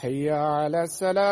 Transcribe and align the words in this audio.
حي 0.00 0.30
على 0.30 0.82
السلام. 0.82 1.28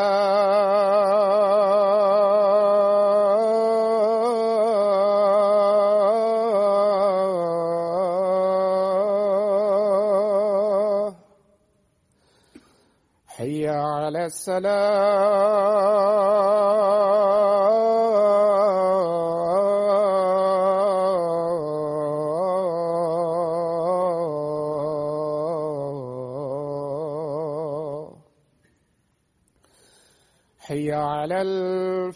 حي 13.26 13.68
على 13.68 14.24
السلام. 14.26 15.68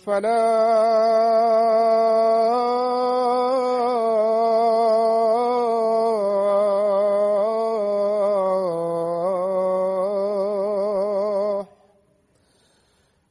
الفلاح 0.02 0.32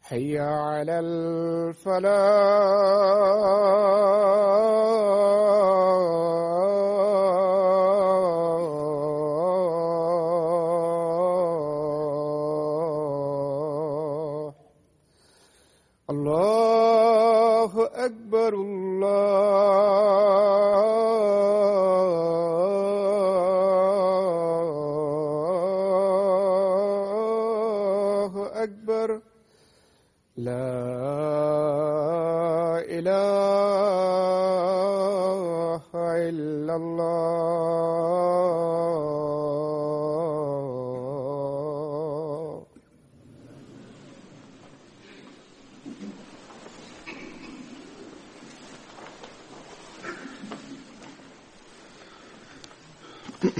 حي 0.03 0.39
على 0.39 0.99
الفلاح. 0.99 2.60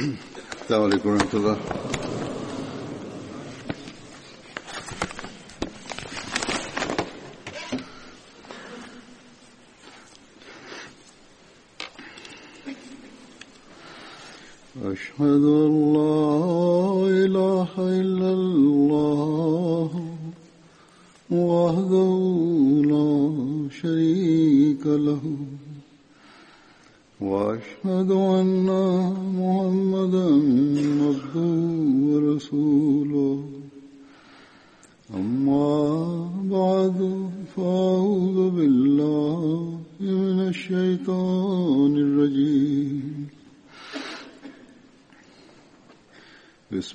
السلام 0.01 0.83
عليكم 0.83 1.09
ورحمة 1.09 1.35
الله 1.35 1.57
أشهد 14.85 15.45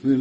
في 0.06 0.14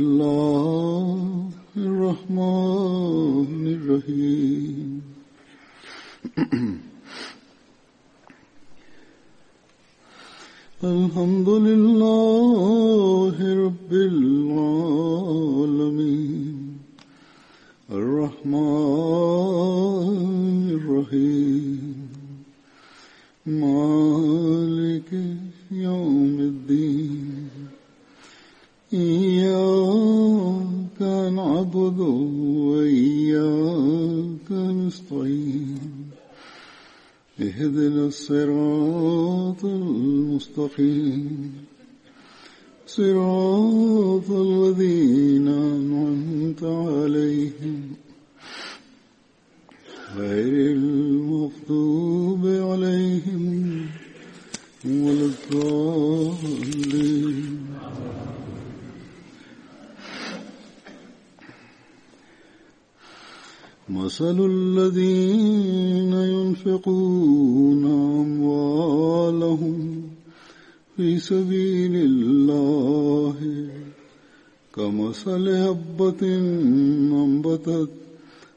كمثل 74.75 75.50
هبة 75.50 76.22
أنبتت 76.22 77.89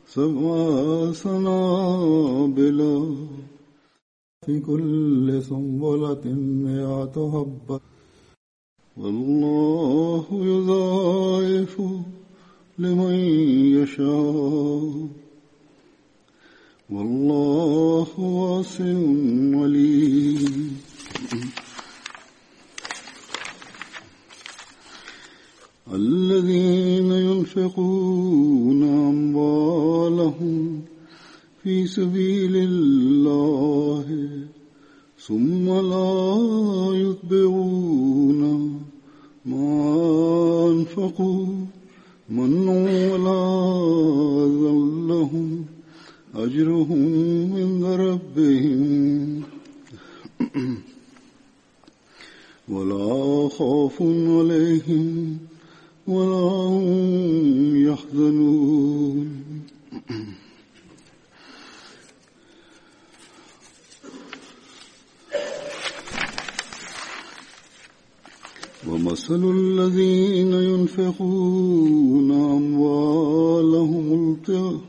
سبع 0.09 1.13
سنابل 1.13 2.81
في 4.47 4.61
كل 4.61 5.43
سنبلة 5.43 6.25
مئة 6.65 7.17
حبة. 7.35 7.81
والله 8.97 10.27
يضاعف 10.33 11.83
لمن 12.79 13.15
يشاء. 13.79 15.09
والله 16.91 18.21
واسع 18.21 18.85
عليم. 19.61 20.68
الذين 25.95 27.13
ينفقون 27.13 28.83
أموالهم 28.83 30.81
في 31.63 31.87
سبيل 31.87 32.57
الله 32.57 34.29
ثم 35.19 35.67
لا 35.69 36.39
يتبعون 36.93 38.43
ما 39.47 40.71
أنفقوا 40.71 41.47
من 42.29 42.69
ولا 42.69 43.45
ذلهم 44.63 45.65
أجرهم 46.35 47.53
عند 47.57 47.85
ربهم. 47.85 49.43
ولا 52.69 53.49
خوف 53.49 54.03
عليهم 54.03 55.39
ولا 56.09 56.49
هم 56.73 57.89
يحزنون. 57.89 59.29
ومثل 68.89 69.43
الذين 69.57 70.53
ينفقون 70.53 72.31
أموالهم 72.33 74.07
ابتغاء 74.31 74.81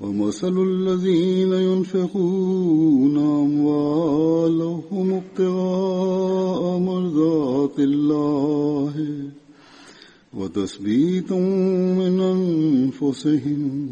ومثل 0.00 0.56
الذين 0.58 1.52
ينفقون 1.52 3.16
أموالهم 3.18 5.12
ابتغاء 5.12 6.78
مرضات 6.78 7.78
الله. 7.78 9.13
وتثبيتا 10.36 11.38
من 11.98 12.20
أنفسهم 12.20 13.90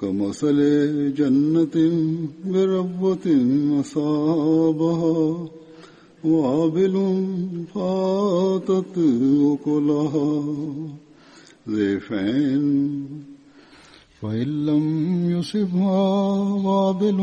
كمثل 0.00 0.58
جنة 1.14 1.76
بربوة 2.44 3.26
أصابها 3.80 5.48
وابل 6.24 6.94
فاتت 7.74 8.98
أكلها 9.52 10.44
ضيفين 11.68 13.04
فإن 14.22 14.66
لم 14.66 14.84
يصبها 15.30 16.08
وابل 16.66 17.18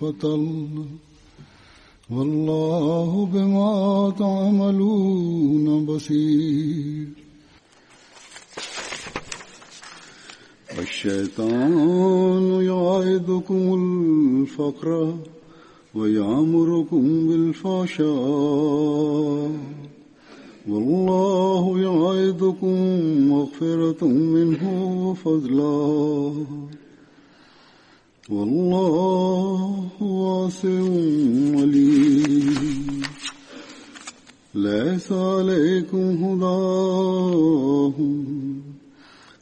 فطل 0.00 0.46
والله 2.16 3.28
بما 3.32 4.12
تعملون 4.18 5.86
بصير. 5.86 7.08
الشيطان 10.78 12.62
يعيدكم 12.62 13.74
الفقر 13.74 15.14
ويعمركم 15.94 17.28
بالفحشاء. 17.28 18.10
والله 20.68 21.80
يعيدكم 21.80 22.76
مغفرة 23.28 24.04
منه 24.06 24.62
وفضلا. 25.06 26.32
والله 28.30 29.84
واسع 30.00 30.68
عليم 31.60 33.02
ليس 34.54 35.12
عليكم 35.12 36.24
هداهم 36.24 38.24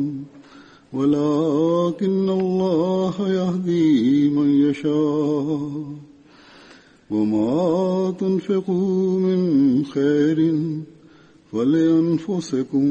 ولكن 0.92 2.28
الله 2.28 3.14
يهدي 3.28 4.28
من 4.28 4.70
يشاء. 4.70 5.97
وما 7.10 8.14
تنفقوا 8.20 9.20
من 9.20 9.84
خير 9.84 10.54
فلأنفسكم 11.52 12.88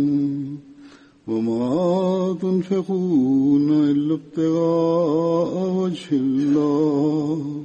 وما 1.28 2.38
تنفقون 2.42 3.72
إلا 3.72 4.14
ابتغاء 4.14 5.74
وجه 5.76 6.12
الله 6.12 7.64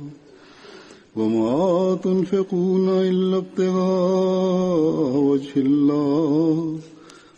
وما 1.17 1.95
تنفقون 2.05 2.89
إلا 2.89 3.37
ابتغاء 3.37 5.17
وجه 5.17 5.53
الله 5.57 6.79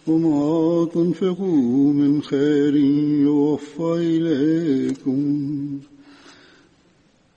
وما 0.06 0.84
تنفقوا 0.94 1.92
من 1.92 2.22
خير 2.22 2.76
يوفى 3.26 3.94
إليكم 3.98 5.78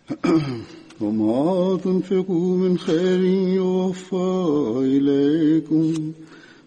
وما 1.01 1.77
تنفقوا 1.83 2.57
من 2.57 2.77
خير 2.77 3.19
يوفى 3.55 4.37
إليكم 4.77 6.11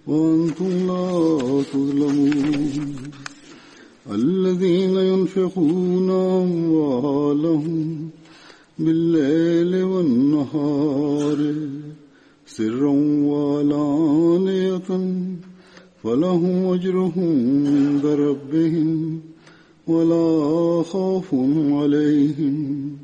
وأنتم 0.06 0.87
لا 0.87 1.62
تظلمون. 1.72 2.96
الذين 4.12 4.96
ينفقون 4.96 6.10
أموالهم 6.10 8.08
بالليل 8.78 9.82
والنهار 9.82 11.54
سرا 12.46 12.94
وعلانية 13.30 14.90
فلهم 16.02 16.72
أجرهم 16.75 17.66
عند 17.66 18.06
ربهم 18.06 19.20
ولا 19.87 20.82
خوف 20.82 21.34
عليهم 21.80 23.00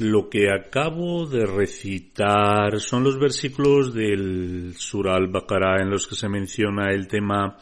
Lo 0.00 0.28
que 0.28 0.50
acabo 0.50 1.26
de 1.26 1.46
recitar 1.46 2.78
son 2.78 3.04
los 3.04 3.18
versículos 3.18 3.94
del 3.94 4.74
Sur 4.76 5.08
al-Baqarah 5.08 5.80
en 5.80 5.88
los 5.88 6.06
que 6.06 6.14
se 6.14 6.28
menciona 6.28 6.90
el 6.92 7.08
tema 7.08 7.56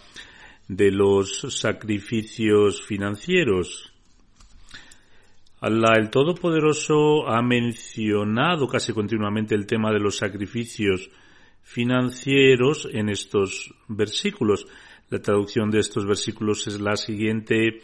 de 0.67 0.91
los 0.91 1.47
sacrificios 1.51 2.83
financieros. 2.83 3.93
Allah 5.61 5.93
el 5.99 6.11
Todopoderoso 6.11 7.29
ha 7.29 7.41
mencionado 7.43 8.67
casi 8.67 8.93
continuamente 8.93 9.55
el 9.55 9.67
tema 9.67 9.93
de 9.93 10.01
los 10.01 10.17
sacrificios 10.17 11.11
financieros 11.65 12.89
en 12.93 13.09
estos 13.09 13.75
versículos. 13.89 14.67
La 15.11 15.19
traducción 15.19 15.71
de 15.71 15.81
estos 15.81 16.07
versículos 16.07 16.67
es 16.69 16.81
la 16.81 16.97
siguiente. 16.97 17.81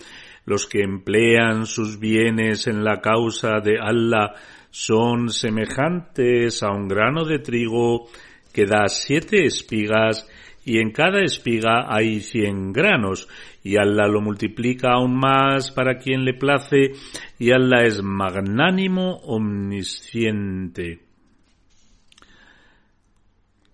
Los 0.46 0.66
que 0.66 0.82
emplean 0.82 1.66
sus 1.66 1.98
bienes 1.98 2.66
en 2.66 2.84
la 2.84 3.00
causa 3.00 3.60
de 3.60 3.78
Allah 3.80 4.34
son 4.70 5.30
semejantes 5.30 6.62
a 6.62 6.70
un 6.70 6.86
grano 6.86 7.24
de 7.24 7.40
trigo 7.40 8.08
que 8.52 8.66
da 8.66 8.88
siete 8.88 9.44
espigas 9.44 10.28
y 10.64 10.78
en 10.78 10.92
cada 10.92 11.22
espiga 11.22 11.86
hay 11.88 12.20
cien 12.20 12.72
granos 12.72 13.28
y 13.62 13.76
Allah 13.76 14.06
lo 14.06 14.20
multiplica 14.20 14.92
aún 14.92 15.16
más 15.16 15.70
para 15.70 15.98
quien 15.98 16.24
le 16.24 16.34
place 16.34 16.92
y 17.38 17.52
Allah 17.52 17.84
es 17.84 18.02
magnánimo 18.02 19.16
omnisciente. 19.24 21.09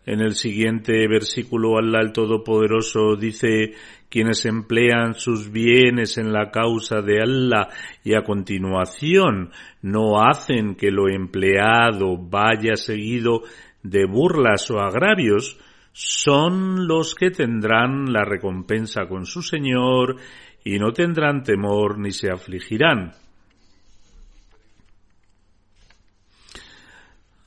En 0.06 0.20
el 0.20 0.34
siguiente 0.34 1.08
versículo 1.08 1.78
Allah 1.78 2.00
el 2.00 2.12
Todopoderoso 2.12 3.16
dice 3.16 3.72
quienes 4.08 4.46
emplean 4.46 5.14
sus 5.14 5.50
bienes 5.50 6.16
en 6.16 6.32
la 6.32 6.52
causa 6.52 7.02
de 7.02 7.20
Allah 7.20 7.68
y 8.04 8.14
a 8.14 8.22
continuación 8.22 9.50
no 9.82 10.22
hacen 10.22 10.76
que 10.76 10.92
lo 10.92 11.08
empleado 11.08 12.16
vaya 12.16 12.76
seguido 12.76 13.42
de 13.82 14.06
burlas 14.06 14.70
o 14.70 14.78
agravios, 14.78 15.58
son 15.92 16.86
los 16.86 17.16
que 17.16 17.30
tendrán 17.30 18.12
la 18.12 18.24
recompensa 18.24 19.06
con 19.08 19.26
su 19.26 19.42
Señor 19.42 20.16
y 20.64 20.78
no 20.78 20.92
tendrán 20.92 21.42
temor 21.42 21.98
ni 21.98 22.12
se 22.12 22.30
afligirán. 22.30 23.12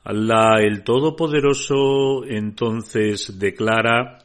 Allah 0.04 0.62
el 0.62 0.84
Todopoderoso 0.84 2.24
entonces 2.26 3.38
declara 3.38 4.20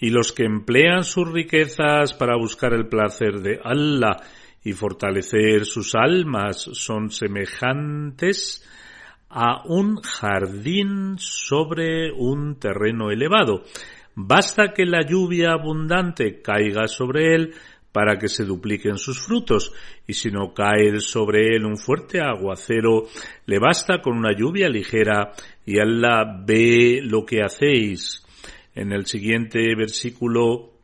y 0.00 0.10
los 0.10 0.32
que 0.32 0.44
emplean 0.44 1.04
sus 1.04 1.30
riquezas 1.30 2.12
para 2.14 2.36
buscar 2.36 2.72
el 2.72 2.88
placer 2.88 3.40
de 3.40 3.60
Allah 3.62 4.16
y 4.62 4.72
fortalecer 4.72 5.64
sus 5.64 5.94
almas 5.94 6.58
son 6.72 7.10
semejantes 7.10 8.64
a 9.30 9.62
un 9.66 9.96
jardín 9.96 11.16
sobre 11.18 12.12
un 12.12 12.58
terreno 12.58 13.10
elevado. 13.10 13.64
Basta 14.14 14.72
que 14.72 14.84
la 14.84 15.02
lluvia 15.02 15.52
abundante 15.52 16.40
caiga 16.42 16.86
sobre 16.86 17.34
él 17.34 17.54
para 17.92 18.18
que 18.18 18.28
se 18.28 18.44
dupliquen 18.44 18.96
sus 18.96 19.20
frutos, 19.20 19.72
y 20.06 20.12
si 20.12 20.30
no 20.30 20.52
cae 20.52 21.00
sobre 21.00 21.56
él 21.56 21.64
un 21.64 21.76
fuerte 21.76 22.20
aguacero, 22.20 23.04
le 23.46 23.58
basta 23.58 24.00
con 24.00 24.16
una 24.16 24.36
lluvia 24.36 24.68
ligera, 24.68 25.32
y 25.64 25.78
Allah 25.80 26.42
ve 26.44 27.00
lo 27.02 27.24
que 27.24 27.42
hacéis. 27.42 28.24
En 28.74 28.92
el 28.92 29.06
siguiente 29.06 29.60
versículo, 29.76 30.74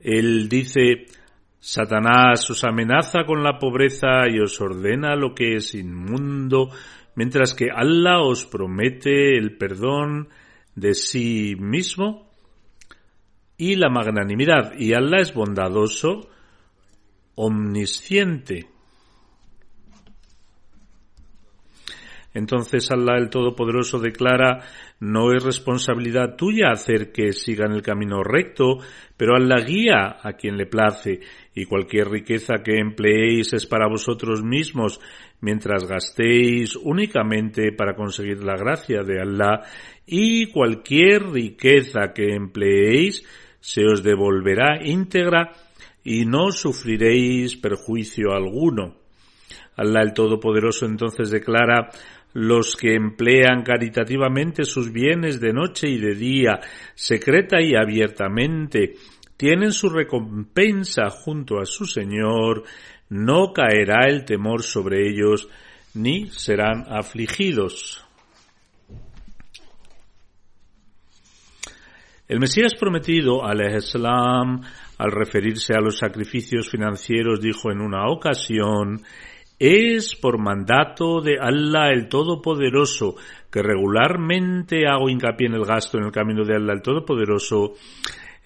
él 0.00 0.48
dice, 0.48 1.06
Satanás 1.60 2.48
os 2.50 2.64
amenaza 2.64 3.24
con 3.24 3.42
la 3.42 3.58
pobreza 3.58 4.28
y 4.28 4.40
os 4.40 4.60
ordena 4.60 5.14
lo 5.14 5.34
que 5.34 5.56
es 5.56 5.74
inmundo, 5.74 6.70
mientras 7.14 7.54
que 7.54 7.66
Allah 7.74 8.20
os 8.22 8.46
promete 8.46 9.36
el 9.36 9.56
perdón 9.56 10.28
de 10.74 10.94
sí 10.94 11.56
mismo 11.58 12.27
y 13.58 13.74
la 13.74 13.90
magnanimidad. 13.90 14.72
Y 14.78 14.94
Allah 14.94 15.20
es 15.20 15.34
bondadoso, 15.34 16.30
omnisciente. 17.34 18.68
Entonces 22.34 22.90
Allah 22.92 23.16
el 23.18 23.30
Todopoderoso 23.30 23.98
declara, 23.98 24.60
no 25.00 25.32
es 25.32 25.42
responsabilidad 25.42 26.36
tuya 26.36 26.70
hacer 26.70 27.10
que 27.10 27.32
sigan 27.32 27.72
el 27.72 27.82
camino 27.82 28.22
recto, 28.22 28.78
pero 29.16 29.34
Allah 29.34 29.64
guía 29.64 30.18
a 30.22 30.34
quien 30.34 30.56
le 30.56 30.66
place, 30.66 31.20
y 31.54 31.64
cualquier 31.64 32.08
riqueza 32.08 32.62
que 32.62 32.78
empleéis 32.78 33.54
es 33.54 33.66
para 33.66 33.88
vosotros 33.88 34.44
mismos, 34.44 35.00
mientras 35.40 35.88
gastéis 35.88 36.76
únicamente 36.76 37.72
para 37.72 37.96
conseguir 37.96 38.44
la 38.44 38.56
gracia 38.56 39.02
de 39.02 39.20
Allah, 39.20 39.62
y 40.06 40.46
cualquier 40.46 41.30
riqueza 41.30 42.12
que 42.14 42.34
empleéis 42.34 43.24
se 43.60 43.84
os 43.84 44.02
devolverá 44.02 44.80
íntegra 44.84 45.52
y 46.04 46.24
no 46.24 46.50
sufriréis 46.52 47.56
perjuicio 47.56 48.32
alguno. 48.32 48.96
Allah 49.76 50.02
el 50.02 50.12
Todopoderoso 50.12 50.86
entonces 50.86 51.30
declara 51.30 51.90
los 52.34 52.76
que 52.76 52.94
emplean 52.94 53.62
caritativamente 53.62 54.64
sus 54.64 54.92
bienes 54.92 55.40
de 55.40 55.52
noche 55.52 55.88
y 55.88 55.98
de 55.98 56.14
día, 56.14 56.60
secreta 56.94 57.60
y 57.60 57.74
abiertamente, 57.74 58.94
tienen 59.36 59.72
su 59.72 59.88
recompensa 59.88 61.10
junto 61.10 61.60
a 61.60 61.64
su 61.64 61.84
Señor, 61.84 62.64
no 63.08 63.52
caerá 63.52 64.06
el 64.06 64.24
temor 64.24 64.62
sobre 64.62 65.08
ellos, 65.08 65.48
ni 65.94 66.28
serán 66.30 66.84
afligidos. 66.88 68.07
El 72.28 72.40
Mesías 72.40 72.74
prometido, 72.74 73.42
al-Islam, 73.42 74.60
al 74.98 75.10
referirse 75.10 75.72
a 75.74 75.80
los 75.80 75.96
sacrificios 75.96 76.68
financieros, 76.68 77.40
dijo 77.40 77.70
en 77.70 77.80
una 77.80 78.06
ocasión, 78.08 79.00
es 79.58 80.14
por 80.14 80.38
mandato 80.38 81.22
de 81.22 81.38
Allah 81.40 81.88
el 81.90 82.06
Todopoderoso 82.08 83.16
que 83.50 83.62
regularmente 83.62 84.86
hago 84.86 85.08
hincapié 85.08 85.46
en 85.46 85.54
el 85.54 85.64
gasto 85.64 85.96
en 85.96 86.04
el 86.04 86.12
camino 86.12 86.44
de 86.44 86.56
Allah 86.56 86.74
el 86.74 86.82
Todopoderoso. 86.82 87.72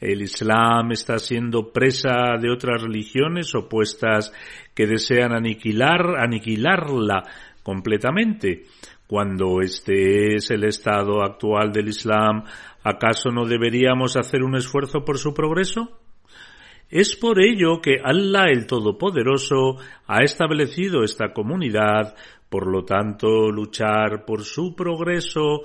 El 0.00 0.22
Islam 0.22 0.92
está 0.92 1.18
siendo 1.18 1.72
presa 1.72 2.36
de 2.40 2.50
otras 2.50 2.82
religiones 2.82 3.52
opuestas 3.54 4.32
que 4.74 4.86
desean 4.86 5.32
aniquilar, 5.32 6.18
aniquilarla 6.18 7.24
completamente. 7.62 8.62
Cuando 9.06 9.60
este 9.60 10.36
es 10.36 10.50
el 10.50 10.64
estado 10.64 11.22
actual 11.22 11.70
del 11.70 11.88
Islam, 11.88 12.44
¿acaso 12.82 13.30
no 13.30 13.46
deberíamos 13.46 14.16
hacer 14.16 14.42
un 14.42 14.56
esfuerzo 14.56 15.04
por 15.04 15.18
su 15.18 15.34
progreso? 15.34 15.98
Es 16.88 17.16
por 17.16 17.42
ello 17.42 17.80
que 17.80 17.96
Allah 18.04 18.50
el 18.50 18.66
Todopoderoso 18.66 19.76
ha 20.06 20.22
establecido 20.22 21.02
esta 21.02 21.32
comunidad, 21.32 22.14
por 22.50 22.70
lo 22.70 22.84
tanto 22.84 23.50
luchar 23.50 24.26
por 24.26 24.44
su 24.44 24.74
progreso 24.74 25.62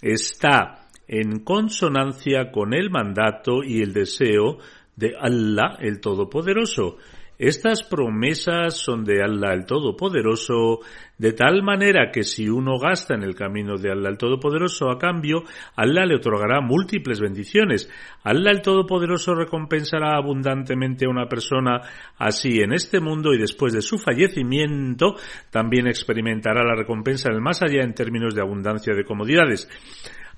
está 0.00 0.88
en 1.06 1.40
consonancia 1.40 2.50
con 2.50 2.72
el 2.72 2.88
mandato 2.88 3.62
y 3.62 3.82
el 3.82 3.92
deseo 3.92 4.58
de 4.96 5.14
Allah 5.20 5.76
el 5.80 6.00
Todopoderoso, 6.00 6.96
estas 7.38 7.82
promesas 7.82 8.76
son 8.76 9.04
de 9.04 9.22
Allah 9.22 9.52
el 9.52 9.66
Todopoderoso, 9.66 10.80
de 11.18 11.32
tal 11.32 11.62
manera 11.62 12.10
que 12.12 12.22
si 12.22 12.48
uno 12.48 12.78
gasta 12.78 13.14
en 13.14 13.22
el 13.22 13.34
camino 13.34 13.76
de 13.78 13.90
Allah 13.90 14.10
el 14.10 14.18
Todopoderoso 14.18 14.90
a 14.90 14.98
cambio, 14.98 15.42
Allah 15.74 16.06
le 16.06 16.16
otorgará 16.16 16.60
múltiples 16.60 17.20
bendiciones. 17.20 17.90
Allah 18.22 18.50
el 18.52 18.62
Todopoderoso 18.62 19.34
recompensará 19.34 20.16
abundantemente 20.16 21.06
a 21.06 21.10
una 21.10 21.26
persona 21.26 21.80
así 22.16 22.60
en 22.60 22.72
este 22.72 23.00
mundo 23.00 23.32
y 23.34 23.38
después 23.38 23.72
de 23.72 23.82
su 23.82 23.98
fallecimiento 23.98 25.16
también 25.50 25.88
experimentará 25.88 26.62
la 26.62 26.76
recompensa 26.76 27.30
del 27.30 27.40
más 27.40 27.62
allá 27.62 27.82
en 27.82 27.94
términos 27.94 28.34
de 28.34 28.42
abundancia 28.42 28.94
de 28.94 29.04
comodidades. 29.04 29.68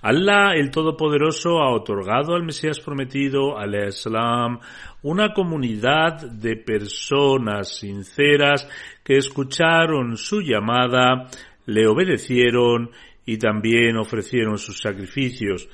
Allah 0.05 0.53
el 0.55 0.71
Todopoderoso 0.71 1.63
ha 1.63 1.71
otorgado 1.71 2.35
al 2.35 2.43
Mesías 2.43 2.79
prometido, 2.79 3.57
al 3.57 3.75
Islam, 3.89 4.61
una 5.03 5.33
comunidad 5.33 6.21
de 6.31 6.57
personas 6.57 7.79
sinceras 7.79 8.69
que 9.03 9.17
escucharon 9.17 10.19
su 10.19 10.43
llamada, 10.43 11.31
le 11.65 11.87
obedecieron 11.87 12.91
y 13.25 13.39
también 13.39 13.97
ofrecieron 13.97 14.59
sus 14.59 14.79
sacrificios. 14.79 15.71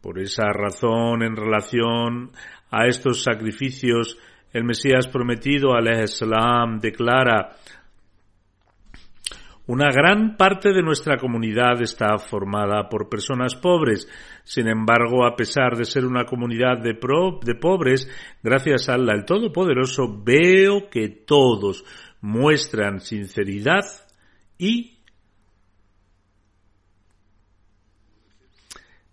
Por 0.00 0.18
esa 0.18 0.52
razón, 0.52 1.22
en 1.22 1.36
relación 1.36 2.32
a 2.72 2.88
estos 2.88 3.22
sacrificios, 3.22 4.18
el 4.52 4.64
Mesías 4.64 5.06
prometido, 5.06 5.74
al 5.74 6.02
Islam, 6.02 6.80
declara 6.80 7.50
una 9.66 9.90
gran 9.90 10.36
parte 10.36 10.74
de 10.74 10.82
nuestra 10.82 11.16
comunidad 11.16 11.80
está 11.80 12.18
formada 12.18 12.88
por 12.90 13.08
personas 13.08 13.54
pobres. 13.54 14.08
Sin 14.44 14.68
embargo, 14.68 15.24
a 15.24 15.36
pesar 15.36 15.76
de 15.76 15.86
ser 15.86 16.04
una 16.04 16.26
comunidad 16.26 16.82
de, 16.82 16.94
pobres, 16.94 18.08
gracias 18.42 18.88
a 18.88 18.94
Allah 18.94 19.14
el 19.14 19.24
Todopoderoso, 19.24 20.22
veo 20.22 20.90
que 20.90 21.08
todos 21.08 21.84
muestran 22.20 23.00
sinceridad 23.00 23.84
y 24.58 24.90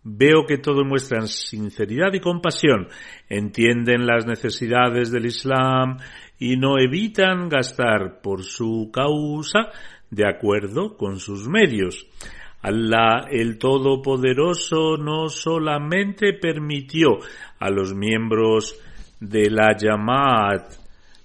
Veo 0.04 0.48
que 0.48 0.58
todos 0.58 0.84
muestran 0.84 1.28
sinceridad 1.28 2.12
y 2.14 2.20
compasión, 2.20 2.88
entienden 3.30 4.08
las 4.08 4.26
necesidades 4.26 5.12
del 5.12 5.28
Islam 5.28 5.98
y 6.40 6.58
no 6.58 6.80
evitan 6.80 7.50
gastar 7.50 8.20
por 8.24 8.44
su 8.44 8.90
causa 8.92 9.70
de 10.12 10.28
acuerdo 10.28 10.96
con 10.96 11.20
sus 11.20 11.48
medios. 11.48 12.06
Allah 12.62 13.26
el 13.32 13.58
Todopoderoso 13.58 14.98
no 14.98 15.30
solamente 15.30 16.34
permitió 16.34 17.18
a 17.58 17.72
los 17.72 17.96
miembros 17.96 18.80
de 19.20 19.50
la 19.50 19.76
Yamaat 19.76 20.74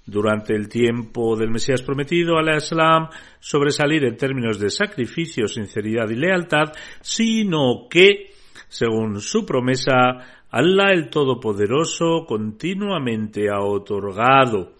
durante 0.06 0.54
el 0.54 0.68
tiempo 0.68 1.36
del 1.36 1.50
Mesías 1.50 1.82
prometido 1.82 2.38
al 2.38 2.56
Islam 2.56 3.08
sobresalir 3.40 4.04
en 4.04 4.16
términos 4.16 4.58
de 4.58 4.70
sacrificio, 4.70 5.48
sinceridad 5.48 6.08
y 6.08 6.14
lealtad, 6.14 6.72
sino 7.00 7.88
que, 7.90 8.30
según 8.68 9.20
su 9.20 9.44
promesa, 9.44 10.38
Allah 10.50 10.92
el 10.92 11.10
Todopoderoso 11.10 12.24
continuamente 12.26 13.50
ha 13.50 13.60
otorgado 13.60 14.72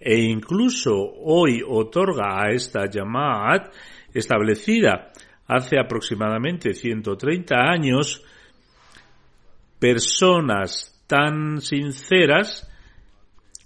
e 0.00 0.22
incluso 0.24 0.94
hoy 0.94 1.62
otorga 1.66 2.42
a 2.42 2.52
esta 2.52 2.88
Yamaat 2.88 3.72
establecida 4.14 5.10
hace 5.46 5.78
aproximadamente 5.78 6.74
130 6.74 7.54
años 7.56 8.22
personas 9.78 10.94
tan 11.06 11.60
sinceras 11.60 12.68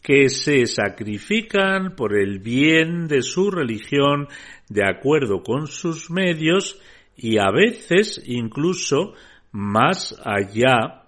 que 0.03 0.29
se 0.29 0.67
sacrifican 0.67 1.95
por 1.95 2.19
el 2.19 2.41
bien 2.41 3.07
de 3.07 3.23
su 3.23 3.51
religión 3.51 4.29
de 4.69 4.85
acuerdo 4.85 5.43
con 5.43 5.67
sus 5.67 6.11
medios 6.11 6.81
y 7.17 7.39
a 7.39 7.51
veces 7.51 8.21
incluso 8.27 9.15
más 9.53 10.21
allá 10.25 11.05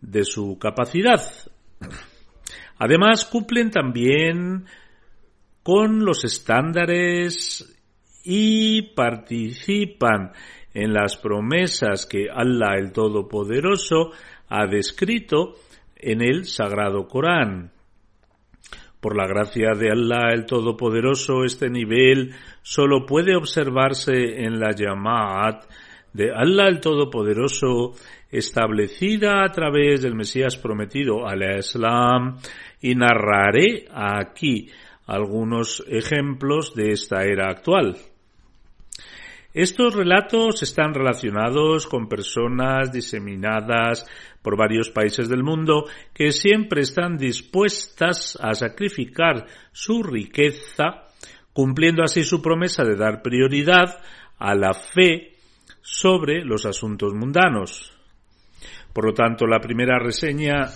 de 0.00 0.24
su 0.24 0.58
capacidad. 0.58 1.20
Además, 2.80 3.26
cumplen 3.26 3.70
también 3.70 4.64
con 5.62 6.02
los 6.02 6.24
estándares 6.24 7.78
y 8.24 8.94
participan 8.94 10.32
en 10.72 10.94
las 10.94 11.18
promesas 11.18 12.06
que 12.06 12.28
Allah 12.32 12.78
el 12.78 12.92
Todopoderoso 12.92 14.12
ha 14.48 14.66
descrito 14.66 15.56
en 15.94 16.22
el 16.22 16.46
Sagrado 16.46 17.06
Corán. 17.06 17.70
Por 18.98 19.14
la 19.14 19.26
gracia 19.26 19.72
de 19.74 19.90
Allah 19.90 20.32
el 20.32 20.46
Todopoderoso, 20.46 21.44
este 21.44 21.68
nivel 21.68 22.32
solo 22.62 23.04
puede 23.04 23.36
observarse 23.36 24.42
en 24.42 24.58
la 24.58 24.70
Yamaat 24.74 25.64
de 26.14 26.30
Allah 26.32 26.66
el 26.68 26.80
Todopoderoso 26.80 27.92
establecida 28.30 29.44
a 29.44 29.50
través 29.50 30.02
del 30.02 30.14
Mesías 30.14 30.56
prometido 30.56 31.26
al 31.26 31.42
Islam 31.58 32.38
y 32.80 32.94
narraré 32.94 33.86
aquí 33.92 34.70
algunos 35.06 35.84
ejemplos 35.88 36.74
de 36.74 36.92
esta 36.92 37.24
era 37.24 37.50
actual. 37.50 37.96
Estos 39.52 39.94
relatos 39.96 40.62
están 40.62 40.94
relacionados 40.94 41.88
con 41.88 42.08
personas 42.08 42.92
diseminadas 42.92 44.06
por 44.42 44.56
varios 44.56 44.90
países 44.90 45.28
del 45.28 45.42
mundo 45.42 45.86
que 46.14 46.30
siempre 46.30 46.82
están 46.82 47.16
dispuestas 47.16 48.38
a 48.40 48.54
sacrificar 48.54 49.46
su 49.72 50.04
riqueza, 50.04 51.08
cumpliendo 51.52 52.04
así 52.04 52.22
su 52.22 52.40
promesa 52.40 52.84
de 52.84 52.94
dar 52.94 53.22
prioridad 53.22 54.00
a 54.38 54.54
la 54.54 54.72
fe 54.72 55.32
sobre 55.82 56.44
los 56.44 56.64
asuntos 56.64 57.12
mundanos. 57.12 57.92
Por 58.92 59.06
lo 59.06 59.12
tanto, 59.14 59.46
la 59.46 59.58
primera 59.58 59.98
reseña 59.98 60.68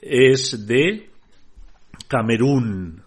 es 0.00 0.66
de 0.66 1.10
Camerún. 2.08 3.02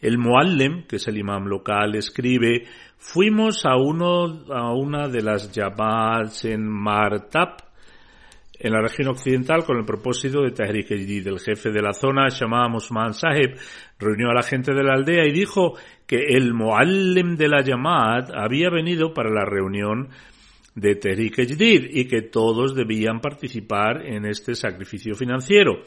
El 0.00 0.18
Muallem, 0.18 0.86
que 0.86 0.96
es 0.96 1.08
el 1.08 1.18
imam 1.18 1.46
local, 1.46 1.96
escribe, 1.96 2.64
fuimos 2.98 3.64
a 3.64 3.76
uno, 3.76 4.44
a 4.52 4.72
una 4.72 5.08
de 5.08 5.22
las 5.22 5.50
Jabals 5.52 6.44
en 6.44 6.68
Martab, 6.68 7.56
en 8.58 8.72
la 8.72 8.80
región 8.80 9.08
occidental, 9.08 9.64
con 9.64 9.78
el 9.78 9.84
propósito 9.84 10.42
de 10.42 10.50
Tahrik 10.50 10.90
Ejdid. 10.90 11.26
El 11.26 11.40
jefe 11.40 11.70
de 11.70 11.82
la 11.82 11.92
zona, 11.92 12.28
Shama 12.28 12.68
Musman 12.68 13.14
Sahib, 13.14 13.58
reunió 13.98 14.30
a 14.30 14.34
la 14.34 14.42
gente 14.42 14.72
de 14.72 14.82
la 14.82 14.94
aldea 14.94 15.26
y 15.26 15.32
dijo 15.32 15.74
que 16.06 16.18
el 16.28 16.54
Muallem 16.54 17.36
de 17.36 17.48
la 17.48 17.62
Yamad 17.62 18.30
había 18.34 18.70
venido 18.70 19.12
para 19.12 19.30
la 19.30 19.44
reunión 19.44 20.08
de 20.76 20.94
Tehrik 20.94 21.38
Ejdid 21.38 21.88
y 21.90 22.06
que 22.06 22.22
todos 22.22 22.74
debían 22.74 23.20
participar 23.20 24.06
en 24.06 24.26
este 24.26 24.54
sacrificio 24.54 25.14
financiero. 25.14 25.82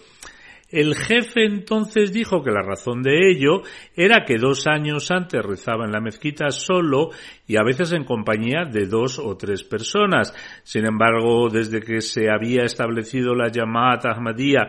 El 0.71 0.93
jefe 0.95 1.45
entonces 1.45 2.13
dijo 2.13 2.43
que 2.43 2.52
la 2.52 2.62
razón 2.62 3.02
de 3.02 3.32
ello 3.32 3.62
era 3.95 4.23
que 4.23 4.38
dos 4.38 4.67
años 4.67 5.10
antes 5.10 5.43
rezaba 5.43 5.86
en 5.86 5.91
la 5.91 6.02
mezquita 6.02 6.52
solo 6.52 7.10
y 7.47 7.58
a 7.58 7.63
veces 7.63 7.91
en 7.93 8.04
compañía 8.04 8.65
de 8.71 8.86
dos 8.86 9.17
o 9.17 9.36
tres 9.36 9.63
personas. 9.63 10.32
Sin 10.63 10.86
embargo, 10.86 11.49
desde 11.49 11.80
que 11.80 12.02
se 12.02 12.30
había 12.30 12.65
establecido 12.65 13.34
la 13.34 13.49
llamada 13.49 14.12
Ahmadiyya 14.12 14.67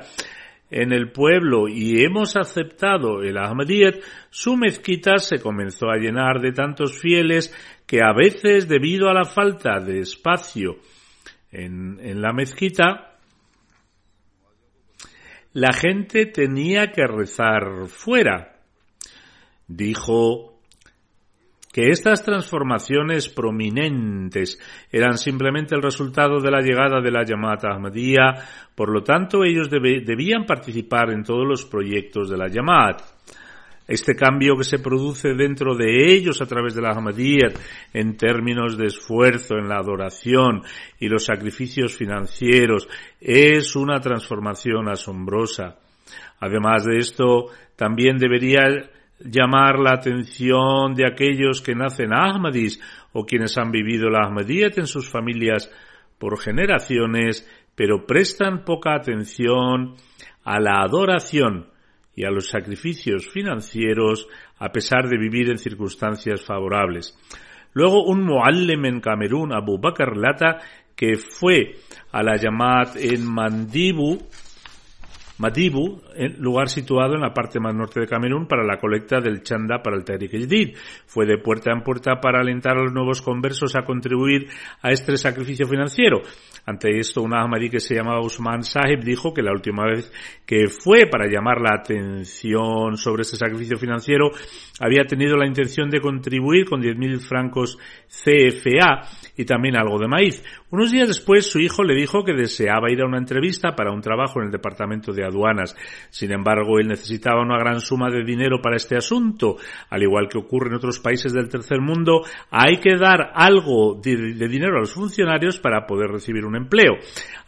en 0.70 0.92
el 0.92 1.10
pueblo 1.10 1.68
y 1.68 2.02
hemos 2.02 2.36
aceptado 2.36 3.22
el 3.22 3.36
Ahmadiyyat, 3.36 3.96
su 4.30 4.56
mezquita 4.56 5.18
se 5.18 5.40
comenzó 5.40 5.90
a 5.90 5.96
llenar 5.96 6.40
de 6.40 6.52
tantos 6.52 6.98
fieles 6.98 7.52
que 7.90 8.04
a 8.04 8.12
veces 8.12 8.68
debido 8.68 9.08
a 9.08 9.12
la 9.12 9.24
falta 9.24 9.80
de 9.80 9.98
espacio 9.98 10.76
en, 11.50 11.98
en 12.00 12.22
la 12.22 12.32
mezquita, 12.32 13.16
la 15.54 15.72
gente 15.72 16.26
tenía 16.26 16.92
que 16.92 17.04
rezar 17.04 17.88
fuera. 17.88 18.60
Dijo 19.66 20.60
que 21.72 21.88
estas 21.88 22.22
transformaciones 22.22 23.28
prominentes 23.28 24.60
eran 24.92 25.18
simplemente 25.18 25.74
el 25.74 25.82
resultado 25.82 26.38
de 26.38 26.52
la 26.52 26.60
llegada 26.60 27.00
de 27.00 27.10
la 27.10 27.24
llamada 27.24 27.72
Ahmadiyya, 27.72 28.34
por 28.76 28.88
lo 28.88 29.02
tanto 29.02 29.42
ellos 29.42 29.68
debían 29.68 30.46
participar 30.46 31.10
en 31.10 31.24
todos 31.24 31.44
los 31.44 31.64
proyectos 31.64 32.30
de 32.30 32.36
la 32.36 32.46
llamada 32.46 32.98
este 33.90 34.14
cambio 34.14 34.56
que 34.56 34.62
se 34.62 34.78
produce 34.78 35.34
dentro 35.34 35.74
de 35.74 36.14
ellos 36.14 36.40
a 36.40 36.46
través 36.46 36.76
de 36.76 36.80
la 36.80 36.90
Ahmadiyya 36.90 37.48
en 37.92 38.16
términos 38.16 38.78
de 38.78 38.86
esfuerzo 38.86 39.56
en 39.56 39.68
la 39.68 39.78
adoración 39.78 40.62
y 41.00 41.08
los 41.08 41.24
sacrificios 41.24 41.96
financieros 41.96 42.88
es 43.20 43.74
una 43.74 43.98
transformación 43.98 44.88
asombrosa. 44.88 45.74
Además 46.38 46.84
de 46.84 46.98
esto, 46.98 47.46
también 47.74 48.16
debería 48.16 48.62
llamar 49.18 49.80
la 49.80 49.94
atención 49.94 50.94
de 50.94 51.08
aquellos 51.08 51.60
que 51.60 51.74
nacen 51.74 52.14
Ahmadis 52.14 52.80
o 53.12 53.26
quienes 53.26 53.58
han 53.58 53.72
vivido 53.72 54.08
la 54.08 54.24
Ahmadiyyat 54.24 54.78
en 54.78 54.86
sus 54.86 55.10
familias 55.10 55.68
por 56.16 56.38
generaciones, 56.38 57.44
pero 57.74 58.06
prestan 58.06 58.64
poca 58.64 58.94
atención 58.94 59.96
a 60.44 60.60
la 60.60 60.80
adoración 60.80 61.66
y 62.14 62.24
a 62.24 62.30
los 62.30 62.48
sacrificios 62.48 63.28
financieros 63.28 64.26
a 64.58 64.70
pesar 64.70 65.08
de 65.08 65.18
vivir 65.18 65.50
en 65.50 65.58
circunstancias 65.58 66.42
favorables. 66.42 67.16
Luego 67.72 68.04
un 68.04 68.24
muallem 68.24 68.84
en 68.86 69.00
Camerún, 69.00 69.52
Abu 69.52 69.78
Bakr 69.78 70.16
Lata, 70.16 70.58
que 70.96 71.16
fue 71.16 71.76
a 72.12 72.22
la 72.22 72.36
llamada 72.36 72.92
en 72.96 73.24
Mandibu, 73.24 74.18
Madibu, 75.40 76.02
lugar 76.38 76.68
situado 76.68 77.14
en 77.14 77.22
la 77.22 77.32
parte 77.32 77.58
más 77.58 77.74
norte 77.74 77.98
de 77.98 78.06
Camerún 78.06 78.46
para 78.46 78.62
la 78.62 78.76
colecta 78.76 79.22
del 79.22 79.42
chanda 79.42 79.82
para 79.82 79.96
el 79.96 80.04
Tariq 80.04 80.32
Jdid. 80.32 80.76
Fue 81.06 81.24
de 81.24 81.38
puerta 81.38 81.72
en 81.72 81.80
puerta 81.80 82.20
para 82.20 82.40
alentar 82.40 82.76
a 82.76 82.82
los 82.82 82.92
nuevos 82.92 83.22
conversos 83.22 83.74
a 83.74 83.82
contribuir 83.82 84.48
a 84.82 84.90
este 84.90 85.16
sacrificio 85.16 85.66
financiero. 85.66 86.20
Ante 86.66 86.98
esto, 86.98 87.22
un 87.22 87.34
Ahmadi 87.34 87.70
que 87.70 87.80
se 87.80 87.94
llamaba 87.94 88.20
Usman 88.20 88.62
Sahib 88.62 89.02
dijo 89.02 89.32
que 89.32 89.40
la 89.40 89.52
última 89.52 89.86
vez 89.86 90.12
que 90.44 90.68
fue 90.68 91.06
para 91.10 91.26
llamar 91.26 91.58
la 91.58 91.74
atención 91.80 92.98
sobre 92.98 93.22
este 93.22 93.38
sacrificio 93.38 93.78
financiero 93.78 94.30
había 94.78 95.04
tenido 95.04 95.38
la 95.38 95.46
intención 95.46 95.88
de 95.88 96.00
contribuir 96.00 96.66
con 96.66 96.82
10.000 96.82 97.18
francos 97.20 97.78
CFA 98.08 99.08
y 99.38 99.46
también 99.46 99.76
algo 99.76 99.98
de 99.98 100.06
maíz. 100.06 100.44
Unos 100.70 100.92
días 100.92 101.08
después 101.08 101.50
su 101.50 101.58
hijo 101.58 101.82
le 101.82 101.96
dijo 101.96 102.22
que 102.22 102.32
deseaba 102.32 102.92
ir 102.92 103.02
a 103.02 103.06
una 103.06 103.18
entrevista 103.18 103.74
para 103.74 103.90
un 103.90 104.00
trabajo 104.00 104.38
en 104.38 104.46
el 104.46 104.52
departamento 104.52 105.12
de 105.12 105.24
aduanas. 105.24 105.74
Sin 106.10 106.30
embargo, 106.30 106.78
él 106.78 106.86
necesitaba 106.86 107.42
una 107.42 107.58
gran 107.58 107.80
suma 107.80 108.08
de 108.08 108.22
dinero 108.22 108.60
para 108.62 108.76
este 108.76 108.96
asunto. 108.96 109.56
Al 109.88 110.02
igual 110.02 110.28
que 110.28 110.38
ocurre 110.38 110.68
en 110.68 110.76
otros 110.76 111.00
países 111.00 111.32
del 111.32 111.48
tercer 111.48 111.80
mundo, 111.80 112.22
hay 112.50 112.78
que 112.78 112.96
dar 112.96 113.32
algo 113.34 114.00
de, 114.00 114.16
dinero 114.48 114.76
a 114.76 114.80
los 114.80 114.94
funcionarios 114.94 115.58
para 115.58 115.86
poder 115.86 116.08
recibir 116.10 116.44
un 116.44 116.54
empleo. 116.54 116.98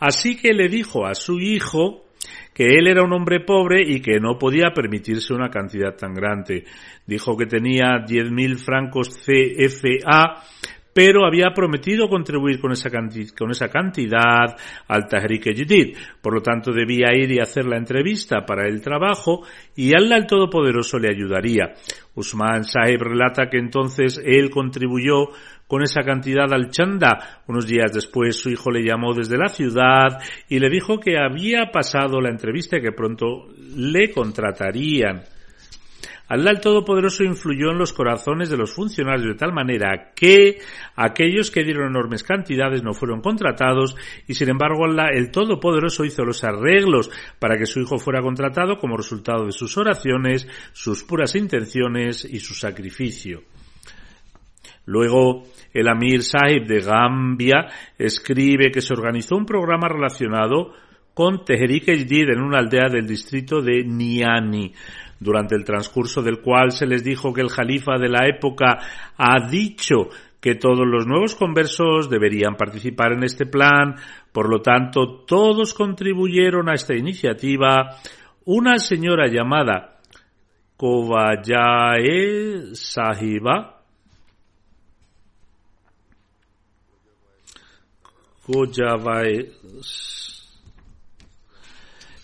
Así 0.01 0.37
que 0.37 0.53
le 0.53 0.69
dijo 0.69 1.07
a 1.07 1.15
su 1.15 1.39
hijo 1.39 2.07
que 2.53 2.65
él 2.65 2.89
era 2.89 3.05
un 3.05 3.13
hombre 3.13 3.39
pobre 3.39 3.83
y 3.87 4.01
que 4.01 4.19
no 4.19 4.37
podía 4.37 4.73
permitirse 4.75 5.33
una 5.33 5.49
cantidad 5.49 5.95
tan 5.95 6.13
grande. 6.13 6.65
Dijo 7.07 7.37
que 7.37 7.47
tenía 7.47 8.05
10.000 8.05 8.57
francos 8.57 9.11
CFA 9.11 10.43
pero 10.92 11.24
había 11.26 11.52
prometido 11.55 12.09
contribuir 12.09 12.61
con 12.61 12.72
esa, 12.72 12.90
con 12.90 13.50
esa 13.50 13.68
cantidad 13.68 14.57
al 14.88 15.07
Tahrik 15.07 15.44
Jadid. 15.44 15.96
Por 16.20 16.35
lo 16.35 16.40
tanto, 16.40 16.72
debía 16.72 17.14
ir 17.14 17.33
y 17.33 17.40
hacer 17.40 17.64
la 17.64 17.76
entrevista 17.76 18.44
para 18.44 18.68
el 18.68 18.81
trabajo 18.81 19.42
y 19.74 19.96
Allah 19.96 20.16
el 20.16 20.26
Todopoderoso 20.26 20.98
le 20.98 21.09
ayudaría. 21.09 21.72
Usman 22.14 22.64
Sahib 22.64 23.00
relata 23.00 23.48
que 23.48 23.59
entonces 23.59 24.20
él 24.22 24.50
contribuyó 24.50 25.28
con 25.66 25.83
esa 25.83 26.02
cantidad 26.02 26.52
al 26.52 26.70
chanda. 26.70 27.42
Unos 27.48 27.66
días 27.66 27.92
después 27.92 28.37
su 28.37 28.50
hijo 28.50 28.70
le 28.70 28.85
llamó 28.85 29.14
desde 29.14 29.38
la 29.38 29.48
ciudad 29.48 30.18
y 30.48 30.59
le 30.59 30.68
dijo 30.68 31.00
que 31.00 31.16
había 31.16 31.70
pasado 31.72 32.20
la 32.20 32.28
entrevista 32.28 32.76
y 32.76 32.83
que 32.83 32.92
pronto 32.92 33.48
le 33.74 34.11
contratarían. 34.11 35.22
Allah 36.33 36.53
el 36.53 36.61
Todopoderoso 36.61 37.25
influyó 37.25 37.73
en 37.73 37.79
los 37.79 37.92
corazones 37.92 38.49
de 38.49 38.57
los 38.57 38.73
funcionarios 38.73 39.27
de 39.27 39.35
tal 39.35 39.53
manera 39.53 40.12
que 40.16 40.61
aquellos 40.97 41.51
que 41.51 41.62
dieron 41.62 41.88
enormes 41.88 42.23
cantidades 42.23 42.83
no 42.83 42.95
fueron 42.95 43.21
contratados 43.21 43.95
y 44.27 44.33
sin 44.33 44.49
embargo 44.49 44.87
Allah 44.87 45.09
el 45.12 45.31
Todopoderoso 45.31 46.07
hizo 46.07 46.25
los 46.25 46.42
arreglos 46.42 47.11
para 47.38 47.59
que 47.59 47.66
su 47.66 47.81
hijo 47.81 47.99
fuera 47.99 48.23
contratado 48.23 48.79
como 48.79 48.97
resultado 48.97 49.45
de 49.45 49.53
sus 49.53 49.77
oraciones, 49.77 50.49
sus 50.73 51.05
puras 51.05 51.35
intenciones 51.35 52.25
y 52.25 52.40
su 52.40 52.55
sacrificio. 52.55 53.42
Luego, 54.87 55.45
el 55.75 55.87
Amir 55.87 56.23
Sahib 56.23 56.66
de 56.66 56.81
Gambia 56.81 57.66
escribe 57.99 58.71
que 58.71 58.81
se 58.81 58.95
organizó 58.95 59.37
un 59.37 59.45
programa 59.45 59.87
relacionado 59.87 60.73
con 61.12 61.45
Teherik 61.45 61.88
en 61.88 62.40
una 62.40 62.61
aldea 62.61 62.88
del 62.88 63.07
distrito 63.07 63.61
de 63.61 63.85
Niani 63.85 64.73
durante 65.23 65.55
el 65.55 65.65
transcurso 65.65 66.23
del 66.23 66.41
cual 66.41 66.73
se 66.73 66.87
les 66.87 67.05
dijo 67.05 67.33
que 67.33 67.41
el 67.41 67.51
jalifa 67.51 67.99
de 67.99 68.09
la 68.09 68.27
época 68.27 68.79
ha 69.17 69.49
dicho 69.49 70.09
que 70.41 70.57
todos 70.57 70.85
los 70.87 71.07
nuevos 71.07 71.37
conversos 71.37 72.11
deberían 72.11 72.57
participar 72.57 73.13
en 73.13 73.23
este 73.23 73.47
plan, 73.47 73.95
por 74.33 74.51
lo 74.51 74.61
tanto 74.61 75.25
todos 75.25 75.73
contribuyeron 75.73 76.69
a 76.69 76.75
esta 76.75 76.97
iniciativa. 76.97 77.97
Una 78.45 78.79
señora 78.79 79.29
llamada 79.29 80.01
Kovayae 80.77 82.75
Sahiba 82.75 83.83
Kovayae 88.45 89.53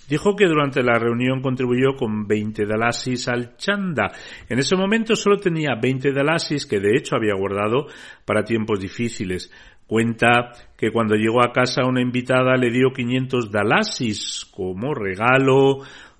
dijo 0.08 0.34
que 0.34 0.46
durante 0.46 0.82
la 0.82 0.98
reunión 0.98 1.42
contribuyó 1.42 1.94
con 1.96 2.26
20 2.26 2.66
dalasis 2.66 3.28
al 3.28 3.56
chanda. 3.56 4.10
En 4.48 4.58
ese 4.58 4.76
momento 4.76 5.14
solo 5.14 5.38
tenía 5.38 5.74
20 5.80 6.12
dalasis 6.12 6.66
que 6.66 6.80
de 6.80 6.96
hecho 6.96 7.16
había 7.16 7.34
guardado 7.34 7.86
para 8.24 8.44
tiempos 8.44 8.80
difíciles. 8.80 9.52
Cuenta 9.86 10.52
que 10.76 10.90
cuando 10.90 11.14
llegó 11.14 11.42
a 11.42 11.52
casa 11.52 11.86
una 11.86 12.02
invitada 12.02 12.56
le 12.56 12.70
dio 12.70 12.90
500 12.92 13.50
dalasis 13.50 14.46
como 14.54 14.94
regalo, 14.94 15.78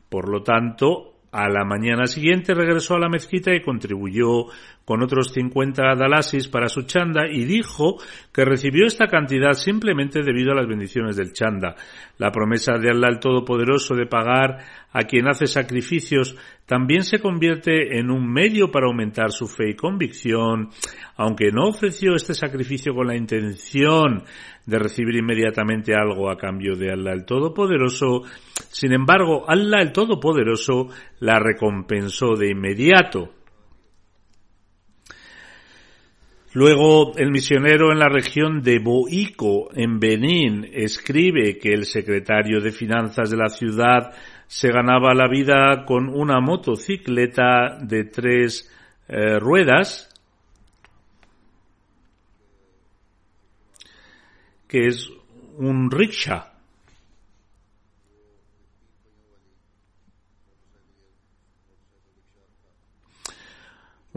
por 0.09 0.29
lo 0.31 0.43
tanto, 0.43 1.19
a 1.33 1.49
la 1.49 1.65
mañana 1.65 2.07
siguiente 2.07 2.55
regresó 2.55 2.95
a 2.95 3.01
la 3.01 3.11
mezquita 3.11 3.55
y 3.55 3.61
contribuyó 3.61 4.47
con 4.89 5.03
otros 5.03 5.35
50 5.35 5.97
dalasis 5.97 6.49
para 6.49 6.71
su 6.71 6.85
chanda 6.85 7.29
y 7.31 7.45
dijo 7.45 7.99
que 8.33 8.47
recibió 8.47 8.87
esta 8.87 9.07
cantidad 9.07 9.53
simplemente 9.53 10.23
debido 10.23 10.53
a 10.53 10.55
las 10.55 10.67
bendiciones 10.67 11.15
del 11.15 11.35
chanda. 11.35 11.77
La 12.17 12.33
promesa 12.33 12.79
de 12.79 12.89
Allah 12.89 13.09
el 13.11 13.21
Todopoderoso 13.21 13.95
de 13.95 14.07
pagar 14.07 14.65
a 14.91 15.03
quien 15.05 15.29
hace 15.29 15.47
sacrificios 15.47 16.37
también 16.65 17.03
se 17.03 17.19
convierte 17.19 17.99
en 17.99 18.11
un 18.11 18.33
medio 18.33 18.71
para 18.71 18.87
aumentar 18.87 19.31
su 19.31 19.47
fe 19.47 19.69
y 19.69 19.77
convicción, 19.77 20.71
aunque 21.19 21.51
no 21.53 21.69
ofreció 21.69 22.15
este 22.15 22.33
sacrificio 22.33 22.95
con 22.95 23.09
la 23.09 23.17
intención 23.17 24.25
de 24.65 24.79
recibir 24.79 25.17
inmediatamente 25.17 25.93
algo 25.95 26.31
a 26.31 26.39
cambio 26.39 26.77
de 26.77 26.93
Allah 26.93 27.13
el 27.13 27.27
Todopoderoso, 27.27 28.23
sin 28.71 28.95
embargo, 28.95 29.45
Allah 29.47 29.83
el 29.83 29.93
Todopoderoso 29.93 30.89
la 31.21 31.39
recompensó 31.39 32.37
de 32.37 32.53
inmediato. 32.53 33.35
Luego, 36.55 37.15
el 37.17 37.31
misionero 37.31 37.93
en 37.93 37.99
la 37.99 38.09
región 38.09 38.63
de 38.63 38.79
Boico, 38.79 39.69
en 39.75 40.01
Benín, 40.01 40.67
escribe 40.73 41.59
que 41.59 41.75
el 41.75 41.85
secretario 41.85 42.61
de 42.61 42.73
finanzas 42.73 43.31
de 43.31 43.37
la 43.37 43.51
ciudad 43.51 44.15
se 44.47 44.73
ganaba 44.73 45.13
la 45.15 45.29
vida 45.29 45.85
con 45.85 46.09
una 46.09 46.41
motocicleta 46.41 47.79
de 47.83 48.05
tres 48.05 48.71
eh, 49.09 49.39
ruedas, 49.39 50.09
que 54.67 54.87
es 54.87 55.11
un 55.59 55.91
rickshaw. 55.91 56.58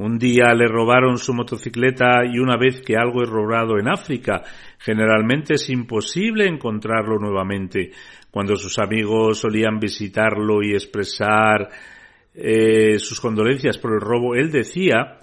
Un 0.02 0.18
día 0.18 0.56
le 0.56 0.68
robaron 0.68 1.20
su 1.20 1.32
motocicleta 1.32 2.26
y 2.26 2.40
una 2.40 2.58
vez 2.58 2.82
que 2.82 2.96
algo 2.96 3.22
es 3.22 3.30
robado 3.30 3.78
en 3.78 3.88
África, 3.88 4.42
generalmente 4.80 5.54
es 5.54 5.70
imposible 5.70 6.48
encontrarlo 6.48 7.20
nuevamente. 7.20 7.92
Cuando 8.32 8.56
sus 8.56 8.80
amigos 8.80 9.38
solían 9.38 9.78
visitarlo 9.78 10.64
y 10.64 10.72
expresar 10.72 11.70
eh, 12.34 12.98
sus 12.98 13.22
condolencias 13.22 13.78
por 13.78 13.94
el 13.94 14.02
robo, 14.02 14.34
él 14.34 14.50
decía, 14.50 15.20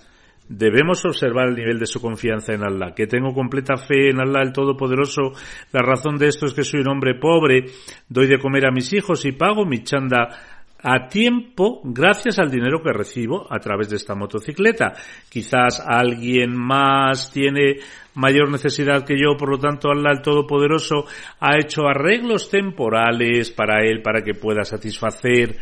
debemos 0.48 1.04
observar 1.04 1.48
el 1.48 1.56
nivel 1.56 1.80
de 1.80 1.86
su 1.86 2.00
confianza 2.00 2.52
en 2.52 2.62
Allah, 2.62 2.94
que 2.94 3.08
tengo 3.08 3.34
completa 3.34 3.78
fe 3.78 4.10
en 4.10 4.20
Allah 4.20 4.42
el 4.42 4.52
Todopoderoso. 4.52 5.32
La 5.72 5.82
razón 5.82 6.18
de 6.18 6.28
esto 6.28 6.46
es 6.46 6.54
que 6.54 6.62
soy 6.62 6.82
un 6.82 6.90
hombre 6.90 7.18
pobre, 7.18 7.64
doy 8.08 8.28
de 8.28 8.38
comer 8.38 8.68
a 8.68 8.70
mis 8.70 8.92
hijos 8.92 9.24
y 9.24 9.32
pago 9.32 9.66
mi 9.66 9.82
chanda 9.82 10.57
a 10.82 11.08
tiempo 11.08 11.80
gracias 11.82 12.38
al 12.38 12.50
dinero 12.50 12.82
que 12.82 12.92
recibo 12.92 13.46
a 13.52 13.58
través 13.58 13.88
de 13.88 13.96
esta 13.96 14.14
motocicleta. 14.14 14.94
Quizás 15.28 15.82
alguien 15.84 16.54
más 16.54 17.32
tiene 17.32 17.76
mayor 18.14 18.50
necesidad 18.50 19.04
que 19.04 19.18
yo, 19.18 19.36
por 19.36 19.50
lo 19.50 19.58
tanto 19.58 19.90
Allah 19.90 20.12
el 20.12 20.22
Todopoderoso 20.22 21.06
ha 21.40 21.56
hecho 21.56 21.86
arreglos 21.86 22.50
temporales 22.50 23.50
para 23.50 23.82
él 23.82 24.02
para 24.02 24.22
que 24.22 24.34
pueda 24.34 24.64
satisfacer 24.64 25.56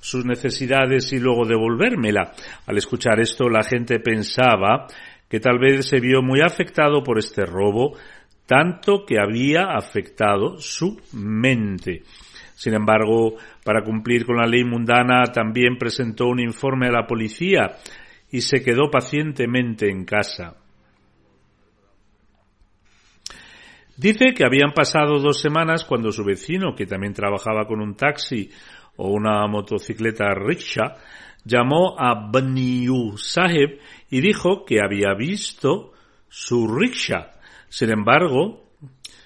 sus 0.00 0.24
necesidades 0.24 1.12
y 1.12 1.20
luego 1.20 1.46
devolvérmela. 1.46 2.32
Al 2.66 2.76
escuchar 2.76 3.20
esto 3.20 3.48
la 3.48 3.62
gente 3.62 4.00
pensaba 4.00 4.86
que 5.28 5.40
tal 5.40 5.58
vez 5.58 5.86
se 5.86 6.00
vio 6.00 6.20
muy 6.20 6.40
afectado 6.40 7.02
por 7.02 7.18
este 7.18 7.46
robo, 7.46 7.96
tanto 8.44 9.06
que 9.06 9.18
había 9.18 9.66
afectado 9.72 10.58
su 10.58 11.00
mente. 11.12 12.02
Sin 12.62 12.74
embargo, 12.74 13.34
para 13.64 13.82
cumplir 13.82 14.24
con 14.24 14.36
la 14.36 14.46
ley 14.46 14.62
mundana 14.62 15.24
también 15.32 15.78
presentó 15.78 16.28
un 16.28 16.38
informe 16.38 16.86
a 16.86 16.92
la 16.92 17.08
policía 17.08 17.72
y 18.30 18.40
se 18.40 18.62
quedó 18.62 18.88
pacientemente 18.88 19.90
en 19.90 20.04
casa. 20.04 20.54
Dice 23.96 24.32
que 24.32 24.44
habían 24.44 24.74
pasado 24.74 25.18
dos 25.18 25.40
semanas 25.40 25.82
cuando 25.82 26.12
su 26.12 26.22
vecino, 26.22 26.76
que 26.76 26.86
también 26.86 27.14
trabajaba 27.14 27.66
con 27.66 27.80
un 27.80 27.96
taxi 27.96 28.48
o 28.94 29.08
una 29.08 29.44
motocicleta 29.48 30.32
rickshaw, 30.32 30.92
llamó 31.44 31.96
a 31.98 32.30
Baniu 32.30 33.18
Saheb 33.18 33.80
y 34.08 34.20
dijo 34.20 34.64
que 34.64 34.78
había 34.80 35.14
visto 35.14 35.94
su 36.28 36.68
rickshaw. 36.68 37.26
Sin 37.68 37.90
embargo, 37.90 38.61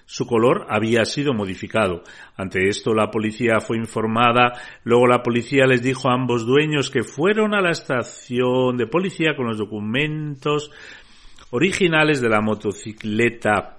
su 0.07 0.25
color 0.27 0.67
había 0.71 1.05
sido 1.05 1.35
modificado. 1.35 2.03
Ante 2.37 2.69
esto 2.69 2.95
la 2.95 3.11
policía 3.11 3.61
fue 3.61 3.77
informada, 3.77 4.53
luego 4.85 5.07
la 5.07 5.23
policía 5.23 5.67
les 5.67 5.83
dijo 5.83 6.09
a 6.09 6.15
ambos 6.15 6.47
dueños 6.47 6.91
que 6.91 7.03
fueron 7.03 7.55
a 7.55 7.61
la 7.61 7.71
estación 7.71 8.77
de 8.77 8.87
policía 8.87 9.35
con 9.37 9.49
los 9.49 9.59
documentos 9.59 10.71
originales 11.51 12.21
de 12.21 12.29
la 12.29 12.41
motocicleta. 12.41 13.73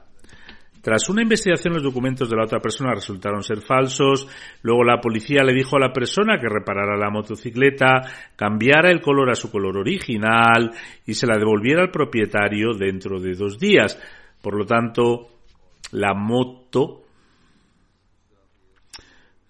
Tras 0.81 1.09
una 1.09 1.21
investigación 1.21 1.73
los 1.73 1.83
documentos 1.83 2.29
de 2.29 2.37
la 2.37 2.43
otra 2.43 2.59
persona 2.59 2.93
resultaron 2.93 3.43
ser 3.43 3.61
falsos, 3.61 4.27
luego 4.61 4.83
la 4.83 5.01
policía 5.01 5.43
le 5.43 5.53
dijo 5.53 5.75
a 5.75 5.81
la 5.81 5.91
persona 5.91 6.39
que 6.39 6.47
reparara 6.47 6.95
la 6.97 7.09
motocicleta, 7.09 8.03
cambiara 8.35 8.89
el 8.89 9.01
color 9.01 9.29
a 9.29 9.35
su 9.35 9.51
color 9.51 9.77
original 9.77 10.71
y 11.05 11.13
se 11.13 11.27
la 11.27 11.37
devolviera 11.37 11.81
al 11.81 11.91
propietario 11.91 12.73
dentro 12.73 13.19
de 13.19 13.33
dos 13.33 13.59
días. 13.59 13.99
Por 14.41 14.57
lo 14.57 14.65
tanto, 14.65 15.36
la 15.91 16.13
moto 16.13 17.03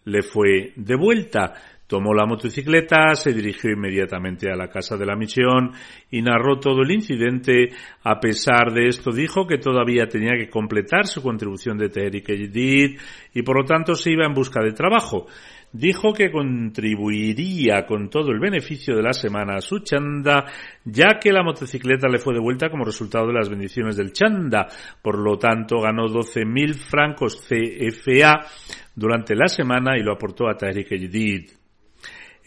le 0.06 0.22
fue 0.22 0.74
devuelta, 0.76 1.54
Tomó 1.88 2.14
la 2.14 2.26
motocicleta, 2.26 3.16
se 3.16 3.32
dirigió 3.32 3.72
inmediatamente 3.72 4.52
a 4.52 4.58
la 4.58 4.68
casa 4.68 4.98
de 4.98 5.06
la 5.06 5.16
misión 5.16 5.72
y 6.12 6.22
narró 6.22 6.60
todo 6.60 6.82
el 6.82 6.92
incidente. 6.92 7.70
A 8.04 8.20
pesar 8.20 8.74
de 8.74 8.90
esto, 8.90 9.12
dijo 9.12 9.48
que 9.48 9.58
todavía 9.58 10.06
tenía 10.06 10.34
que 10.38 10.50
completar 10.50 11.08
su 11.08 11.24
contribución 11.24 11.78
de 11.78 11.88
Tehrik 11.88 12.28
Jadid 12.28 13.00
y 13.34 13.42
por 13.42 13.56
lo 13.56 13.64
tanto 13.64 13.96
se 13.96 14.12
iba 14.12 14.26
en 14.26 14.34
busca 14.34 14.62
de 14.62 14.74
trabajo. 14.74 15.28
Dijo 15.72 16.14
que 16.14 16.32
contribuiría 16.32 17.86
con 17.86 18.10
todo 18.10 18.32
el 18.32 18.40
beneficio 18.40 18.96
de 18.96 19.04
la 19.04 19.12
semana 19.12 19.56
a 19.58 19.62
su 19.62 19.80
chanda, 19.80 20.46
ya 20.86 21.20
que 21.20 21.32
la 21.32 21.44
motocicleta 21.44 22.08
le 22.08 22.20
fue 22.20 22.34
devuelta 22.34 22.70
como 22.70 22.86
resultado 22.86 23.28
de 23.28 23.34
las 23.34 23.50
bendiciones 23.50 23.98
del 23.98 24.14
chanda. 24.14 24.68
Por 25.02 25.20
lo 25.20 25.38
tanto, 25.38 25.82
ganó 25.82 26.08
12.000 26.08 26.74
francos 26.74 27.46
CFA 27.48 28.48
durante 28.96 29.36
la 29.36 29.48
semana 29.48 29.98
y 29.98 30.04
lo 30.04 30.14
aportó 30.14 30.48
a 30.50 30.56
Tahrik 30.56 30.90
Jadid. 30.90 31.50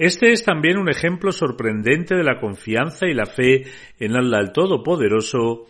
Este 0.01 0.33
es 0.33 0.43
también 0.43 0.79
un 0.79 0.89
ejemplo 0.89 1.31
sorprendente 1.31 2.15
de 2.15 2.25
la 2.25 2.41
confianza 2.41 3.07
y 3.07 3.13
la 3.13 3.27
fe 3.27 3.65
en 3.99 4.17
Allah 4.17 4.41
el 4.41 4.51
Todopoderoso. 4.51 5.67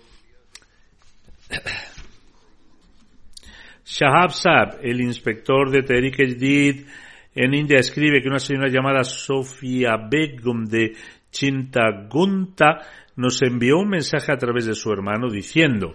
Shahab 3.85 4.31
Saab, 4.31 4.79
el 4.83 5.01
inspector 5.01 5.69
de 5.73 5.83
Tehrik 5.83 6.17
Jadid 6.17 6.87
en 7.35 7.55
India, 7.55 7.79
escribe 7.79 8.21
que 8.21 8.29
una 8.29 8.39
señora 8.39 8.69
llamada 8.69 9.05
Sofia 9.05 9.97
Begum 9.97 10.65
de 10.65 10.95
Chintagunta 11.31 12.79
nos 13.17 13.41
envió 13.43 13.79
un 13.79 13.89
mensaje 13.89 14.33
a 14.33 14.37
través 14.37 14.67
de 14.67 14.75
su 14.75 14.91
hermano 14.93 15.31
diciendo 15.31 15.95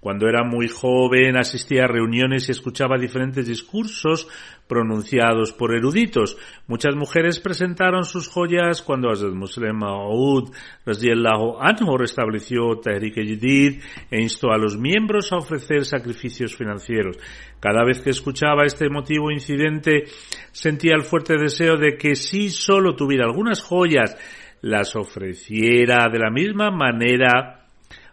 cuando 0.00 0.28
era 0.28 0.42
muy 0.44 0.68
joven 0.68 1.36
asistía 1.36 1.84
a 1.84 1.88
reuniones 1.88 2.48
y 2.48 2.52
escuchaba 2.52 2.98
diferentes 2.98 3.46
discursos 3.46 4.26
pronunciados 4.66 5.52
por 5.52 5.74
eruditos. 5.74 6.36
Muchas 6.66 6.96
mujeres 6.96 7.38
presentaron 7.40 8.04
sus 8.04 8.28
joyas 8.28 8.82
cuando 8.82 9.10
Hazrat 9.10 9.34
Muslim 9.34 9.76
Maud 9.76 10.52
anhu 11.60 11.98
restableció 11.98 12.78
Tahrik 12.80 13.14
Jadid 13.16 13.82
e 14.10 14.22
instó 14.22 14.52
a 14.52 14.58
los 14.58 14.78
miembros 14.78 15.32
a 15.32 15.36
ofrecer 15.36 15.84
sacrificios 15.84 16.56
financieros. 16.56 17.18
Cada 17.58 17.84
vez 17.84 18.00
que 18.00 18.10
escuchaba 18.10 18.64
este 18.64 18.86
emotivo 18.86 19.30
incidente 19.30 20.04
sentía 20.52 20.94
el 20.94 21.02
fuerte 21.02 21.36
deseo 21.36 21.76
de 21.76 21.96
que 21.98 22.14
si 22.14 22.48
solo 22.48 22.94
tuviera 22.96 23.26
algunas 23.26 23.60
joyas 23.60 24.16
las 24.62 24.94
ofreciera 24.96 26.08
de 26.10 26.18
la 26.18 26.30
misma 26.30 26.70
manera 26.70 27.66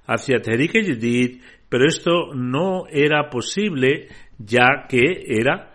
hacia 0.07 0.41
Tahrik 0.41 0.73
Jadid 0.73 1.41
pero 1.69 1.85
esto 1.85 2.33
no 2.33 2.85
era 2.89 3.29
posible 3.29 4.07
ya 4.37 4.85
que 4.87 5.23
era 5.27 5.73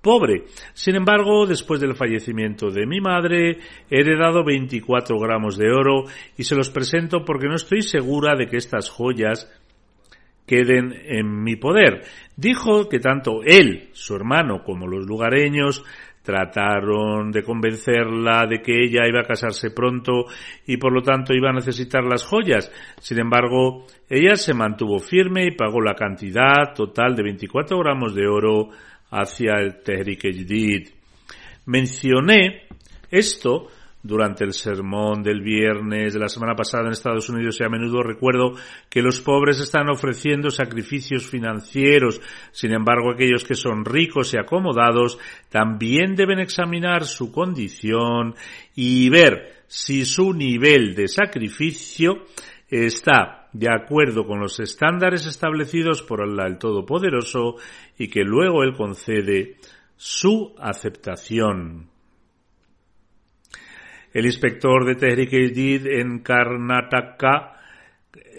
pobre. 0.00 0.44
Sin 0.74 0.96
embargo, 0.96 1.46
después 1.46 1.80
del 1.80 1.94
fallecimiento 1.94 2.70
de 2.70 2.86
mi 2.86 3.00
madre, 3.00 3.58
he 3.90 4.00
heredado 4.00 4.44
24 4.44 5.18
gramos 5.18 5.56
de 5.56 5.70
oro 5.70 6.04
y 6.36 6.44
se 6.44 6.54
los 6.54 6.70
presento 6.70 7.24
porque 7.24 7.48
no 7.48 7.56
estoy 7.56 7.82
segura 7.82 8.34
de 8.36 8.46
que 8.46 8.56
estas 8.56 8.90
joyas 8.90 9.50
queden 10.46 10.94
en 11.04 11.42
mi 11.42 11.56
poder. 11.56 12.04
Dijo 12.36 12.88
que 12.88 12.98
tanto 12.98 13.42
él, 13.44 13.90
su 13.92 14.16
hermano, 14.16 14.64
como 14.64 14.86
los 14.86 15.06
lugareños 15.06 15.84
Trataron 16.28 17.30
de 17.30 17.42
convencerla 17.42 18.46
de 18.46 18.60
que 18.60 18.84
ella 18.84 19.08
iba 19.08 19.20
a 19.20 19.26
casarse 19.26 19.70
pronto 19.70 20.26
y 20.66 20.76
por 20.76 20.92
lo 20.92 21.00
tanto 21.00 21.32
iba 21.32 21.48
a 21.48 21.54
necesitar 21.54 22.04
las 22.04 22.26
joyas. 22.26 22.70
Sin 23.00 23.18
embargo, 23.18 23.86
ella 24.10 24.36
se 24.36 24.52
mantuvo 24.52 24.98
firme 24.98 25.46
y 25.46 25.56
pagó 25.56 25.80
la 25.80 25.94
cantidad 25.94 26.74
total 26.74 27.16
de 27.16 27.22
24 27.22 27.78
gramos 27.78 28.14
de 28.14 28.26
oro 28.26 28.68
hacia 29.10 29.54
el 29.54 29.82
Tehrik. 29.82 30.92
Mencioné 31.64 32.66
esto 33.10 33.68
durante 34.02 34.44
el 34.44 34.52
sermón 34.52 35.22
del 35.22 35.42
viernes 35.42 36.14
de 36.14 36.20
la 36.20 36.28
semana 36.28 36.54
pasada 36.54 36.86
en 36.86 36.92
Estados 36.92 37.28
Unidos 37.28 37.58
y 37.60 37.64
a 37.64 37.68
menudo 37.68 38.02
recuerdo 38.02 38.52
que 38.88 39.02
los 39.02 39.20
pobres 39.20 39.60
están 39.60 39.90
ofreciendo 39.90 40.50
sacrificios 40.50 41.26
financieros. 41.26 42.20
Sin 42.52 42.72
embargo, 42.72 43.10
aquellos 43.10 43.44
que 43.44 43.54
son 43.54 43.84
ricos 43.84 44.32
y 44.34 44.38
acomodados 44.38 45.18
también 45.48 46.14
deben 46.14 46.38
examinar 46.38 47.04
su 47.04 47.32
condición 47.32 48.34
y 48.74 49.10
ver 49.10 49.64
si 49.66 50.04
su 50.04 50.32
nivel 50.32 50.94
de 50.94 51.08
sacrificio 51.08 52.24
está 52.68 53.48
de 53.52 53.68
acuerdo 53.70 54.26
con 54.26 54.40
los 54.40 54.60
estándares 54.60 55.26
establecidos 55.26 56.02
por 56.02 56.22
Allah 56.22 56.46
el 56.46 56.58
Todopoderoso 56.58 57.56
y 57.98 58.08
que 58.08 58.22
luego 58.22 58.62
Él 58.62 58.74
concede 58.74 59.56
su 59.96 60.54
aceptación. 60.58 61.88
El 64.12 64.26
inspector 64.26 64.84
de 64.86 64.94
Tehrik 64.94 65.32
en 65.32 66.20
Karnataka, 66.20 67.54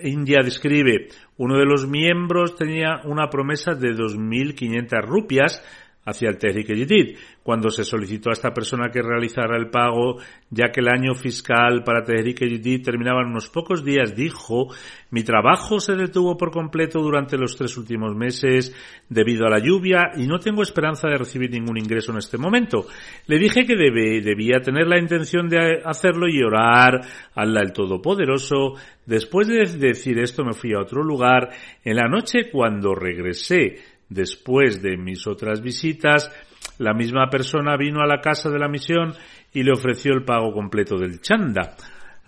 India, 0.04 0.40
describe, 0.44 1.10
uno 1.38 1.58
de 1.58 1.66
los 1.66 1.88
miembros 1.88 2.56
tenía 2.56 3.02
una 3.06 3.30
promesa 3.30 3.74
de 3.74 3.90
2.500 3.90 5.06
rupias 5.06 5.64
hacia 6.10 6.30
el 6.30 6.38
Tehrik 6.38 6.68
Jadid, 6.68 7.18
cuando 7.44 7.70
se 7.70 7.84
solicitó 7.84 8.30
a 8.30 8.34
esta 8.34 8.54
persona 8.54 8.90
que 8.92 9.02
realizara 9.02 9.58
el 9.58 9.70
pago, 9.70 10.18
ya 10.50 10.72
que 10.72 10.82
el 10.82 10.88
año 10.88 11.14
fiscal 11.14 11.84
para 11.84 12.04
Tehrik 12.04 12.40
Jadid 12.40 12.84
terminaba 12.84 13.22
en 13.22 13.30
unos 13.30 13.50
pocos 13.50 13.84
días, 13.84 14.16
dijo, 14.16 14.68
mi 15.12 15.24
trabajo 15.24 15.80
se 15.80 15.96
detuvo 15.96 16.38
por 16.38 16.52
completo 16.52 17.00
durante 17.00 17.38
los 17.38 17.56
tres 17.56 17.78
últimos 17.78 18.16
meses 18.16 18.76
debido 19.10 19.46
a 19.46 19.50
la 19.50 19.60
lluvia 19.60 20.12
y 20.16 20.28
no 20.28 20.40
tengo 20.40 20.62
esperanza 20.62 21.08
de 21.08 21.18
recibir 21.18 21.50
ningún 21.52 21.78
ingreso 21.78 22.12
en 22.12 22.20
este 22.20 22.38
momento. 22.38 22.86
Le 23.28 23.40
dije 23.40 23.66
que 23.66 23.76
debía 23.76 24.62
tener 24.62 24.88
la 24.88 25.00
intención 25.00 25.50
de 25.50 25.82
hacerlo 25.84 26.28
y 26.28 26.42
orar 26.44 27.02
Allah 27.34 27.62
el 27.62 27.74
Todopoderoso. 27.74 28.74
Después 29.06 29.48
de 29.48 29.66
decir 29.66 30.20
esto 30.20 30.44
me 30.44 30.54
fui 30.54 30.74
a 30.74 30.82
otro 30.82 31.04
lugar. 31.04 31.50
En 31.84 31.96
la 31.96 32.08
noche 32.08 32.50
cuando 32.52 32.94
regresé 32.94 33.78
Después 34.10 34.82
de 34.82 34.98
mis 34.98 35.28
otras 35.28 35.62
visitas, 35.62 36.32
la 36.80 36.94
misma 36.94 37.30
persona 37.30 37.78
vino 37.78 38.02
a 38.02 38.08
la 38.08 38.22
casa 38.22 38.50
de 38.50 38.60
la 38.60 38.68
misión 38.68 39.14
y 39.54 39.64
le 39.64 39.72
ofreció 39.72 40.14
el 40.14 40.26
pago 40.26 40.52
completo 40.52 40.98
del 40.98 41.22
chanda. 41.22 41.76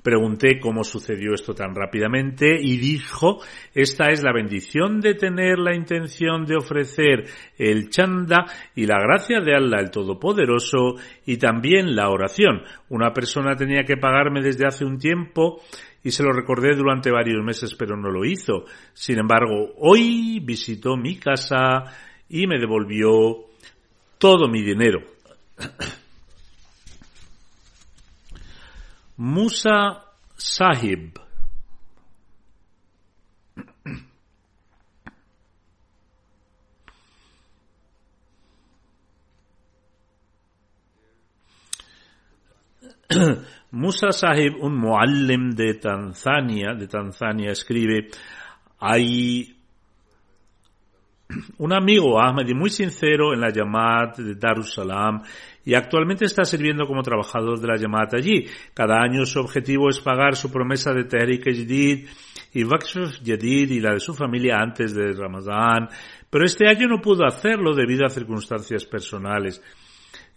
Pregunté 0.04 0.60
cómo 0.60 0.84
sucedió 0.84 1.36
esto 1.36 1.54
tan 1.54 1.76
rápidamente 1.76 2.58
y 2.60 2.78
dijo, 2.78 3.38
esta 3.76 4.10
es 4.10 4.24
la 4.24 4.34
bendición 4.34 5.00
de 5.00 5.13
tener 5.13 5.60
la 5.60 5.76
intención 5.76 6.44
de 6.46 6.56
ofrecer 6.56 7.26
el 7.56 7.89
chanda 7.89 8.46
y 8.74 8.88
la 8.88 9.00
gracia 9.00 9.41
de 9.41 9.54
Allah 9.56 9.80
el 9.80 9.91
Todopoderoso 9.91 10.96
y 11.26 11.38
también 11.38 11.96
la 11.96 12.10
oración. 12.10 12.63
Una 12.89 13.13
persona 13.13 13.56
tenía 13.56 13.84
que 13.84 13.98
pagarme 13.98 14.41
desde 14.41 14.65
hace 14.65 14.86
un 14.86 14.98
tiempo 14.98 15.62
y 16.04 16.12
se 16.12 16.24
lo 16.24 16.32
recordé 16.32 16.76
durante 16.76 17.12
varios 17.12 17.44
meses, 17.44 17.76
pero 17.76 17.96
no 17.96 18.10
lo 18.10 18.26
hizo. 18.26 18.66
Sin 18.94 19.20
embargo, 19.20 19.74
hoy 19.78 20.40
visitó 20.40 20.98
mi 20.98 21.18
casa 21.18 21.84
y 22.30 22.48
me 22.48 22.60
devolvió 22.60 23.46
todo 24.18 24.48
mi 24.48 24.62
dinero. 24.62 25.00
Musa 29.18 30.06
Sahib 30.36 31.14
Musa 43.71 44.12
Sahib, 44.12 44.56
un 44.62 44.76
muallim 44.76 45.52
de 45.52 45.76
Tanzania, 45.76 46.74
de 46.74 46.88
Tanzania, 46.88 47.52
escribe, 47.52 48.08
hay 48.80 49.56
un 51.58 51.74
amigo 51.74 52.21
Ahmadi 52.21 52.54
muy 52.54 52.69
sincero 52.69 53.34
en 53.34 53.41
la 53.41 53.52
Yamat 53.52 54.17
de 54.17 54.36
Darussalam 54.36 55.21
y 55.63 55.74
actualmente 55.74 56.26
está 56.26 56.43
sirviendo 56.43 56.86
como 56.86 57.04
trabajador 57.04 57.60
de 57.60 57.67
la 57.67 57.78
Yamat 57.78 58.15
allí. 58.15 58.45
Cada 58.74 59.02
año 59.02 59.26
su 59.26 59.39
objetivo 59.39 59.89
es 59.89 60.00
pagar 60.00 60.36
su 60.36 60.52
promesa 60.52 60.93
de 60.93 61.06
Tehrik 61.06 61.43
Jadid 61.45 62.08
y 62.54 62.63
Vakshuf 62.63 63.19
Jadid 63.24 63.71
y 63.71 63.80
la 63.80 63.93
de 63.93 64.00
su 64.00 64.13
familia 64.13 64.58
antes 64.58 64.93
de 64.93 65.13
Ramadán, 65.13 65.88
pero 66.30 66.45
este 66.45 66.67
año 66.67 66.88
no 66.88 67.02
pudo 67.02 67.26
hacerlo 67.26 67.74
debido 67.74 68.06
a 68.06 68.10
circunstancias 68.10 68.86
personales. 68.86 69.62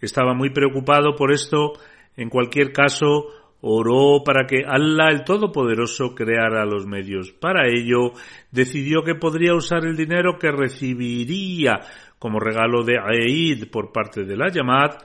Estaba 0.01 0.35
muy 0.35 0.51
preocupado 0.51 1.15
por 1.17 1.33
esto 1.33 1.75
en 2.17 2.29
cualquier 2.29 2.73
caso, 2.73 3.27
oró 3.67 4.23
para 4.23 4.47
que 4.47 4.65
Allah 4.67 5.09
el 5.11 5.25
Todopoderoso 5.25 6.15
creara 6.15 6.67
los 6.67 6.87
medios. 6.87 7.33
Para 7.33 7.67
ello, 7.67 8.13
decidió 8.51 9.03
que 9.03 9.15
podría 9.15 9.55
usar 9.55 9.87
el 9.87 9.97
dinero 9.97 10.39
que 10.39 10.51
recibiría 10.51 11.81
como 12.19 12.41
regalo 12.41 12.85
de 12.85 12.97
Eid 12.97 13.71
por 13.71 13.91
parte 13.91 14.25
de 14.25 14.37
la 14.37 14.51
Yamat. 14.51 15.03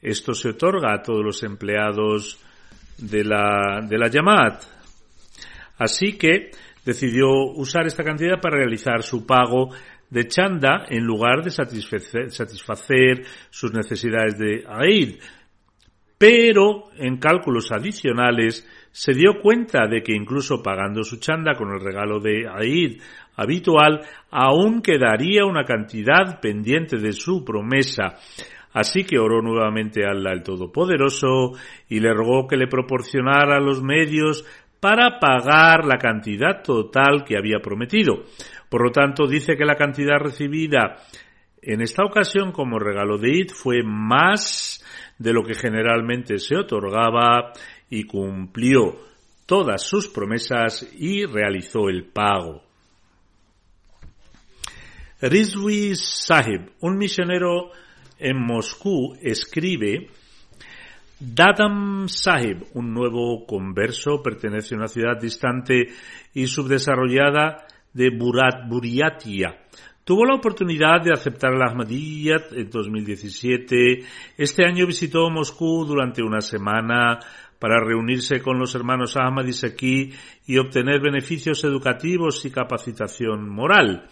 Esto 0.00 0.34
se 0.34 0.50
otorga 0.50 0.94
a 0.94 1.02
todos 1.02 1.24
los 1.24 1.42
empleados 1.42 2.38
de 2.96 3.24
la, 3.24 3.80
de 3.86 3.98
la 3.98 4.08
Yamat. 4.08 4.62
Así 5.78 6.16
que 6.16 6.50
decidió 6.84 7.28
usar 7.56 7.86
esta 7.86 8.04
cantidad 8.04 8.40
para 8.40 8.58
realizar 8.58 9.02
su 9.02 9.26
pago 9.26 9.70
de 10.10 10.26
chanda 10.28 10.86
en 10.88 11.04
lugar 11.04 11.42
de 11.42 11.50
satisfacer, 11.50 12.30
satisfacer 12.30 13.24
sus 13.50 13.72
necesidades 13.72 14.38
de 14.38 14.64
Eid 14.82 15.20
pero 16.20 16.90
en 16.98 17.16
cálculos 17.16 17.72
adicionales 17.72 18.68
se 18.92 19.14
dio 19.14 19.40
cuenta 19.40 19.86
de 19.86 20.02
que 20.02 20.12
incluso 20.14 20.62
pagando 20.62 21.02
su 21.02 21.18
chanda 21.18 21.54
con 21.54 21.70
el 21.70 21.80
regalo 21.80 22.20
de 22.20 22.46
Aid 22.46 23.00
habitual, 23.36 24.02
aún 24.30 24.82
quedaría 24.82 25.46
una 25.46 25.64
cantidad 25.64 26.38
pendiente 26.38 26.98
de 26.98 27.14
su 27.14 27.42
promesa. 27.42 28.16
Así 28.74 29.04
que 29.04 29.18
oró 29.18 29.40
nuevamente 29.40 30.04
a 30.04 30.10
Allah 30.10 30.32
el 30.32 30.42
Todopoderoso 30.42 31.52
y 31.88 32.00
le 32.00 32.12
rogó 32.12 32.46
que 32.46 32.58
le 32.58 32.66
proporcionara 32.66 33.58
los 33.58 33.82
medios 33.82 34.44
para 34.78 35.20
pagar 35.20 35.86
la 35.86 35.96
cantidad 35.96 36.62
total 36.62 37.24
que 37.24 37.38
había 37.38 37.60
prometido. 37.62 38.24
Por 38.68 38.84
lo 38.84 38.90
tanto, 38.90 39.26
dice 39.26 39.56
que 39.56 39.64
la 39.64 39.74
cantidad 39.74 40.18
recibida 40.18 40.96
en 41.62 41.80
esta 41.80 42.04
ocasión 42.04 42.52
como 42.52 42.78
regalo 42.78 43.16
de 43.16 43.30
Id 43.30 43.50
fue 43.52 43.82
más 43.82 44.84
de 45.20 45.34
lo 45.34 45.44
que 45.44 45.54
generalmente 45.54 46.38
se 46.38 46.56
otorgaba 46.56 47.52
y 47.90 48.04
cumplió 48.04 48.96
todas 49.44 49.82
sus 49.82 50.08
promesas 50.08 50.88
y 50.98 51.26
realizó 51.26 51.90
el 51.90 52.06
pago. 52.06 52.62
Rizvi 55.20 55.94
Sahib, 55.94 56.72
un 56.80 56.96
misionero 56.96 57.70
en 58.18 58.42
Moscú, 58.42 59.14
escribe 59.20 60.08
Dadam 61.18 62.08
Sahib, 62.08 62.68
un 62.72 62.94
nuevo 62.94 63.44
converso, 63.44 64.22
pertenece 64.22 64.74
a 64.74 64.78
una 64.78 64.88
ciudad 64.88 65.20
distante 65.20 65.88
y 66.32 66.46
subdesarrollada 66.46 67.66
de 67.92 68.08
Burat, 68.08 68.66
Buriatia. 68.66 69.59
Tuvo 70.10 70.24
la 70.24 70.34
oportunidad 70.34 71.02
de 71.04 71.12
aceptar 71.12 71.52
la 71.52 71.66
Ahmadiyyat 71.70 72.52
en 72.54 72.68
2017. 72.68 74.00
Este 74.36 74.66
año 74.66 74.84
visitó 74.84 75.30
Moscú 75.30 75.84
durante 75.86 76.20
una 76.20 76.40
semana 76.40 77.20
para 77.60 77.78
reunirse 77.78 78.42
con 78.42 78.58
los 78.58 78.74
hermanos 78.74 79.16
Ahmadis 79.16 79.62
aquí 79.62 80.10
y 80.48 80.58
obtener 80.58 81.00
beneficios 81.00 81.62
educativos 81.62 82.44
y 82.44 82.50
capacitación 82.50 83.48
moral. 83.48 84.08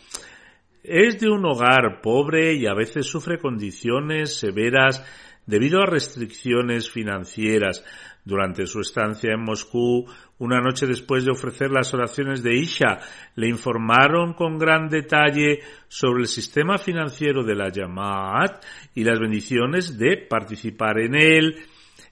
Es 0.85 1.19
de 1.19 1.31
un 1.31 1.45
hogar 1.45 2.01
pobre 2.01 2.55
y 2.55 2.67
a 2.67 2.75
veces 2.75 3.05
sufre 3.05 3.41
condiciones 3.41 4.39
severas 4.39 5.05
debido 5.47 5.83
a 5.83 5.87
restricciones 5.87 6.89
financieras. 6.89 7.85
Durante 8.29 8.67
su 8.67 8.81
estancia 8.81 9.33
en 9.33 9.43
Moscú, 9.43 10.05
una 10.37 10.61
noche 10.61 10.87
después 10.87 11.25
de 11.25 11.31
ofrecer 11.31 11.71
las 11.71 11.95
oraciones 11.95 12.43
de 12.43 12.59
Isha, 12.59 12.99
le 13.37 13.49
informaron 13.49 14.35
con 14.35 14.59
gran 14.59 14.91
detalle 14.91 15.61
sobre 15.88 16.25
el 16.25 16.27
sistema 16.27 16.77
financiero 16.77 17.43
de 17.43 17.55
la 17.55 17.71
Yamaat 17.71 18.62
y 18.95 19.03
las 19.03 19.19
bendiciones 19.19 19.97
de 19.97 20.19
participar 20.29 20.99
en 20.99 21.14
él, 21.14 21.57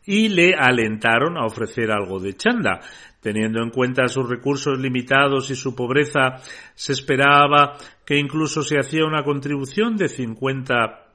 y 0.07 0.31
le 0.31 0.55
alentaron 0.55 1.37
a 1.37 1.45
ofrecer 1.45 1.91
algo 1.91 2.19
de 2.19 2.33
chanda. 2.33 2.81
Teniendo 3.21 3.63
en 3.63 3.69
cuenta 3.69 4.09
sus 4.09 4.27
recursos 4.27 4.79
limitados 4.79 5.51
y 5.51 5.55
su 5.55 5.77
pobreza, 5.77 6.37
se 6.75 6.95
esperaba 6.95 7.77
que 8.07 8.17
incluso 8.17 8.63
se 8.63 8.79
hacía 8.79 9.05
una 9.05 9.23
contribución 9.23 9.97
de 9.97 10.09
50 10.09 11.09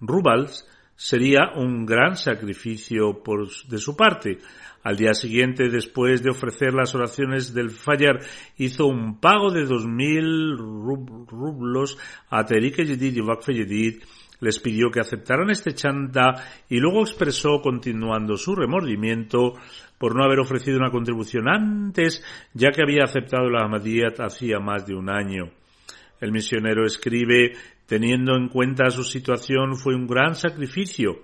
rubals, 0.00 0.64
sería 0.98 1.52
un 1.54 1.86
gran 1.86 2.16
sacrificio 2.16 3.22
por, 3.22 3.48
de 3.68 3.78
su 3.78 3.96
parte. 3.96 4.38
Al 4.82 4.96
día 4.96 5.14
siguiente, 5.14 5.68
después 5.68 6.24
de 6.24 6.30
ofrecer 6.30 6.74
las 6.74 6.92
oraciones 6.94 7.54
del 7.54 7.70
Fayar, 7.70 8.18
hizo 8.56 8.86
un 8.86 9.20
pago 9.20 9.52
de 9.52 9.64
2.000 9.64 10.56
rublos 11.28 11.98
a 12.28 12.44
Terik 12.44 12.78
Yedid 12.78 13.16
y 13.16 13.20
Vakfe 13.20 13.54
Yedid, 13.54 14.02
les 14.40 14.58
pidió 14.58 14.90
que 14.90 15.00
aceptaran 15.00 15.50
este 15.50 15.72
chanta 15.72 16.34
y 16.68 16.78
luego 16.78 17.02
expresó 17.02 17.60
continuando 17.62 18.36
su 18.36 18.56
remordimiento 18.56 19.54
por 19.98 20.16
no 20.16 20.24
haber 20.24 20.40
ofrecido 20.40 20.78
una 20.78 20.90
contribución 20.90 21.48
antes, 21.48 22.24
ya 22.54 22.70
que 22.70 22.82
había 22.82 23.04
aceptado 23.04 23.48
la 23.48 23.64
Ahmadiyyat 23.64 24.20
hacía 24.20 24.58
más 24.58 24.86
de 24.86 24.94
un 24.94 25.10
año. 25.10 25.50
El 26.20 26.32
misionero 26.32 26.84
escribe, 26.84 27.52
teniendo 27.88 28.36
en 28.36 28.48
cuenta 28.48 28.90
su 28.90 29.02
situación, 29.02 29.74
fue 29.74 29.94
un 29.94 30.06
gran 30.06 30.34
sacrificio. 30.34 31.22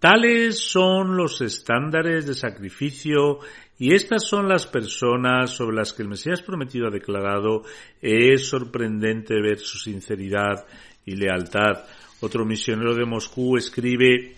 Tales 0.00 0.58
son 0.58 1.16
los 1.16 1.40
estándares 1.40 2.26
de 2.26 2.34
sacrificio 2.34 3.38
y 3.78 3.94
estas 3.94 4.26
son 4.26 4.48
las 4.48 4.66
personas 4.66 5.50
sobre 5.50 5.76
las 5.76 5.92
que 5.92 6.02
el 6.02 6.08
Mesías 6.08 6.42
prometido 6.42 6.88
ha 6.88 6.90
declarado. 6.90 7.62
Es 8.02 8.48
sorprendente 8.48 9.40
ver 9.40 9.60
su 9.60 9.78
sinceridad 9.78 10.66
y 11.06 11.14
lealtad. 11.14 11.84
Otro 12.20 12.44
misionero 12.44 12.94
de 12.94 13.06
Moscú 13.06 13.56
escribe, 13.56 14.34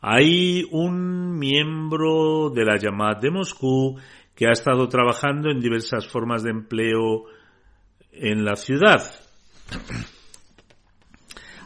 hay 0.00 0.64
un 0.70 1.38
miembro 1.38 2.50
de 2.50 2.64
la 2.64 2.78
llamada 2.78 3.20
de 3.20 3.30
Moscú 3.30 3.98
que 4.38 4.46
ha 4.46 4.52
estado 4.52 4.86
trabajando 4.86 5.50
en 5.50 5.58
diversas 5.58 6.06
formas 6.06 6.44
de 6.44 6.50
empleo 6.50 7.24
en 8.12 8.44
la 8.44 8.54
ciudad. 8.54 9.02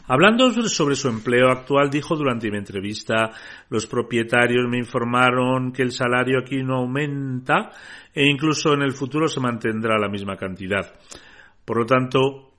Hablando 0.07 0.51
sobre 0.51 0.95
su 0.95 1.07
empleo 1.07 1.49
actual, 1.51 1.91
dijo 1.91 2.15
durante 2.15 2.49
mi 2.49 2.57
entrevista, 2.57 3.29
los 3.69 3.85
propietarios 3.85 4.67
me 4.67 4.79
informaron 4.79 5.71
que 5.71 5.83
el 5.83 5.91
salario 5.91 6.39
aquí 6.39 6.63
no 6.63 6.77
aumenta 6.77 7.69
e 8.11 8.25
incluso 8.25 8.73
en 8.73 8.81
el 8.81 8.93
futuro 8.93 9.27
se 9.27 9.39
mantendrá 9.39 9.99
la 9.99 10.09
misma 10.09 10.35
cantidad. 10.35 10.95
Por 11.63 11.77
lo 11.77 11.85
tanto, 11.85 12.53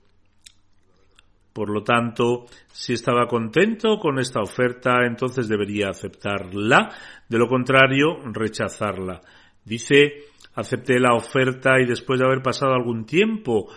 por 1.51 1.69
lo 1.69 1.83
tanto, 1.83 2.45
si 2.71 2.93
estaba 2.93 3.27
contento 3.27 3.99
con 3.99 4.17
esta 4.17 4.39
oferta, 4.39 5.05
entonces 5.05 5.49
debería 5.49 5.89
aceptarla, 5.89 6.89
de 7.27 7.37
lo 7.37 7.49
contrario, 7.49 8.19
rechazarla. 8.31 9.19
Dice, 9.65 10.25
acepté 10.53 10.99
la 10.99 11.15
oferta 11.15 11.79
y 11.81 11.85
después 11.85 12.19
de 12.19 12.25
haber 12.25 12.41
pasado 12.41 12.73
algún 12.73 13.05
tiempo 13.05 13.67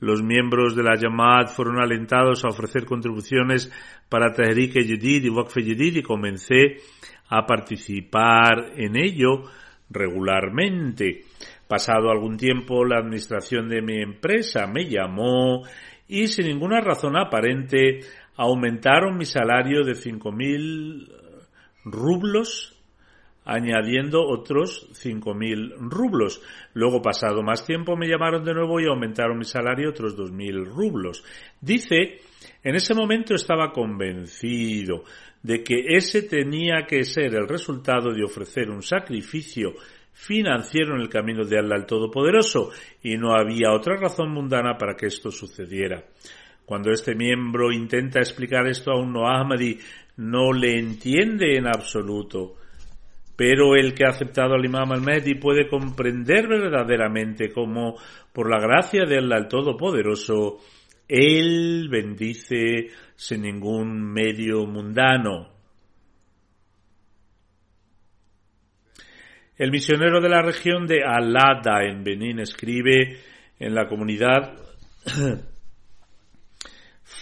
los 0.00 0.22
miembros 0.22 0.76
de 0.76 0.82
la 0.82 0.96
Yamad 0.96 1.46
fueron 1.48 1.80
alentados 1.80 2.44
a 2.44 2.48
ofrecer 2.48 2.84
contribuciones 2.84 3.72
para 4.08 4.32
Tahrik 4.32 4.74
Yedid 4.74 5.24
y 5.24 5.30
Waqf 5.30 5.56
Yedid 5.56 5.96
y 5.96 6.02
comencé 6.02 6.76
a 7.28 7.46
participar 7.46 8.72
en 8.76 8.96
ello 8.96 9.44
regularmente. 9.88 11.24
Pasado 11.66 12.10
algún 12.10 12.36
tiempo, 12.36 12.84
la 12.84 12.98
administración 12.98 13.68
de 13.68 13.80
mi 13.80 14.02
empresa 14.02 14.66
me 14.66 14.84
llamó 14.84 15.62
y 16.06 16.26
sin 16.26 16.48
ninguna 16.48 16.80
razón 16.80 17.16
aparente 17.16 18.00
aumentaron 18.36 19.16
mi 19.16 19.24
salario 19.24 19.84
de 19.84 19.92
5.000 19.92 21.08
rublos 21.84 22.73
añadiendo 23.44 24.26
otros 24.26 24.88
5.000 24.92 25.76
rublos. 25.78 26.40
Luego, 26.72 27.02
pasado 27.02 27.42
más 27.42 27.66
tiempo, 27.66 27.96
me 27.96 28.08
llamaron 28.08 28.44
de 28.44 28.54
nuevo 28.54 28.80
y 28.80 28.86
aumentaron 28.86 29.38
mi 29.38 29.44
salario 29.44 29.90
otros 29.90 30.16
2.000 30.16 30.64
rublos. 30.64 31.24
Dice, 31.60 32.20
en 32.62 32.74
ese 32.74 32.94
momento 32.94 33.34
estaba 33.34 33.72
convencido 33.72 35.04
de 35.42 35.62
que 35.62 35.84
ese 35.88 36.22
tenía 36.22 36.86
que 36.88 37.04
ser 37.04 37.34
el 37.34 37.46
resultado 37.46 38.12
de 38.12 38.24
ofrecer 38.24 38.70
un 38.70 38.82
sacrificio 38.82 39.74
financiero 40.14 40.94
en 40.94 41.02
el 41.02 41.08
camino 41.08 41.44
de 41.44 41.58
Allah 41.58 41.76
el 41.76 41.86
Todopoderoso, 41.86 42.70
y 43.02 43.16
no 43.16 43.34
había 43.34 43.72
otra 43.72 43.96
razón 43.96 44.30
mundana 44.30 44.78
para 44.78 44.94
que 44.94 45.06
esto 45.06 45.30
sucediera. 45.30 46.04
Cuando 46.64 46.90
este 46.90 47.14
miembro 47.14 47.70
intenta 47.72 48.20
explicar 48.20 48.66
esto 48.66 48.92
a 48.92 48.98
un 48.98 49.14
Ahmadi, 49.18 49.78
no 50.16 50.52
le 50.52 50.78
entiende 50.78 51.58
en 51.58 51.66
absoluto 51.66 52.54
pero 53.36 53.74
el 53.74 53.94
que 53.94 54.04
ha 54.04 54.10
aceptado 54.10 54.54
al 54.54 54.64
Imam 54.64 54.92
al-Mahdi 54.92 55.34
puede 55.34 55.68
comprender 55.68 56.46
verdaderamente 56.46 57.52
cómo, 57.52 57.96
por 58.32 58.50
la 58.50 58.60
gracia 58.60 59.04
de 59.04 59.18
Allah 59.18 59.38
el 59.38 59.48
Todopoderoso, 59.48 60.58
Él 61.08 61.88
bendice 61.90 62.90
sin 63.16 63.42
ningún 63.42 64.12
medio 64.12 64.66
mundano. 64.66 65.48
El 69.56 69.70
misionero 69.70 70.20
de 70.20 70.28
la 70.28 70.42
región 70.42 70.86
de 70.86 71.04
Alada 71.04 71.84
en 71.84 72.02
Benín 72.02 72.40
escribe 72.40 73.18
en 73.58 73.74
la 73.74 73.86
comunidad 73.86 74.52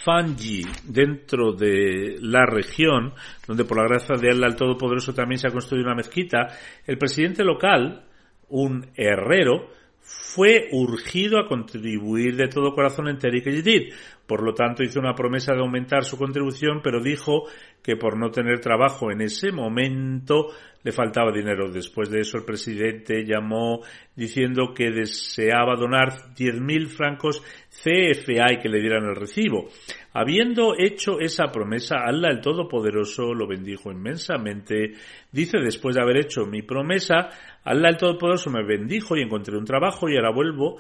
Fanji 0.05 0.62
dentro 0.84 1.53
de 1.53 2.16
la 2.20 2.44
región, 2.46 3.14
donde 3.46 3.64
por 3.64 3.78
la 3.78 3.88
gracia 3.88 4.16
de 4.16 4.30
Allah 4.30 4.46
el 4.46 4.57
Todopoderoso 4.57 5.14
también 5.14 5.38
se 5.38 5.48
ha 5.48 5.53
construido 5.53 5.86
una 5.86 5.94
mezquita, 5.94 6.48
el 6.86 6.98
presidente 6.98 7.44
local, 7.44 8.05
un 8.48 8.86
herrero, 8.96 9.70
fue 10.00 10.68
urgido 10.72 11.38
a 11.38 11.46
contribuir 11.46 12.36
de 12.36 12.48
todo 12.48 12.74
corazón 12.74 13.09
en 13.09 13.18
Yedid. 13.18 13.92
Por 14.33 14.45
lo 14.45 14.55
tanto, 14.55 14.83
hizo 14.83 14.99
una 14.99 15.14
promesa 15.14 15.53
de 15.53 15.61
aumentar 15.61 16.05
su 16.05 16.16
contribución, 16.16 16.80
pero 16.83 17.03
dijo 17.03 17.45
que 17.83 17.97
por 17.97 18.16
no 18.16 18.30
tener 18.30 18.61
trabajo 18.61 19.11
en 19.11 19.20
ese 19.20 19.53
momento 19.53 20.47
le 20.83 20.91
faltaba 20.91 21.30
dinero. 21.30 21.70
Después 21.70 22.09
de 22.09 22.20
eso, 22.20 22.39
el 22.39 22.45
presidente 22.45 23.26
llamó 23.26 23.80
diciendo 24.16 24.72
que 24.74 24.91
deseaba 24.91 25.76
donar 25.76 26.33
10.000 26.35 26.89
francos 26.89 27.43
CFA 27.68 28.55
y 28.55 28.59
que 28.59 28.70
le 28.70 28.80
dieran 28.80 29.05
el 29.05 29.16
recibo. 29.16 29.68
Habiendo 30.14 30.74
hecho 30.78 31.20
esa 31.20 31.47
promesa, 31.53 31.97
Allah 32.05 32.30
el 32.30 32.41
Todopoderoso 32.41 33.35
lo 33.35 33.47
bendijo 33.47 33.93
inmensamente. 33.93 34.93
Dice, 35.30 35.59
después 35.59 35.95
de 35.95 36.03
haber 36.03 36.18
hecho 36.18 36.47
mi 36.47 36.62
promesa, 36.62 37.28
Allah 37.64 37.91
el 37.91 37.97
Todopoderoso 37.97 38.51
me 38.51 38.64
bendijo 38.64 39.16
y 39.16 39.22
encontré 39.22 39.57
un 39.57 39.64
trabajo 39.64 40.09
y 40.09 40.16
ahora 40.16 40.33
vuelvo 40.33 40.78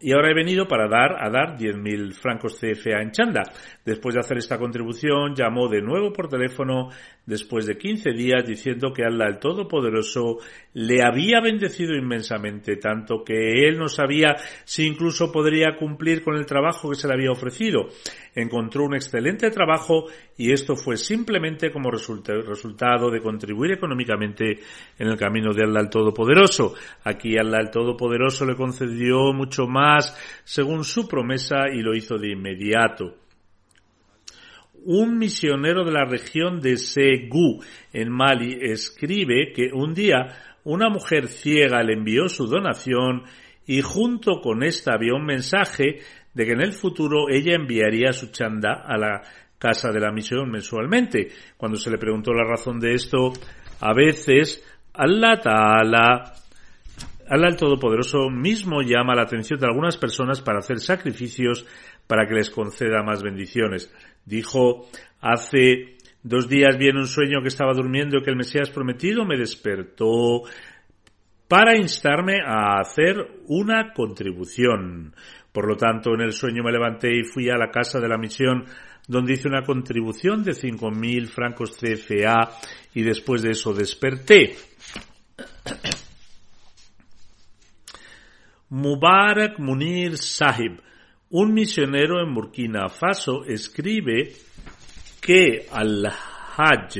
y 0.00 0.12
ahora 0.12 0.30
he 0.30 0.34
venido 0.34 0.68
para 0.68 0.88
dar 0.88 1.16
a 1.22 1.30
dar 1.30 1.56
10.000 1.56 2.12
francos 2.12 2.58
CFA 2.60 3.00
en 3.00 3.12
Chanda. 3.12 3.42
Después 3.84 4.14
de 4.14 4.20
hacer 4.20 4.36
esta 4.36 4.58
contribución, 4.58 5.34
llamó 5.34 5.68
de 5.68 5.80
nuevo 5.80 6.12
por 6.12 6.28
teléfono 6.28 6.90
después 7.26 7.66
de 7.66 7.76
15 7.76 8.12
días 8.12 8.46
diciendo 8.46 8.92
que 8.92 9.04
Allah 9.04 9.26
el 9.26 9.38
Todopoderoso 9.38 10.38
le 10.74 11.02
había 11.02 11.40
bendecido 11.40 11.94
inmensamente, 11.94 12.76
tanto 12.76 13.24
que 13.24 13.66
él 13.66 13.78
no 13.78 13.88
sabía 13.88 14.36
si 14.64 14.86
incluso 14.86 15.32
podría 15.32 15.76
cumplir 15.76 16.22
con 16.22 16.36
el 16.36 16.46
trabajo 16.46 16.90
que 16.90 16.96
se 16.96 17.08
le 17.08 17.14
había 17.14 17.32
ofrecido. 17.32 17.88
Encontró 18.34 18.84
un 18.84 18.94
excelente 18.94 19.50
trabajo 19.50 20.04
y 20.36 20.52
esto 20.52 20.76
fue 20.76 20.96
simplemente 20.96 21.72
como 21.72 21.90
resultado 21.90 23.10
de 23.10 23.20
contribuir 23.20 23.72
económicamente 23.72 24.60
en 24.98 25.08
el 25.08 25.16
camino 25.16 25.52
de 25.52 25.64
Allah 25.64 25.80
el 25.80 25.90
Todopoderoso. 25.90 26.74
Aquí 27.04 27.36
Allah 27.36 27.58
el 27.60 27.70
Todopoderoso 27.70 28.46
le 28.46 28.54
concedió 28.54 29.32
mucho 29.32 29.66
más 29.66 30.16
según 30.44 30.84
su 30.84 31.08
promesa 31.08 31.68
y 31.72 31.80
lo 31.80 31.94
hizo 31.94 32.18
de 32.18 32.30
inmediato 32.30 33.25
un 34.86 35.18
misionero 35.18 35.84
de 35.84 35.92
la 35.92 36.04
región 36.04 36.60
de 36.60 36.76
Segu, 36.76 37.62
en 37.92 38.10
Mali, 38.10 38.56
escribe 38.60 39.52
que 39.54 39.70
un 39.72 39.94
día 39.94 40.28
una 40.64 40.88
mujer 40.88 41.28
ciega 41.28 41.82
le 41.82 41.94
envió 41.94 42.28
su 42.28 42.46
donación 42.46 43.24
y 43.66 43.82
junto 43.82 44.40
con 44.40 44.62
esta 44.62 44.94
había 44.94 45.14
un 45.14 45.26
mensaje 45.26 46.00
de 46.34 46.44
que 46.44 46.52
en 46.52 46.60
el 46.60 46.72
futuro 46.72 47.28
ella 47.28 47.54
enviaría 47.54 48.12
su 48.12 48.30
chanda 48.30 48.84
a 48.86 48.96
la 48.96 49.22
casa 49.58 49.90
de 49.90 50.00
la 50.00 50.12
misión 50.12 50.50
mensualmente. 50.50 51.28
Cuando 51.56 51.78
se 51.78 51.90
le 51.90 51.98
preguntó 51.98 52.32
la 52.32 52.44
razón 52.44 52.78
de 52.78 52.94
esto, 52.94 53.32
a 53.80 53.92
veces 53.92 54.64
Allah 54.94 55.40
Ta'ala 55.40 56.32
Allah 57.28 57.48
el 57.48 57.56
Todopoderoso 57.56 58.30
mismo 58.30 58.82
llama 58.82 59.16
la 59.16 59.22
atención 59.22 59.58
de 59.58 59.66
algunas 59.66 59.96
personas 59.96 60.40
para 60.40 60.58
hacer 60.58 60.78
sacrificios 60.78 61.66
para 62.06 62.26
que 62.26 62.34
les 62.34 62.50
conceda 62.50 63.02
más 63.02 63.22
bendiciones. 63.22 63.92
Dijo, 64.26 64.88
hace 65.20 65.96
dos 66.22 66.48
días 66.48 66.76
vi 66.76 66.88
un 66.88 67.06
sueño 67.06 67.40
que 67.40 67.48
estaba 67.48 67.72
durmiendo 67.72 68.18
y 68.18 68.22
que 68.22 68.30
el 68.30 68.36
Mesías 68.36 68.70
prometido 68.70 69.24
me 69.24 69.38
despertó 69.38 70.42
para 71.48 71.76
instarme 71.76 72.40
a 72.44 72.80
hacer 72.80 73.16
una 73.46 73.92
contribución. 73.92 75.14
Por 75.52 75.68
lo 75.68 75.76
tanto, 75.76 76.12
en 76.14 76.22
el 76.22 76.32
sueño 76.32 76.64
me 76.64 76.72
levanté 76.72 77.16
y 77.16 77.22
fui 77.22 77.48
a 77.48 77.56
la 77.56 77.70
casa 77.70 78.00
de 78.00 78.08
la 78.08 78.18
misión 78.18 78.64
donde 79.06 79.34
hice 79.34 79.46
una 79.48 79.62
contribución 79.62 80.42
de 80.42 80.50
5.000 80.52 81.28
francos 81.28 81.78
CFA 81.78 82.50
y 82.94 83.02
después 83.02 83.42
de 83.42 83.52
eso 83.52 83.72
desperté. 83.72 84.56
Mubarak 88.70 89.60
Munir 89.60 90.18
Sahib, 90.18 90.82
un 91.30 91.52
misionero 91.52 92.20
en 92.20 92.34
Burkina 92.34 92.88
Faso, 92.88 93.44
escribe 93.44 94.32
que 95.20 95.66
al-Hajj 95.70 96.98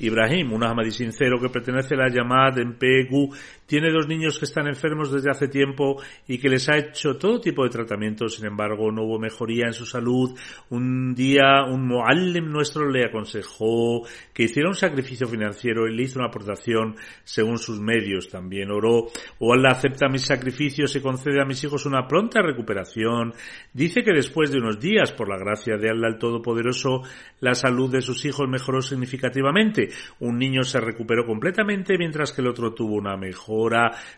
Ibrahim, 0.00 0.52
un 0.52 0.64
Ahmadi 0.64 0.90
sincero 0.90 1.38
que 1.40 1.48
pertenece 1.48 1.94
a 1.94 1.98
la 1.98 2.08
llamada 2.08 2.60
en 2.60 2.76
Pegu, 2.76 3.32
tiene 3.66 3.90
dos 3.90 4.06
niños 4.06 4.38
que 4.38 4.44
están 4.44 4.66
enfermos 4.66 5.10
desde 5.10 5.30
hace 5.30 5.48
tiempo 5.48 6.00
y 6.28 6.38
que 6.38 6.48
les 6.48 6.68
ha 6.68 6.76
hecho 6.76 7.16
todo 7.16 7.40
tipo 7.40 7.64
de 7.64 7.70
tratamientos, 7.70 8.36
sin 8.36 8.46
embargo 8.46 8.90
no 8.92 9.04
hubo 9.04 9.18
mejoría 9.18 9.66
en 9.66 9.72
su 9.72 9.86
salud. 9.86 10.38
Un 10.70 11.14
día 11.14 11.64
un 11.64 11.86
muallim 11.88 12.50
nuestro 12.50 12.88
le 12.90 13.04
aconsejó 13.04 14.06
que 14.32 14.44
hiciera 14.44 14.68
un 14.68 14.74
sacrificio 14.74 15.26
financiero 15.26 15.86
y 15.86 15.94
le 15.94 16.02
hizo 16.02 16.18
una 16.18 16.28
aportación 16.28 16.96
según 17.24 17.58
sus 17.58 17.80
medios. 17.80 18.28
También 18.28 18.70
oró, 18.70 19.08
o 19.38 19.54
Allah 19.54 19.70
acepta 19.72 20.08
mis 20.08 20.22
sacrificios 20.22 20.94
y 20.96 21.00
concede 21.00 21.40
a 21.40 21.46
mis 21.46 21.62
hijos 21.64 21.86
una 21.86 22.06
pronta 22.06 22.42
recuperación. 22.42 23.32
Dice 23.72 24.02
que 24.02 24.12
después 24.12 24.50
de 24.50 24.58
unos 24.58 24.78
días, 24.78 25.12
por 25.12 25.28
la 25.28 25.38
gracia 25.38 25.76
de 25.76 25.90
Allah 25.90 26.08
el 26.08 26.18
Todopoderoso, 26.18 27.02
la 27.40 27.54
salud 27.54 27.90
de 27.90 28.02
sus 28.02 28.24
hijos 28.24 28.48
mejoró 28.48 28.82
significativamente. 28.82 29.88
Un 30.20 30.38
niño 30.38 30.62
se 30.62 30.80
recuperó 30.80 31.24
completamente 31.26 31.96
mientras 31.98 32.32
que 32.32 32.42
el 32.42 32.48
otro 32.48 32.72
tuvo 32.74 32.96
una 32.96 33.16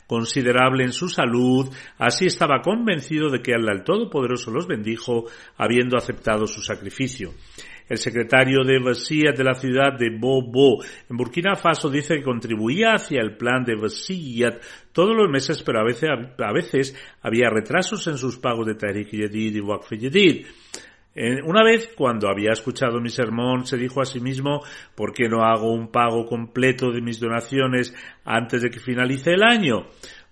considerable 0.07 0.85
en 0.85 0.93
su 0.93 1.09
salud. 1.09 1.69
Así 1.99 2.27
estaba 2.27 2.61
convencido 2.61 3.31
de 3.31 3.41
que 3.41 3.55
Allah 3.55 3.73
el 3.73 3.85
Todopoderoso 3.85 4.51
los 4.51 4.67
bendijo 4.67 5.25
habiendo 5.57 5.97
aceptado 5.97 6.47
su 6.47 6.61
sacrificio. 6.61 7.33
El 7.89 7.99
secretario 7.99 8.65
de 8.65 8.81
Vasiyat 8.81 9.37
de 9.37 9.45
la 9.45 9.55
ciudad 9.55 9.97
de 9.97 10.11
Bobo, 10.11 10.83
en 11.09 11.17
Burkina 11.17 11.55
Faso, 11.55 11.89
dice 11.89 12.17
que 12.17 12.25
contribuía 12.25 12.95
hacia 12.95 13.21
el 13.21 13.37
plan 13.37 13.65
de 13.65 13.77
Vasiyat 13.77 14.61
todos 14.93 15.17
los 15.17 15.31
meses, 15.31 15.63
pero 15.63 15.81
a 15.81 15.85
veces, 15.85 16.11
a 16.11 16.53
veces 16.53 16.97
había 17.23 17.49
retrasos 17.49 18.05
en 18.09 18.19
sus 18.19 18.39
pagos 18.39 18.67
de 18.67 18.75
Tariq 18.75 19.11
Yedid 19.11 19.55
y 19.55 19.61
Waqf 19.61 19.93
Yedid. 19.93 20.47
Una 21.45 21.65
vez, 21.65 21.95
cuando 21.97 22.29
había 22.29 22.53
escuchado 22.53 23.01
mi 23.01 23.09
sermón, 23.09 23.65
se 23.65 23.79
dijo 23.79 24.03
a 24.03 24.05
sí 24.05 24.21
mismo, 24.21 24.61
¿por 24.95 25.15
qué 25.15 25.29
no 25.29 25.45
hago 25.45 25.73
un 25.73 25.89
pago 25.89 26.27
completo 26.27 26.93
de 26.93 27.01
mis 27.01 27.19
donaciones 27.19 27.95
antes 28.25 28.61
de 28.61 28.69
que 28.69 28.81
finalice 28.81 29.31
el 29.31 29.43
año? 29.43 29.87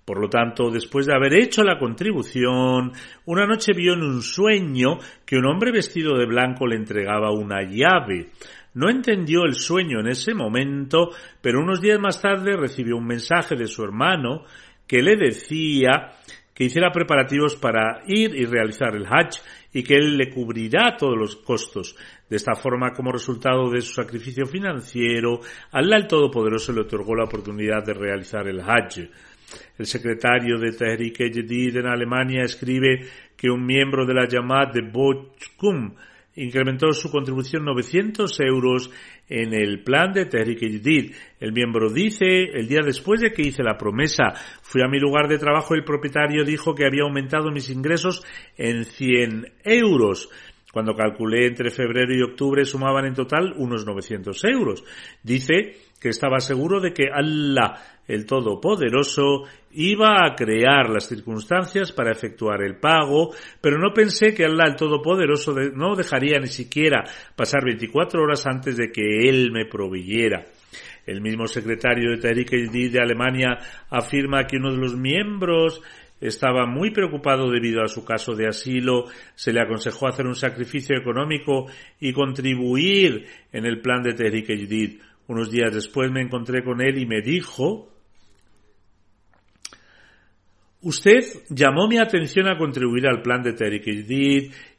Por 0.04 0.20
lo 0.20 0.28
tanto, 0.28 0.70
después 0.70 1.06
de 1.06 1.14
haber 1.14 1.34
hecho 1.34 1.64
la 1.64 1.78
contribución, 1.78 2.92
una 3.24 3.46
noche 3.46 3.72
vio 3.74 3.94
en 3.94 4.02
un 4.02 4.20
sueño 4.20 4.98
que 5.24 5.36
un 5.36 5.46
hombre 5.46 5.72
vestido 5.72 6.18
de 6.18 6.26
blanco 6.26 6.66
le 6.66 6.76
entregaba 6.76 7.32
una 7.32 7.62
llave. 7.62 8.28
No 8.74 8.90
entendió 8.90 9.44
el 9.44 9.54
sueño 9.54 10.00
en 10.00 10.08
ese 10.08 10.34
momento, 10.34 11.08
pero 11.40 11.60
unos 11.60 11.80
días 11.80 11.98
más 11.98 12.20
tarde 12.20 12.58
recibió 12.58 12.98
un 12.98 13.06
mensaje 13.06 13.56
de 13.56 13.66
su 13.66 13.82
hermano 13.82 14.42
que 14.86 15.00
le 15.00 15.16
decía 15.16 16.10
que 16.52 16.64
hiciera 16.64 16.92
preparativos 16.92 17.56
para 17.56 18.02
ir 18.06 18.34
y 18.34 18.44
realizar 18.44 18.94
el 18.94 19.06
Hajj 19.06 19.40
y 19.74 19.82
que 19.82 19.96
él 19.96 20.16
le 20.16 20.30
cubrirá 20.30 20.96
todos 20.96 21.18
los 21.18 21.36
costos. 21.36 21.94
De 22.30 22.36
esta 22.36 22.54
forma, 22.54 22.92
como 22.92 23.12
resultado 23.12 23.68
de 23.68 23.82
su 23.82 23.92
sacrificio 23.92 24.46
financiero, 24.46 25.40
Allah 25.72 25.96
el 25.96 26.06
Todopoderoso 26.06 26.72
le 26.72 26.82
otorgó 26.82 27.14
la 27.14 27.24
oportunidad 27.24 27.84
de 27.84 27.92
realizar 27.92 28.46
el 28.48 28.60
Hajj. 28.60 29.10
El 29.76 29.86
secretario 29.86 30.58
de 30.58 30.72
Tehrik 30.72 31.16
Jedid 31.16 31.76
en 31.76 31.86
Alemania 31.86 32.44
escribe 32.44 33.06
que 33.36 33.50
un 33.50 33.66
miembro 33.66 34.06
de 34.06 34.14
la 34.14 34.28
llamada 34.28 34.72
de 34.72 34.82
Bochkum 34.82 35.94
incrementó 36.36 36.92
su 36.92 37.10
contribución 37.10 37.64
900 37.64 38.40
euros 38.40 38.90
en 39.28 39.54
el 39.54 39.82
plan 39.82 40.12
de 40.12 40.26
Tehrik 40.26 40.60
Yedid. 40.60 41.14
El 41.40 41.52
miembro 41.52 41.90
dice, 41.90 42.44
el 42.52 42.68
día 42.68 42.80
después 42.84 43.20
de 43.20 43.32
que 43.32 43.42
hice 43.42 43.62
la 43.62 43.78
promesa, 43.78 44.32
fui 44.62 44.82
a 44.82 44.88
mi 44.88 44.98
lugar 44.98 45.28
de 45.28 45.38
trabajo 45.38 45.74
y 45.74 45.78
el 45.78 45.84
propietario 45.84 46.44
dijo 46.44 46.74
que 46.74 46.86
había 46.86 47.02
aumentado 47.02 47.50
mis 47.50 47.70
ingresos 47.70 48.22
en 48.56 48.84
100 48.84 49.52
euros. 49.64 50.28
Cuando 50.74 50.96
calculé 50.96 51.46
entre 51.46 51.70
febrero 51.70 52.12
y 52.12 52.20
octubre 52.20 52.64
sumaban 52.64 53.06
en 53.06 53.14
total 53.14 53.54
unos 53.56 53.86
900 53.86 54.44
euros. 54.46 54.82
Dice 55.22 55.76
que 56.00 56.08
estaba 56.08 56.40
seguro 56.40 56.80
de 56.80 56.92
que 56.92 57.04
Allah, 57.14 58.00
el 58.08 58.26
Todopoderoso, 58.26 59.44
iba 59.70 60.26
a 60.26 60.34
crear 60.34 60.90
las 60.90 61.06
circunstancias 61.06 61.92
para 61.92 62.10
efectuar 62.10 62.60
el 62.64 62.80
pago, 62.80 63.32
pero 63.60 63.78
no 63.78 63.94
pensé 63.94 64.34
que 64.34 64.44
Allah, 64.44 64.66
el 64.66 64.74
Todopoderoso, 64.74 65.54
no 65.76 65.94
dejaría 65.94 66.40
ni 66.40 66.48
siquiera 66.48 67.04
pasar 67.36 67.64
24 67.64 68.20
horas 68.20 68.44
antes 68.44 68.76
de 68.76 68.90
que 68.90 69.28
Él 69.28 69.52
me 69.52 69.66
proveyera. 69.66 70.44
El 71.06 71.20
mismo 71.20 71.46
secretario 71.46 72.10
de 72.10 72.16
Tariq 72.16 72.50
de 72.50 73.00
Alemania 73.00 73.58
afirma 73.90 74.44
que 74.44 74.56
uno 74.56 74.72
de 74.72 74.78
los 74.78 74.96
miembros 74.96 75.80
estaba 76.26 76.66
muy 76.66 76.90
preocupado 76.90 77.50
debido 77.50 77.82
a 77.82 77.88
su 77.88 78.04
caso 78.04 78.34
de 78.34 78.48
asilo, 78.48 79.04
se 79.34 79.52
le 79.52 79.60
aconsejó 79.60 80.08
hacer 80.08 80.26
un 80.26 80.36
sacrificio 80.36 80.96
económico 80.96 81.66
y 82.00 82.12
contribuir 82.12 83.26
en 83.52 83.66
el 83.66 83.80
plan 83.80 84.02
de 84.02 84.14
Tehrik 84.14 84.46
Jadid. 84.46 85.00
Unos 85.26 85.50
días 85.50 85.72
después 85.72 86.10
me 86.10 86.22
encontré 86.22 86.62
con 86.62 86.82
él 86.82 86.98
y 86.98 87.06
me 87.06 87.20
dijo, 87.20 87.94
Usted 90.84 91.24
llamó 91.48 91.88
mi 91.88 91.96
atención 91.96 92.46
a 92.46 92.58
contribuir 92.58 93.06
al 93.06 93.22
plan 93.22 93.42
de 93.42 93.54
Terik 93.54 93.86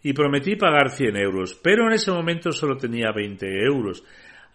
y 0.04 0.14
prometí 0.14 0.56
pagar 0.56 0.92
100 0.92 1.18
euros, 1.18 1.60
pero 1.64 1.88
en 1.88 1.94
ese 1.94 2.12
momento 2.12 2.52
solo 2.52 2.78
tenía 2.78 3.12
20 3.12 3.48
euros. 3.66 4.04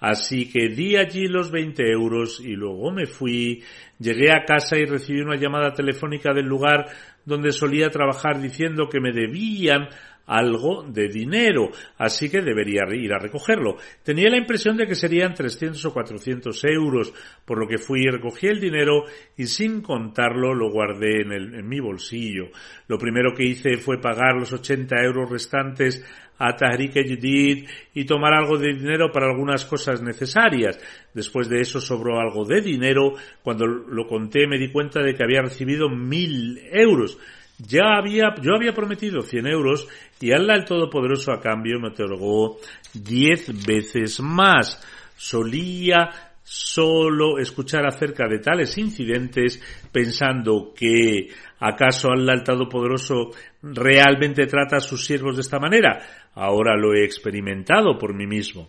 Así 0.00 0.50
que 0.50 0.68
di 0.70 0.96
allí 0.96 1.28
los 1.28 1.50
20 1.50 1.82
euros 1.92 2.40
y 2.40 2.56
luego 2.56 2.90
me 2.90 3.06
fui. 3.06 3.62
Llegué 3.98 4.32
a 4.32 4.44
casa 4.46 4.78
y 4.78 4.86
recibí 4.86 5.20
una 5.20 5.36
llamada 5.36 5.74
telefónica 5.74 6.32
del 6.32 6.46
lugar 6.46 6.86
donde 7.24 7.52
solía 7.52 7.90
trabajar 7.90 8.40
diciendo 8.40 8.88
que 8.88 8.98
me 8.98 9.12
debían 9.12 9.88
algo 10.30 10.84
de 10.84 11.08
dinero, 11.08 11.70
así 11.98 12.30
que 12.30 12.40
debería 12.40 12.84
ir 12.94 13.12
a 13.12 13.18
recogerlo. 13.18 13.76
Tenía 14.04 14.30
la 14.30 14.38
impresión 14.38 14.76
de 14.76 14.86
que 14.86 14.94
serían 14.94 15.34
300 15.34 15.84
o 15.84 15.92
400 15.92 16.64
euros, 16.64 17.12
por 17.44 17.58
lo 17.58 17.66
que 17.66 17.78
fui 17.78 18.02
y 18.02 18.10
recogí 18.10 18.46
el 18.46 18.60
dinero 18.60 19.04
y 19.36 19.46
sin 19.46 19.82
contarlo 19.82 20.54
lo 20.54 20.70
guardé 20.70 21.22
en, 21.22 21.32
en 21.32 21.68
mi 21.68 21.80
bolsillo. 21.80 22.50
Lo 22.86 22.96
primero 22.96 23.34
que 23.34 23.44
hice 23.44 23.76
fue 23.76 24.00
pagar 24.00 24.36
los 24.36 24.52
80 24.52 25.02
euros 25.02 25.28
restantes 25.28 26.04
a 26.40 26.56
Tahrik 26.56 26.94
Jadid 26.94 27.68
y 27.94 28.04
tomar 28.06 28.32
algo 28.32 28.56
de 28.56 28.72
dinero 28.72 29.12
para 29.12 29.26
algunas 29.26 29.66
cosas 29.66 30.02
necesarias. 30.02 30.80
Después 31.12 31.50
de 31.50 31.60
eso 31.60 31.80
sobró 31.80 32.18
algo 32.18 32.46
de 32.46 32.62
dinero. 32.62 33.12
Cuando 33.42 33.66
lo 33.66 34.06
conté 34.06 34.46
me 34.46 34.58
di 34.58 34.72
cuenta 34.72 35.02
de 35.02 35.14
que 35.14 35.22
había 35.22 35.42
recibido 35.42 35.90
mil 35.90 36.58
euros. 36.72 37.18
Ya 37.58 37.98
había, 37.98 38.34
yo 38.40 38.54
había 38.54 38.72
prometido 38.72 39.20
100 39.20 39.46
euros 39.48 39.86
y 40.18 40.32
Allah 40.32 40.54
el 40.54 40.64
Todopoderoso 40.64 41.30
a 41.30 41.42
cambio 41.42 41.78
me 41.78 41.88
otorgó 41.88 42.56
10 42.94 43.66
veces 43.66 44.20
más. 44.20 44.82
Solía 45.14 46.29
solo 46.52 47.38
escuchar 47.38 47.86
acerca 47.86 48.26
de 48.26 48.40
tales 48.40 48.76
incidentes 48.76 49.62
pensando 49.92 50.74
que 50.74 51.28
acaso 51.60 52.08
el 52.12 52.42
Todopoderoso 52.42 53.30
realmente 53.62 54.46
trata 54.46 54.78
a 54.78 54.80
sus 54.80 55.04
siervos 55.04 55.36
de 55.36 55.42
esta 55.42 55.60
manera. 55.60 56.00
Ahora 56.34 56.76
lo 56.76 56.92
he 56.92 57.04
experimentado 57.04 57.96
por 57.96 58.16
mí 58.16 58.26
mismo. 58.26 58.68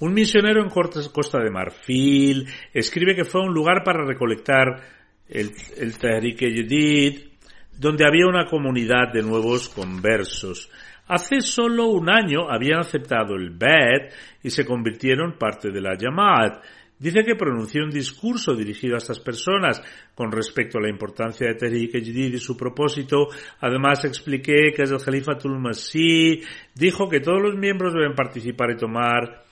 Un 0.00 0.14
misionero 0.14 0.62
en 0.62 0.70
Costa 0.70 1.38
de 1.38 1.50
Marfil 1.50 2.46
escribe 2.72 3.14
que 3.14 3.26
fue 3.26 3.42
un 3.42 3.52
lugar 3.52 3.84
para 3.84 4.06
recolectar 4.06 4.68
el, 5.28 5.50
el 5.76 5.98
Tahrik 5.98 6.40
donde 7.76 8.06
había 8.06 8.26
una 8.26 8.46
comunidad 8.46 9.12
de 9.12 9.22
nuevos 9.22 9.68
conversos. 9.68 10.70
Hace 11.08 11.40
solo 11.40 11.86
un 11.86 12.10
año 12.10 12.50
habían 12.50 12.80
aceptado 12.80 13.34
el 13.34 13.50
BED 13.50 14.12
y 14.42 14.50
se 14.50 14.66
convirtieron 14.66 15.38
parte 15.38 15.70
de 15.70 15.80
la 15.80 15.96
Yamad. 15.96 16.60
Dice 16.98 17.24
que 17.24 17.36
pronunció 17.36 17.84
un 17.84 17.90
discurso 17.90 18.54
dirigido 18.54 18.96
a 18.96 18.98
estas 18.98 19.20
personas 19.20 19.80
con 20.14 20.32
respecto 20.32 20.78
a 20.78 20.82
la 20.82 20.90
importancia 20.90 21.46
de 21.46 21.54
Tariq 21.54 21.92
Jadid 21.92 22.34
y 22.34 22.38
su 22.38 22.56
propósito. 22.56 23.28
Además 23.60 24.04
expliqué 24.04 24.72
que 24.74 24.82
es 24.82 24.90
el 24.90 25.00
Khalifatul 25.00 25.58
Masih. 25.58 26.42
Dijo 26.74 27.08
que 27.08 27.20
todos 27.20 27.40
los 27.40 27.54
miembros 27.56 27.94
deben 27.94 28.14
participar 28.14 28.72
y 28.72 28.76
tomar 28.76 29.44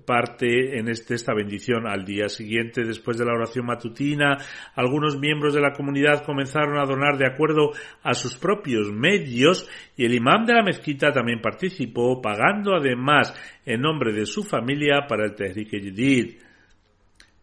parte 0.00 0.78
en 0.78 0.88
este, 0.88 1.14
esta 1.14 1.34
bendición 1.34 1.86
al 1.86 2.04
día 2.04 2.28
siguiente 2.28 2.82
después 2.82 3.18
de 3.18 3.26
la 3.26 3.34
oración 3.34 3.66
matutina 3.66 4.38
algunos 4.74 5.18
miembros 5.18 5.52
de 5.52 5.60
la 5.60 5.72
comunidad 5.72 6.24
comenzaron 6.24 6.78
a 6.78 6.86
donar 6.86 7.18
de 7.18 7.26
acuerdo 7.26 7.72
a 8.02 8.14
sus 8.14 8.36
propios 8.36 8.90
medios 8.90 9.68
y 9.96 10.06
el 10.06 10.14
imán 10.14 10.46
de 10.46 10.54
la 10.54 10.62
mezquita 10.62 11.12
también 11.12 11.42
participó 11.42 12.22
pagando 12.22 12.74
además 12.74 13.34
en 13.66 13.82
nombre 13.82 14.12
de 14.12 14.24
su 14.24 14.42
familia 14.42 15.06
para 15.06 15.26
el 15.26 15.34
Tehrik 15.34 15.70
Jadid. 15.70 16.36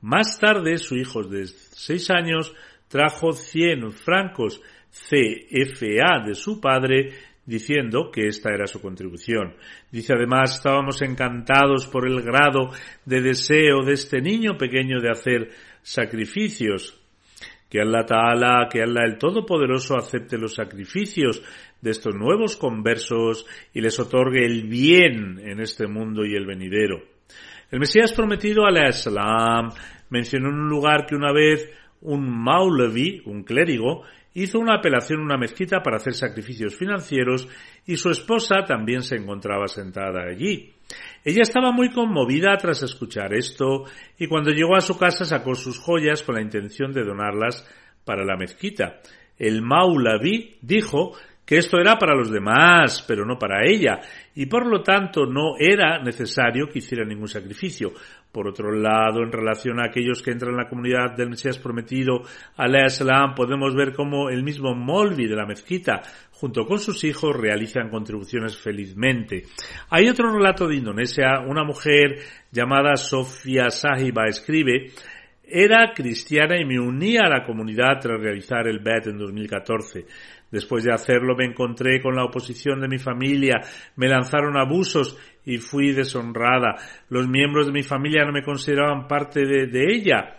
Más 0.01 0.39
tarde 0.39 0.77
su 0.77 0.95
hijo 0.95 1.23
de 1.23 1.45
seis 1.45 2.09
años 2.09 2.53
trajo 2.87 3.33
100 3.33 3.91
francos 3.91 4.61
CFA 4.91 6.25
de 6.25 6.33
su 6.33 6.59
padre 6.59 7.13
diciendo 7.49 8.11
que 8.11 8.27
esta 8.27 8.53
era 8.53 8.67
su 8.67 8.79
contribución. 8.79 9.55
Dice 9.91 10.13
además, 10.13 10.57
estábamos 10.57 11.01
encantados 11.01 11.87
por 11.87 12.07
el 12.07 12.21
grado 12.21 12.69
de 13.05 13.21
deseo 13.21 13.83
de 13.83 13.93
este 13.93 14.21
niño 14.21 14.55
pequeño 14.55 15.01
de 15.01 15.09
hacer 15.09 15.49
sacrificios. 15.81 16.95
Que 17.67 17.81
Allah 17.81 18.05
Ta'ala, 18.05 18.67
que 18.71 18.81
Allah 18.81 19.05
el 19.05 19.17
Todopoderoso 19.17 19.95
acepte 19.95 20.37
los 20.37 20.55
sacrificios 20.55 21.41
de 21.81 21.91
estos 21.91 22.15
nuevos 22.15 22.55
conversos 22.55 23.45
y 23.73 23.81
les 23.81 23.99
otorgue 23.99 24.45
el 24.45 24.67
bien 24.67 25.39
en 25.39 25.59
este 25.59 25.87
mundo 25.87 26.25
y 26.25 26.35
el 26.35 26.45
venidero. 26.45 27.01
El 27.71 27.79
Mesías 27.79 28.13
prometido 28.13 28.65
al 28.65 28.77
mencionó 30.09 30.49
en 30.49 30.55
un 30.55 30.69
lugar 30.69 31.05
que 31.05 31.15
una 31.15 31.31
vez 31.31 31.69
un 32.01 32.29
Maulavi, 32.43 33.23
un 33.25 33.43
clérigo, 33.43 34.03
hizo 34.33 34.59
una 34.59 34.75
apelación 34.75 35.21
a 35.21 35.23
una 35.23 35.37
mezquita 35.37 35.81
para 35.81 35.97
hacer 35.97 36.13
sacrificios 36.13 36.75
financieros 36.75 37.47
y 37.85 37.97
su 37.97 38.09
esposa 38.09 38.63
también 38.65 39.01
se 39.01 39.15
encontraba 39.15 39.67
sentada 39.67 40.23
allí. 40.23 40.73
Ella 41.23 41.41
estaba 41.41 41.71
muy 41.71 41.91
conmovida 41.91 42.55
tras 42.57 42.83
escuchar 42.83 43.33
esto 43.33 43.83
y 44.17 44.27
cuando 44.27 44.51
llegó 44.51 44.75
a 44.75 44.81
su 44.81 44.97
casa 44.97 45.25
sacó 45.25 45.55
sus 45.55 45.79
joyas 45.79 46.23
con 46.23 46.35
la 46.35 46.41
intención 46.41 46.91
de 46.91 47.03
donarlas 47.03 47.67
para 48.05 48.23
la 48.23 48.37
mezquita. 48.37 49.01
El 49.37 49.61
Maulavi 49.61 50.57
dijo 50.61 51.13
que 51.49 51.57
esto 51.57 51.79
era 51.79 51.97
para 51.97 52.15
los 52.15 52.29
demás, 52.29 53.03
pero 53.07 53.25
no 53.25 53.39
para 53.39 53.67
ella, 53.67 53.99
y 54.35 54.45
por 54.45 54.67
lo 54.67 54.83
tanto 54.83 55.25
no 55.25 55.57
era 55.57 55.99
necesario 55.99 56.67
que 56.67 56.77
hiciera 56.77 57.03
ningún 57.03 57.27
sacrificio. 57.27 57.91
Por 58.31 58.47
otro 58.47 58.71
lado, 58.71 59.23
en 59.23 59.31
relación 59.31 59.79
a 59.79 59.85
aquellos 59.85 60.21
que 60.21 60.29
entran 60.31 60.51
en 60.51 60.57
la 60.57 60.69
comunidad 60.69 61.15
del 61.17 61.31
Mesías 61.31 61.57
prometido, 61.57 62.21
Salam, 62.87 63.33
podemos 63.33 63.75
ver 63.75 63.93
cómo 63.93 64.29
el 64.29 64.43
mismo 64.43 64.75
Molvi 64.75 65.27
de 65.27 65.35
la 65.35 65.47
mezquita, 65.47 66.01
junto 66.31 66.65
con 66.65 66.77
sus 66.77 67.03
hijos, 67.03 67.35
realizan 67.35 67.89
contribuciones 67.89 68.55
felizmente. 68.55 69.45
Hay 69.89 70.07
otro 70.07 70.31
relato 70.31 70.67
de 70.67 70.75
Indonesia, 70.75 71.39
una 71.45 71.63
mujer 71.63 72.17
llamada 72.51 72.95
Sofia 72.97 73.71
Sahiba 73.71 74.25
escribe, 74.27 74.91
era 75.51 75.91
cristiana 75.95 76.61
y 76.61 76.65
me 76.65 76.79
unía 76.79 77.21
a 77.25 77.29
la 77.29 77.43
comunidad 77.43 77.99
tras 77.99 78.21
realizar 78.21 78.67
el 78.67 78.79
BET 78.79 79.07
en 79.07 79.17
2014. 79.17 80.05
Después 80.51 80.83
de 80.83 80.93
hacerlo 80.93 81.35
me 81.35 81.45
encontré 81.45 82.01
con 82.01 82.15
la 82.15 82.25
oposición 82.25 82.81
de 82.81 82.87
mi 82.87 82.97
familia, 82.97 83.61
me 83.95 84.07
lanzaron 84.07 84.57
abusos 84.57 85.17
y 85.45 85.57
fui 85.57 85.91
deshonrada. 85.91 86.75
Los 87.09 87.27
miembros 87.27 87.67
de 87.67 87.73
mi 87.73 87.83
familia 87.83 88.25
no 88.25 88.31
me 88.31 88.43
consideraban 88.43 89.07
parte 89.07 89.45
de, 89.45 89.85
ella. 89.93 90.37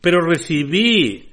Pero 0.00 0.20
recibí 0.20 1.28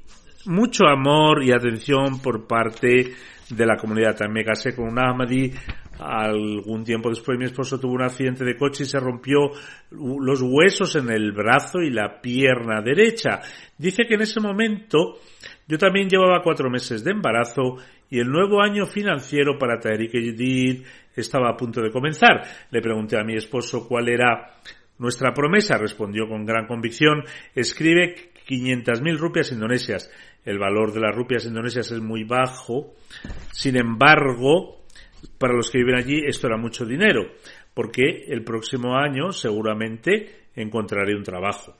mucho 0.45 0.87
amor 0.87 1.43
y 1.43 1.51
atención 1.51 2.19
por 2.21 2.47
parte 2.47 3.13
de 3.49 3.65
la 3.65 3.77
comunidad. 3.77 4.15
También 4.15 4.45
me 4.45 4.51
casé 4.51 4.75
con 4.75 4.89
un 4.89 4.99
Ahmadi. 4.99 5.51
Algún 5.99 6.83
tiempo 6.83 7.09
después 7.09 7.39
mi 7.39 7.45
esposo 7.45 7.79
tuvo 7.79 7.93
un 7.93 8.03
accidente 8.03 8.45
de 8.45 8.55
coche 8.55 8.83
y 8.83 8.85
se 8.85 8.99
rompió 8.99 9.51
los 9.91 10.41
huesos 10.41 10.95
en 10.95 11.09
el 11.09 11.31
brazo 11.31 11.79
y 11.79 11.89
la 11.89 12.21
pierna 12.21 12.81
derecha. 12.81 13.41
Dice 13.77 14.05
que 14.07 14.15
en 14.15 14.21
ese 14.21 14.39
momento 14.39 15.19
yo 15.67 15.77
también 15.77 16.07
llevaba 16.07 16.41
cuatro 16.43 16.69
meses 16.69 17.03
de 17.03 17.11
embarazo 17.11 17.77
y 18.09 18.19
el 18.19 18.29
nuevo 18.29 18.61
año 18.61 18.85
financiero 18.85 19.57
para 19.57 19.79
Tariq 19.79 20.11
Jadid 20.11 20.85
estaba 21.15 21.49
a 21.49 21.57
punto 21.57 21.81
de 21.81 21.91
comenzar. 21.91 22.43
Le 22.71 22.81
pregunté 22.81 23.17
a 23.17 23.23
mi 23.23 23.35
esposo 23.35 23.87
cuál 23.87 24.09
era 24.09 24.53
nuestra 24.99 25.33
promesa. 25.33 25.77
Respondió 25.77 26.27
con 26.27 26.45
gran 26.45 26.67
convicción, 26.67 27.23
escribe 27.53 28.31
500.000 28.47 29.17
rupias 29.17 29.51
indonesias. 29.51 30.11
El 30.45 30.59
valor 30.59 30.93
de 30.93 31.01
las 31.01 31.15
rupias 31.15 31.45
indonesias 31.45 31.91
es 31.91 31.99
muy 31.99 32.23
bajo. 32.23 32.93
Sin 33.51 33.75
embargo, 33.75 34.76
para 35.37 35.53
los 35.53 35.69
que 35.69 35.79
viven 35.79 35.95
allí 35.95 36.21
esto 36.25 36.47
era 36.47 36.57
mucho 36.57 36.85
dinero, 36.85 37.23
porque 37.73 38.25
el 38.27 38.43
próximo 38.43 38.95
año 38.95 39.31
seguramente 39.31 40.47
encontraré 40.55 41.15
un 41.15 41.23
trabajo. 41.23 41.75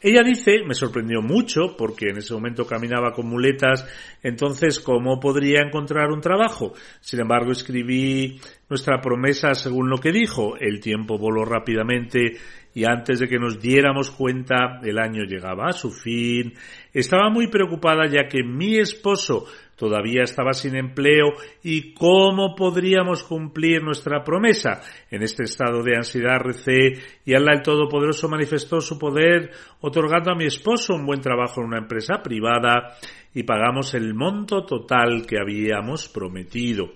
Ella 0.00 0.22
dice, 0.22 0.62
me 0.64 0.74
sorprendió 0.74 1.20
mucho 1.22 1.76
porque 1.76 2.10
en 2.10 2.18
ese 2.18 2.32
momento 2.32 2.64
caminaba 2.64 3.12
con 3.12 3.26
muletas, 3.26 3.84
entonces 4.22 4.78
¿cómo 4.78 5.18
podría 5.18 5.60
encontrar 5.60 6.10
un 6.12 6.20
trabajo? 6.20 6.72
Sin 7.00 7.18
embargo, 7.18 7.50
escribí 7.50 8.40
nuestra 8.68 9.00
promesa 9.00 9.54
según 9.54 9.90
lo 9.90 9.98
que 9.98 10.12
dijo. 10.12 10.56
El 10.56 10.78
tiempo 10.78 11.18
voló 11.18 11.44
rápidamente 11.44 12.36
y 12.74 12.84
antes 12.84 13.18
de 13.18 13.26
que 13.26 13.40
nos 13.40 13.60
diéramos 13.60 14.12
cuenta 14.12 14.78
el 14.84 15.00
año 15.00 15.24
llegaba 15.24 15.66
a 15.66 15.72
su 15.72 15.90
fin. 15.90 16.54
Estaba 16.92 17.28
muy 17.28 17.48
preocupada 17.48 18.06
ya 18.06 18.28
que 18.28 18.44
mi 18.44 18.78
esposo 18.78 19.46
todavía 19.78 20.24
estaba 20.24 20.52
sin 20.52 20.76
empleo 20.76 21.28
y 21.62 21.94
cómo 21.94 22.54
podríamos 22.56 23.22
cumplir 23.22 23.82
nuestra 23.82 24.24
promesa. 24.24 24.82
En 25.10 25.22
este 25.22 25.44
estado 25.44 25.82
de 25.82 25.96
ansiedad 25.96 26.40
recé 26.40 27.00
y 27.24 27.34
Allah 27.34 27.54
el 27.54 27.62
Todopoderoso 27.62 28.28
manifestó 28.28 28.80
su 28.80 28.98
poder 28.98 29.50
otorgando 29.80 30.32
a 30.32 30.36
mi 30.36 30.46
esposo 30.46 30.94
un 30.94 31.06
buen 31.06 31.20
trabajo 31.20 31.60
en 31.60 31.68
una 31.68 31.78
empresa 31.78 32.20
privada 32.22 32.96
y 33.32 33.44
pagamos 33.44 33.94
el 33.94 34.14
monto 34.14 34.64
total 34.64 35.24
que 35.26 35.38
habíamos 35.38 36.08
prometido. 36.08 36.90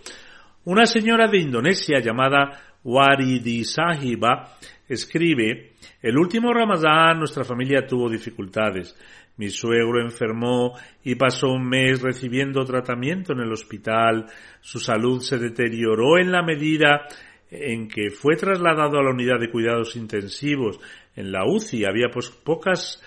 Una 0.64 0.84
señora 0.84 1.28
de 1.28 1.38
Indonesia 1.38 2.00
llamada 2.00 2.50
Waridi 2.84 3.64
Sahiba 3.64 4.56
escribe, 4.88 5.72
el 6.02 6.18
último 6.18 6.52
Ramadán 6.52 7.18
nuestra 7.18 7.44
familia 7.44 7.86
tuvo 7.86 8.10
dificultades. 8.10 8.96
Mi 9.36 9.48
suegro 9.48 10.00
enfermó 10.00 10.74
y 11.02 11.14
pasó 11.14 11.48
un 11.48 11.68
mes 11.68 12.02
recibiendo 12.02 12.64
tratamiento 12.64 13.32
en 13.32 13.40
el 13.40 13.52
hospital. 13.52 14.26
Su 14.60 14.78
salud 14.78 15.20
se 15.20 15.38
deterioró 15.38 16.18
en 16.18 16.30
la 16.30 16.42
medida 16.42 17.06
en 17.50 17.88
que 17.88 18.10
fue 18.10 18.36
trasladado 18.36 18.98
a 18.98 19.02
la 19.02 19.10
unidad 19.10 19.38
de 19.38 19.50
cuidados 19.50 19.96
intensivos 19.96 20.78
en 21.16 21.32
la 21.32 21.44
UCI. 21.46 21.84
Había 21.84 22.08
pues 22.12 22.30
pocas 22.30 23.02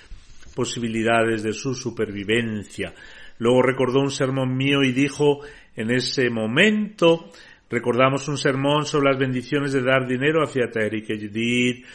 posibilidades 0.55 1.43
de 1.43 1.53
su 1.53 1.73
supervivencia. 1.73 2.93
Luego 3.37 3.61
recordó 3.61 3.99
un 3.99 4.11
sermón 4.11 4.55
mío 4.55 4.83
y 4.83 4.91
dijo 4.91 5.41
en 5.75 5.91
ese 5.91 6.29
momento 6.29 7.29
recordamos 7.69 8.27
un 8.27 8.37
sermón 8.37 8.85
sobre 8.85 9.11
las 9.11 9.19
bendiciones 9.19 9.73
de 9.73 9.81
dar 9.81 10.07
dinero 10.07 10.43
hacia 10.43 10.69
Jadid. 10.71 11.85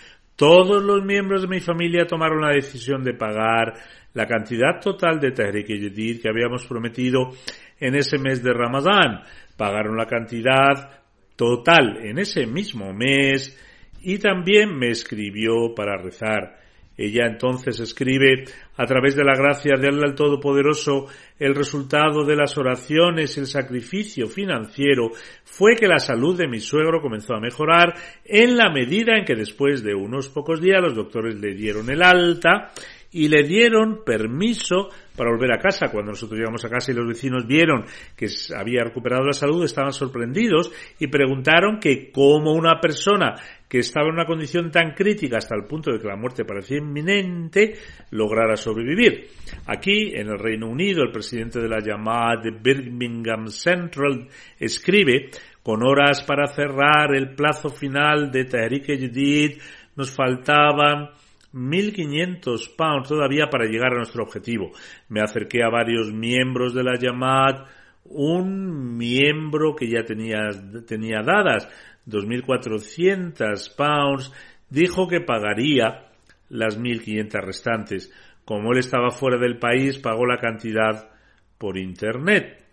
Todos 0.41 0.83
los 0.83 1.05
miembros 1.05 1.43
de 1.43 1.49
mi 1.49 1.61
familia 1.61 2.07
tomaron 2.07 2.41
la 2.41 2.55
decisión 2.55 3.05
de 3.05 3.13
pagar 3.13 3.75
la 4.15 4.25
cantidad 4.25 4.81
total 4.81 5.21
de 5.21 5.33
Tahrik 5.33 5.69
Jadid 5.69 6.23
que 6.23 6.31
habíamos 6.31 6.65
prometido 6.65 7.33
en 7.79 7.95
ese 7.95 8.17
mes 8.17 8.43
de 8.43 8.55
Ramadán. 8.55 9.21
Pagaron 9.59 9.99
la 9.99 10.07
cantidad 10.07 11.03
total 11.37 11.99
en 12.07 12.19
ese 12.19 12.47
mismo 12.47 12.91
mes 12.95 13.55
y 14.01 14.17
también 14.17 14.79
me 14.79 14.89
escribió 14.89 15.75
para 15.77 15.99
rezar. 15.99 16.59
Ella 17.03 17.27
entonces 17.27 17.81
escribe, 17.81 18.45
a 18.77 18.85
través 18.85 19.17
de 19.17 19.25
la 19.25 19.35
gracia 19.35 19.75
de 19.79 19.89
Allah 19.89 20.05
el 20.05 20.15
Todopoderoso, 20.15 21.07
el 21.39 21.55
resultado 21.55 22.27
de 22.27 22.37
las 22.37 22.59
oraciones 22.59 23.35
y 23.35 23.41
el 23.41 23.47
sacrificio 23.47 24.27
financiero 24.27 25.09
fue 25.43 25.77
que 25.77 25.89
la 25.89 25.99
salud 25.99 26.37
de 26.37 26.47
mi 26.47 26.61
suegro 26.61 27.01
comenzó 27.01 27.33
a 27.33 27.41
mejorar 27.41 27.95
en 28.23 28.55
la 28.55 28.71
medida 28.71 29.17
en 29.17 29.25
que 29.25 29.35
después 29.35 29.83
de 29.83 29.95
unos 29.95 30.29
pocos 30.29 30.61
días 30.61 30.83
los 30.83 30.95
doctores 30.95 31.41
le 31.41 31.55
dieron 31.55 31.89
el 31.89 32.03
alta 32.03 32.71
y 33.13 33.29
le 33.29 33.43
dieron 33.43 34.05
permiso 34.05 34.89
para 35.17 35.31
volver 35.31 35.53
a 35.53 35.59
casa. 35.59 35.89
Cuando 35.91 36.13
nosotros 36.13 36.39
llegamos 36.39 36.65
a 36.65 36.69
casa 36.69 36.93
y 36.93 36.95
los 36.95 37.07
vecinos 37.07 37.47
vieron 37.47 37.85
que 38.17 38.29
había 38.57 38.85
recuperado 38.85 39.25
la 39.25 39.33
salud, 39.33 39.65
estaban 39.65 39.93
sorprendidos 39.93 40.71
y 40.99 41.09
preguntaron 41.09 41.79
que 41.81 42.11
cómo 42.13 42.53
una 42.53 42.81
persona 42.81 43.35
que 43.69 43.79
estaba 43.79 44.09
en 44.09 44.15
una 44.15 44.27
condición 44.27 44.71
tan 44.71 44.95
crítica 44.95 45.39
hasta 45.39 45.55
el 45.55 45.65
punto 45.65 45.93
de 45.93 46.01
que 46.01 46.09
la 46.09 46.17
muerte 46.17 46.45
parecía 46.45 46.79
inminente, 46.79 47.75
lograra 48.11 48.57
sobrevivir. 48.57 49.29
Aquí, 49.67 50.13
en 50.15 50.29
el 50.29 50.39
Reino 50.39 50.69
Unido, 50.69 51.03
el 51.03 51.13
presidente 51.13 51.61
de 51.61 51.69
la 51.69 51.79
llamada 51.79 52.41
de 52.43 52.51
Birmingham 52.51 53.47
Central 53.47 54.27
escribe, 54.59 55.31
con 55.63 55.83
horas 55.85 56.23
para 56.25 56.47
cerrar 56.47 57.15
el 57.15 57.35
plazo 57.35 57.69
final 57.69 58.31
de 58.33 58.45
Tahrik 58.45 58.87
Jadid, 58.87 59.59
nos 59.95 60.11
faltaban 60.11 61.11
1.500 61.53 62.77
pounds 62.77 63.09
todavía 63.09 63.49
para 63.51 63.67
llegar 63.67 63.93
a 63.93 63.97
nuestro 63.97 64.23
objetivo. 64.23 64.73
Me 65.09 65.21
acerqué 65.21 65.63
a 65.63 65.71
varios 65.71 66.13
miembros 66.13 66.75
de 66.75 66.85
la 66.85 66.97
llamada, 66.99 67.67
un 68.05 68.97
miembro 68.97 69.75
que 69.77 69.89
ya 69.89 70.05
tenía, 70.05 70.49
tenía 70.87 71.23
dadas 71.23 71.69
2.400 72.07 73.77
pounds, 73.77 74.33
dijo 74.69 75.09
que 75.09 75.21
pagaría 75.21 76.07
las 76.49 76.79
1.500 76.79 77.45
restantes. 77.45 78.13
Como 78.45 78.73
él 78.73 78.79
estaba 78.79 79.11
fuera 79.11 79.39
del 79.39 79.59
país, 79.59 79.99
pagó 79.99 80.27
la 80.27 80.39
cantidad 80.39 81.11
por 81.59 81.79
Internet. 81.79 82.65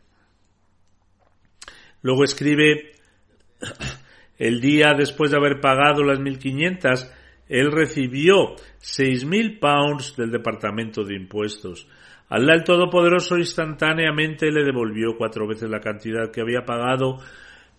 Luego 2.02 2.24
escribe, 2.24 2.92
el 4.38 4.62
día 4.62 4.94
después 4.98 5.32
de 5.32 5.38
haber 5.38 5.60
pagado 5.60 6.04
las 6.04 6.20
1.500, 6.20 7.12
él 7.50 7.72
recibió 7.72 8.56
6.000 8.82 9.60
pounds 9.60 10.16
del 10.16 10.32
Departamento 10.32 11.04
de 11.04 11.16
Impuestos. 11.16 11.88
Allah 12.30 12.56
el 12.56 12.64
Todopoderoso 12.64 13.38
instantáneamente 13.38 14.52
le 14.52 14.66
devolvió 14.66 15.16
cuatro 15.18 15.48
veces 15.48 15.70
la 15.70 15.80
cantidad 15.80 16.32
que 16.32 16.42
había 16.42 16.66
pagado 16.66 17.20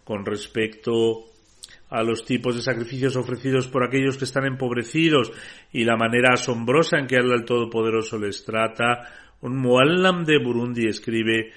con 0.05 0.25
respecto 0.25 1.25
a 1.91 2.03
los 2.03 2.25
tipos 2.25 2.55
de 2.55 2.63
sacrificios 2.63 3.17
ofrecidos 3.17 3.67
por 3.69 3.85
aquellos 3.85 4.17
que 4.17 4.25
están 4.25 4.47
empobrecidos 4.47 5.33
y 5.73 5.85
la 5.85 5.97
manera 5.97 6.35
asombrosa 6.35 6.99
en 6.99 7.07
que 7.07 7.17
Allah 7.17 7.35
el 7.35 7.45
Todopoderoso 7.45 8.19
les 8.19 8.45
trata. 8.45 9.07
Un 9.43 9.57
Muallam 9.57 10.25
de 10.25 10.39
Burundi 10.39 10.87
escribe 10.87 11.53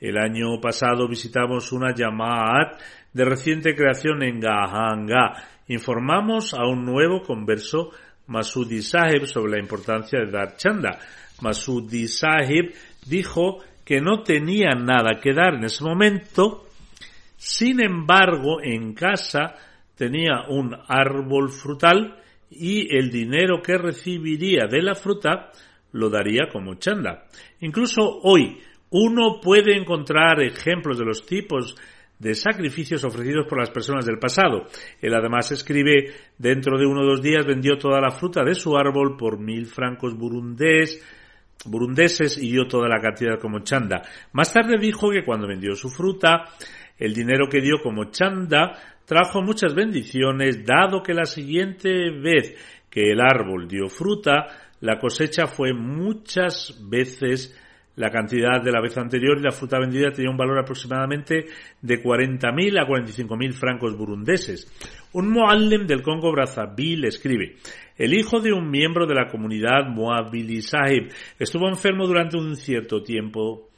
el 0.00 0.18
año 0.18 0.60
pasado 0.60 1.08
visitamos 1.08 1.72
una 1.72 1.94
Yamaat 1.94 2.80
de 3.12 3.24
reciente 3.24 3.74
creación 3.74 4.22
en 4.22 4.40
Gahanga. 4.40 5.32
Informamos 5.68 6.54
a 6.54 6.66
un 6.66 6.84
nuevo 6.84 7.22
converso, 7.22 7.90
Masudi 8.28 8.82
Sahib, 8.82 9.26
sobre 9.26 9.52
la 9.52 9.60
importancia 9.60 10.20
de 10.20 10.30
dar 10.30 10.56
chanda. 10.56 10.98
Masudi 11.40 12.08
Sahib 12.08 12.74
dijo 13.06 13.58
que 13.84 14.00
no 14.00 14.22
tenía 14.22 14.70
nada 14.74 15.20
que 15.20 15.32
dar 15.32 15.54
en 15.54 15.64
ese 15.64 15.84
momento, 15.84 16.66
sin 17.36 17.80
embargo, 17.80 18.62
en 18.62 18.94
casa 18.94 19.54
tenía 19.94 20.44
un 20.48 20.74
árbol 20.88 21.50
frutal 21.50 22.16
y 22.50 22.96
el 22.96 23.10
dinero 23.10 23.60
que 23.62 23.76
recibiría 23.76 24.66
de 24.66 24.82
la 24.82 24.94
fruta 24.94 25.50
lo 25.92 26.08
daría 26.08 26.48
como 26.50 26.74
chanda. 26.74 27.26
Incluso 27.60 28.02
hoy 28.22 28.58
uno 28.90 29.40
puede 29.42 29.76
encontrar 29.76 30.42
ejemplos 30.42 30.98
de 30.98 31.04
los 31.04 31.26
tipos 31.26 31.76
de 32.18 32.34
sacrificios 32.34 33.04
ofrecidos 33.04 33.46
por 33.46 33.58
las 33.58 33.70
personas 33.70 34.06
del 34.06 34.18
pasado. 34.18 34.66
Él 35.00 35.14
además 35.14 35.52
escribe, 35.52 36.12
dentro 36.38 36.78
de 36.78 36.86
uno 36.86 37.02
o 37.02 37.06
dos 37.06 37.22
días 37.22 37.46
vendió 37.46 37.76
toda 37.78 38.00
la 38.00 38.10
fruta 38.10 38.42
de 38.42 38.54
su 38.54 38.76
árbol 38.76 39.16
por 39.16 39.38
mil 39.38 39.66
francos 39.66 40.16
burundés, 40.16 41.02
burundeses 41.64 42.38
y 42.38 42.50
dio 42.50 42.66
toda 42.66 42.88
la 42.88 43.00
cantidad 43.00 43.38
como 43.40 43.60
chanda. 43.60 44.02
Más 44.32 44.52
tarde 44.52 44.76
dijo 44.80 45.10
que 45.10 45.24
cuando 45.24 45.46
vendió 45.48 45.74
su 45.74 45.88
fruta, 45.88 46.44
el 46.98 47.12
dinero 47.12 47.48
que 47.50 47.60
dio 47.60 47.76
como 47.82 48.10
chanda 48.10 48.72
trajo 49.04 49.42
muchas 49.42 49.74
bendiciones, 49.74 50.64
dado 50.64 51.02
que 51.02 51.14
la 51.14 51.26
siguiente 51.26 52.10
vez 52.10 52.56
que 52.90 53.12
el 53.12 53.20
árbol 53.20 53.68
dio 53.68 53.88
fruta, 53.88 54.46
la 54.80 54.98
cosecha 54.98 55.46
fue 55.46 55.72
muchas 55.72 56.78
veces 56.88 57.56
la 57.96 58.10
cantidad 58.10 58.62
de 58.62 58.70
la 58.70 58.80
vez 58.80 58.96
anterior 58.96 59.38
y 59.38 59.42
la 59.42 59.50
fruta 59.50 59.78
vendida 59.78 60.12
tenía 60.12 60.30
un 60.30 60.36
valor 60.36 60.58
aproximadamente 60.58 61.46
de 61.80 62.02
40.000 62.02 62.80
a 62.80 62.86
45.000 62.86 63.52
francos 63.52 63.96
burundeses. 63.96 64.70
Un 65.12 65.30
Moallem 65.30 65.86
del 65.86 66.02
Congo 66.02 66.30
Brazzaville 66.30 67.08
escribe, 67.08 67.56
el 67.96 68.12
hijo 68.12 68.40
de 68.40 68.52
un 68.52 68.70
miembro 68.70 69.06
de 69.06 69.14
la 69.14 69.28
comunidad 69.28 69.88
Moabili 69.88 70.60
Sahib 70.60 71.10
estuvo 71.38 71.68
enfermo 71.68 72.06
durante 72.06 72.36
un 72.36 72.54
cierto 72.56 73.02
tiempo, 73.02 73.70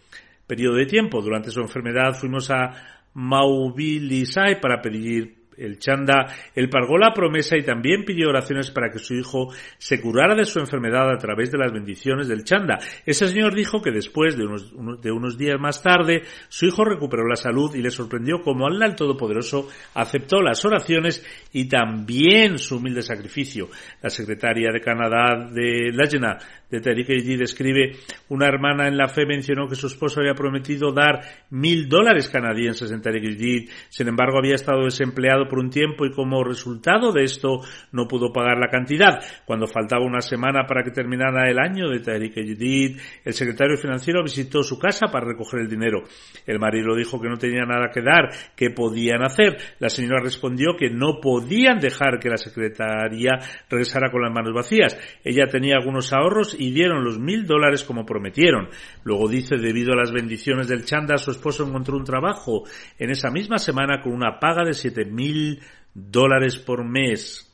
periodo 0.47 0.77
de 0.77 0.87
tiempo. 0.87 1.23
Durante 1.23 1.53
su 1.53 1.61
enfermedad 1.61 2.15
fuimos 2.15 2.51
a 2.51 3.05
Maubilisai 3.15 4.61
para 4.61 4.83
pedir 4.83 5.38
el 5.59 5.79
chanda, 5.79 6.27
él 6.55 6.69
pagó 6.69 6.99
la 6.99 7.13
promesa 7.13 7.57
y 7.57 7.63
también 7.63 8.05
pidió 8.05 8.29
oraciones 8.29 8.71
para 8.71 8.91
que 8.91 8.99
su 8.99 9.15
hijo 9.15 9.49
se 9.79 10.01
curara 10.01 10.35
de 10.35 10.45
su 10.45 10.59
enfermedad 10.59 11.11
a 11.11 11.19
través 11.19 11.51
de 11.51 11.59
las 11.59 11.73
bendiciones 11.73 12.29
del 12.29 12.45
chanda. 12.45 12.79
Ese 13.05 13.27
señor 13.27 13.55
dijo 13.55 13.83
que 13.83 13.91
después 13.91 14.37
de 14.37 14.45
unos, 14.45 14.73
de 15.01 15.11
unos 15.11 15.37
días 15.37 15.61
más 15.61 15.83
tarde, 15.83 16.23
su 16.49 16.67
hijo 16.67 16.85
recuperó 16.85 17.27
la 17.27 17.37
salud 17.37 17.75
y 17.75 17.83
le 17.83 17.91
sorprendió 17.91 18.41
como 18.43 18.67
Allah 18.67 18.87
el 18.87 18.97
Todopoderoso 18.97 19.69
aceptó 19.95 20.41
las 20.41 20.65
oraciones 20.65 21.25
y 21.53 21.69
también 21.69 22.59
su 22.59 22.77
humilde 22.77 23.03
sacrificio. 23.03 23.69
La 24.03 24.11
secretaria 24.11 24.71
de 24.73 24.81
Canadá 24.81 25.49
de 25.53 25.93
Lajna 25.93 26.39
de 26.71 26.81
Tariq 26.81 27.09
Yid 27.09 27.41
escribe, 27.43 27.97
una 28.29 28.47
hermana 28.47 28.89
en 28.89 28.97
la 28.97 29.09
fe 29.09 29.25
mencionó 29.27 29.69
que 29.69 29.75
su 29.75 29.87
esposo 29.87 30.21
había 30.21 30.35
prometido 30.35 30.93
dar 30.93 31.21
mil 31.51 31.89
dólares 31.89 32.29
canadienses 32.29 32.91
en 32.91 33.01
Tariq 33.01 33.37
Yid, 33.37 33.71
sin 33.89 34.09
embargo 34.09 34.39
había 34.39 34.55
estado 34.55 34.85
desempleado 34.85 35.49
por 35.49 35.59
un 35.59 35.71
tiempo 35.71 36.05
y 36.05 36.13
como 36.13 36.45
resultado 36.45 37.13
de 37.13 37.25
esto 37.25 37.61
no 37.93 38.07
pudo 38.07 38.33
pagar 38.33 38.59
la 38.59 38.69
cantidad. 38.69 39.19
Cuando 39.45 39.67
faltaba 39.67 40.05
una 40.05 40.21
semana 40.21 40.67
para 40.67 40.83
que 40.83 40.91
terminara 40.91 41.51
el 41.51 41.59
año 41.59 41.89
de 41.89 42.01
Tariq 42.01 42.35
Yedid, 42.35 43.01
el 43.25 43.33
secretario 43.33 43.77
financiero 43.77 44.23
visitó 44.23 44.63
su 44.63 44.79
casa 44.79 45.07
para 45.11 45.27
recoger 45.27 45.61
el 45.61 45.69
dinero. 45.69 46.03
El 46.47 46.59
marido 46.59 46.95
dijo 46.95 47.21
que 47.21 47.29
no 47.29 47.37
tenía 47.37 47.65
nada 47.65 47.91
que 47.93 48.03
dar, 48.03 48.29
que 48.55 48.71
podían 48.71 49.23
hacer. 49.23 49.57
La 49.79 49.89
señora 49.89 50.23
respondió 50.23 50.77
que 50.79 50.91
no 50.91 51.21
podían 51.21 51.79
dejar 51.79 52.19
que 52.19 52.29
la 52.29 52.37
secretaria 52.37 53.39
regresara 53.69 54.11
con 54.11 54.23
las 54.23 54.33
manos 54.33 54.53
vacías. 54.53 54.99
Ella 55.25 55.47
tenía 55.47 55.77
algunos 55.77 56.13
ahorros 56.13 56.58
y 56.59 56.73
dieron 56.73 57.05
los 57.05 57.19
mil 57.19 57.47
dólares 57.47 57.85
como 57.85 58.05
prometieron. 58.05 58.69
Luego 59.05 59.29
dice, 59.29 59.57
debido 59.57 59.93
a 59.93 59.97
las 59.97 60.13
bendiciones 60.13 60.69
del 60.69 60.85
chanda, 60.85 61.17
su 61.17 61.31
esposo 61.31 61.65
encontró 61.67 61.97
un 61.97 62.05
trabajo 62.05 62.65
en 62.99 63.11
esa 63.11 63.31
misma 63.31 63.59
semana 63.59 64.03
con 64.03 64.13
una 64.13 64.39
paga 64.39 64.65
de 64.65 64.75
siete 64.75 65.05
mil 65.05 65.61
dólares 65.95 66.59
por 66.59 66.85
mes. 66.85 67.45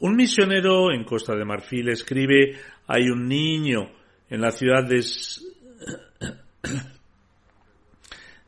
Un 0.00 0.16
misionero 0.16 0.92
en 0.92 1.04
Costa 1.04 1.36
de 1.36 1.44
Marfil 1.44 1.88
escribe, 1.88 2.58
hay 2.88 3.08
un 3.08 3.28
niño 3.28 3.88
en 4.28 4.40
la 4.40 4.50
ciudad 4.50 4.82
de 4.84 5.00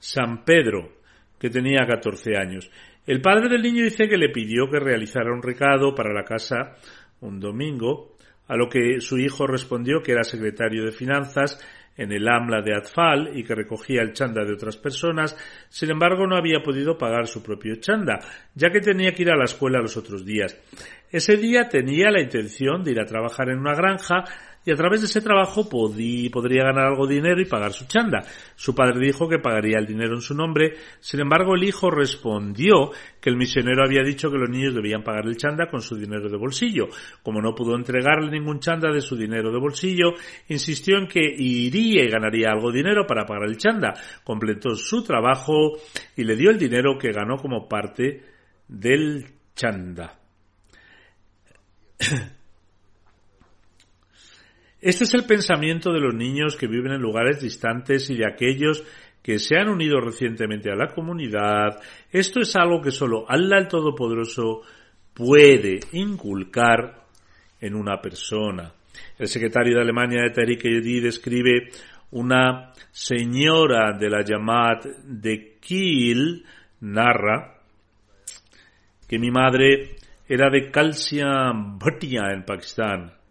San 0.01 0.45
Pedro 0.45 0.95
que 1.39 1.51
tenía 1.51 1.87
14 1.87 2.37
años. 2.37 2.69
El 3.07 3.21
padre 3.21 3.51
del 3.51 3.63
niño 3.63 3.85
dice 3.85 4.09
que 4.09 4.17
le 4.17 4.31
pidió 4.31 4.69
que 4.71 4.81
realizara 4.81 5.33
un 5.33 5.43
recado 5.43 5.95
para 5.95 6.13
la 6.13 6.25
casa 6.25 6.77
un 7.21 7.41
domingo, 7.41 8.17
a 8.49 8.57
lo 8.57 8.69
que 8.69 9.01
su 9.01 9.19
hijo 9.19 9.47
respondió 9.47 10.03
que 10.03 10.13
era 10.13 10.25
secretario 10.25 10.85
de 10.85 10.93
finanzas 10.93 11.59
en 11.97 12.13
el 12.13 12.27
AMLA 12.29 12.61
de 12.63 12.75
Atfal 12.75 13.31
y 13.37 13.45
que 13.45 13.55
recogía 13.55 14.03
el 14.03 14.13
chanda 14.13 14.45
de 14.45 14.53
otras 14.53 14.77
personas, 14.77 15.37
sin 15.69 15.91
embargo 15.91 16.27
no 16.27 16.37
había 16.37 16.61
podido 16.63 16.99
pagar 16.99 17.27
su 17.27 17.43
propio 17.43 17.77
chanda, 17.77 18.19
ya 18.55 18.71
que 18.71 18.81
tenía 18.81 19.13
que 19.13 19.23
ir 19.23 19.31
a 19.31 19.37
la 19.37 19.45
escuela 19.45 19.81
los 19.81 19.97
otros 19.97 20.25
días. 20.25 20.59
Ese 21.11 21.37
día 21.37 21.69
tenía 21.69 22.11
la 22.11 22.21
intención 22.21 22.83
de 22.83 22.93
ir 22.93 23.01
a 23.01 23.07
trabajar 23.07 23.49
en 23.49 23.59
una 23.59 23.75
granja 23.75 24.25
y 24.65 24.73
a 24.73 24.77
través 24.77 25.01
de 25.01 25.07
ese 25.07 25.21
trabajo 25.21 25.69
podría 25.69 26.65
ganar 26.65 26.87
algo 26.87 27.07
de 27.07 27.17
dinero 27.17 27.41
y 27.41 27.45
pagar 27.45 27.73
su 27.73 27.87
chanda. 27.87 28.23
Su 28.57 28.75
padre 28.75 29.01
dijo 29.01 29.29
que 29.29 29.39
pagaría 29.39 29.79
el 29.79 29.87
dinero 29.87 30.15
en 30.15 30.21
su 30.21 30.35
nombre, 30.35 30.75
sin 31.01 31.21
embargo 31.21 31.55
el 31.55 31.65
hijo 31.65 31.91
respondió 31.91 32.91
que 33.21 33.31
el 33.31 33.37
misionero 33.37 33.83
había 33.85 34.03
dicho 34.03 34.31
que 34.31 34.39
los 34.39 34.49
niños 34.49 34.75
debían 34.75 35.03
pagar 35.03 35.27
el 35.27 35.37
chanda 35.37 35.69
con 35.71 35.81
su 35.81 35.97
dinero 35.97 36.29
de 36.29 36.37
bolsillo. 36.37 36.89
Como 37.23 37.41
no 37.41 37.55
pudo 37.55 37.77
entregarle 37.77 38.31
ningún 38.31 38.61
chanda 38.61 38.91
de 38.93 39.01
su 39.01 39.17
dinero 39.17 39.53
de 39.53 39.59
bolsillo, 39.59 40.15
insistió 40.49 40.97
en 40.99 41.09
que 41.09 41.21
iría 41.21 42.05
y 42.05 42.11
ganaría 42.11 42.51
algo 42.51 42.71
de 42.71 42.79
dinero 42.79 43.07
para 43.07 43.27
pagar 43.27 43.49
el 43.49 43.57
chanda. 43.57 43.95
Completó 44.25 44.75
su 44.75 45.03
trabajo 45.03 45.73
y 46.17 46.25
le 46.25 46.37
dio 46.37 46.51
el 46.51 46.59
dinero 46.59 46.99
que 46.99 47.13
ganó 47.13 47.37
como 47.37 47.69
parte 47.69 48.23
del 48.69 49.27
chanda. 49.55 50.19
Este 54.85 55.05
es 55.05 55.15
el 55.15 55.25
pensamiento 55.25 55.95
de 55.95 55.99
los 55.99 56.15
niños 56.15 56.57
que 56.57 56.67
viven 56.67 56.93
en 56.93 57.01
lugares 57.01 57.41
distantes 57.41 58.11
y 58.11 58.19
de 58.19 58.27
aquellos 58.27 58.85
que 59.23 59.39
se 59.39 59.57
han 59.57 59.71
unido 59.71 59.99
recientemente 59.99 60.71
a 60.71 60.77
la 60.77 60.89
comunidad. 60.89 61.81
Esto 62.13 62.41
es 62.41 62.55
algo 62.55 62.83
que 62.83 62.91
solo 62.91 63.25
Allah 63.27 63.57
el 63.61 63.67
Todopoderoso 63.67 64.61
puede 65.15 65.81
inculcar 65.93 67.07
en 67.63 67.77
una 67.77 67.99
persona. 68.03 68.75
El 69.19 69.27
secretario 69.27 69.77
de 69.77 69.81
Alemania 69.81 70.21
de 70.21 70.35
Tariq 70.35 70.65
Yedid 70.65 71.05
describe 71.05 71.71
una 72.11 72.75
señora 72.91 73.97
de 73.99 74.11
la 74.11 74.23
Yamat 74.23 74.85
de 75.03 75.57
Kiel, 75.63 76.45
narra 76.81 77.55
que 79.09 79.19
mi 79.19 79.31
madre 79.31 79.97
era 80.29 80.51
de 80.51 80.71
Kalsia 80.71 81.53
Bhatia 81.55 82.25
en 82.35 82.45
Pakistán 82.45 83.24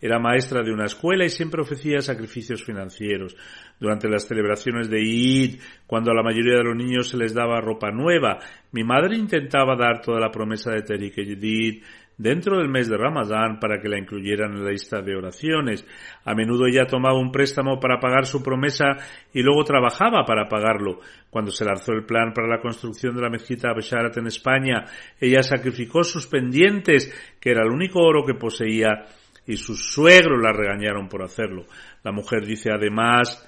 era 0.00 0.18
maestra 0.18 0.62
de 0.62 0.72
una 0.72 0.86
escuela 0.86 1.24
y 1.24 1.30
siempre 1.30 1.62
ofrecía 1.62 2.00
sacrificios 2.00 2.64
financieros. 2.64 3.36
Durante 3.80 4.08
las 4.08 4.26
celebraciones 4.26 4.88
de 4.88 4.98
Eid, 4.98 5.60
cuando 5.86 6.10
a 6.10 6.14
la 6.14 6.22
mayoría 6.22 6.56
de 6.56 6.64
los 6.64 6.76
niños 6.76 7.08
se 7.08 7.16
les 7.16 7.34
daba 7.34 7.60
ropa 7.60 7.90
nueva, 7.90 8.38
mi 8.72 8.84
madre 8.84 9.16
intentaba 9.16 9.76
dar 9.76 10.00
toda 10.00 10.20
la 10.20 10.30
promesa 10.30 10.70
de 10.70 10.82
Tariq 10.82 11.18
Eid 11.18 11.82
dentro 12.18 12.58
del 12.58 12.68
mes 12.68 12.88
de 12.88 12.96
Ramadán 12.96 13.60
para 13.60 13.80
que 13.80 13.88
la 13.88 13.98
incluyeran 13.98 14.52
en 14.52 14.64
la 14.64 14.72
lista 14.72 15.00
de 15.00 15.16
oraciones. 15.16 15.86
A 16.24 16.34
menudo 16.34 16.66
ella 16.66 16.84
tomaba 16.84 17.18
un 17.18 17.30
préstamo 17.30 17.78
para 17.78 18.00
pagar 18.00 18.26
su 18.26 18.42
promesa 18.42 18.96
y 19.32 19.42
luego 19.42 19.64
trabajaba 19.64 20.24
para 20.26 20.48
pagarlo. 20.48 21.00
Cuando 21.30 21.52
se 21.52 21.64
lanzó 21.64 21.92
el 21.92 22.04
plan 22.04 22.32
para 22.34 22.48
la 22.48 22.60
construcción 22.60 23.14
de 23.14 23.22
la 23.22 23.30
mezquita 23.30 23.72
Besharat 23.72 24.16
en 24.18 24.26
España, 24.26 24.84
ella 25.20 25.42
sacrificó 25.42 26.02
sus 26.02 26.26
pendientes, 26.26 27.12
que 27.40 27.50
era 27.50 27.62
el 27.62 27.70
único 27.70 28.00
oro 28.00 28.24
que 28.26 28.34
poseía, 28.34 29.06
y 29.48 29.56
sus 29.56 29.92
suegros 29.92 30.40
la 30.40 30.52
regañaron 30.52 31.08
por 31.08 31.22
hacerlo. 31.22 31.64
La 32.04 32.12
mujer 32.12 32.46
dice 32.46 32.70
además, 32.70 33.44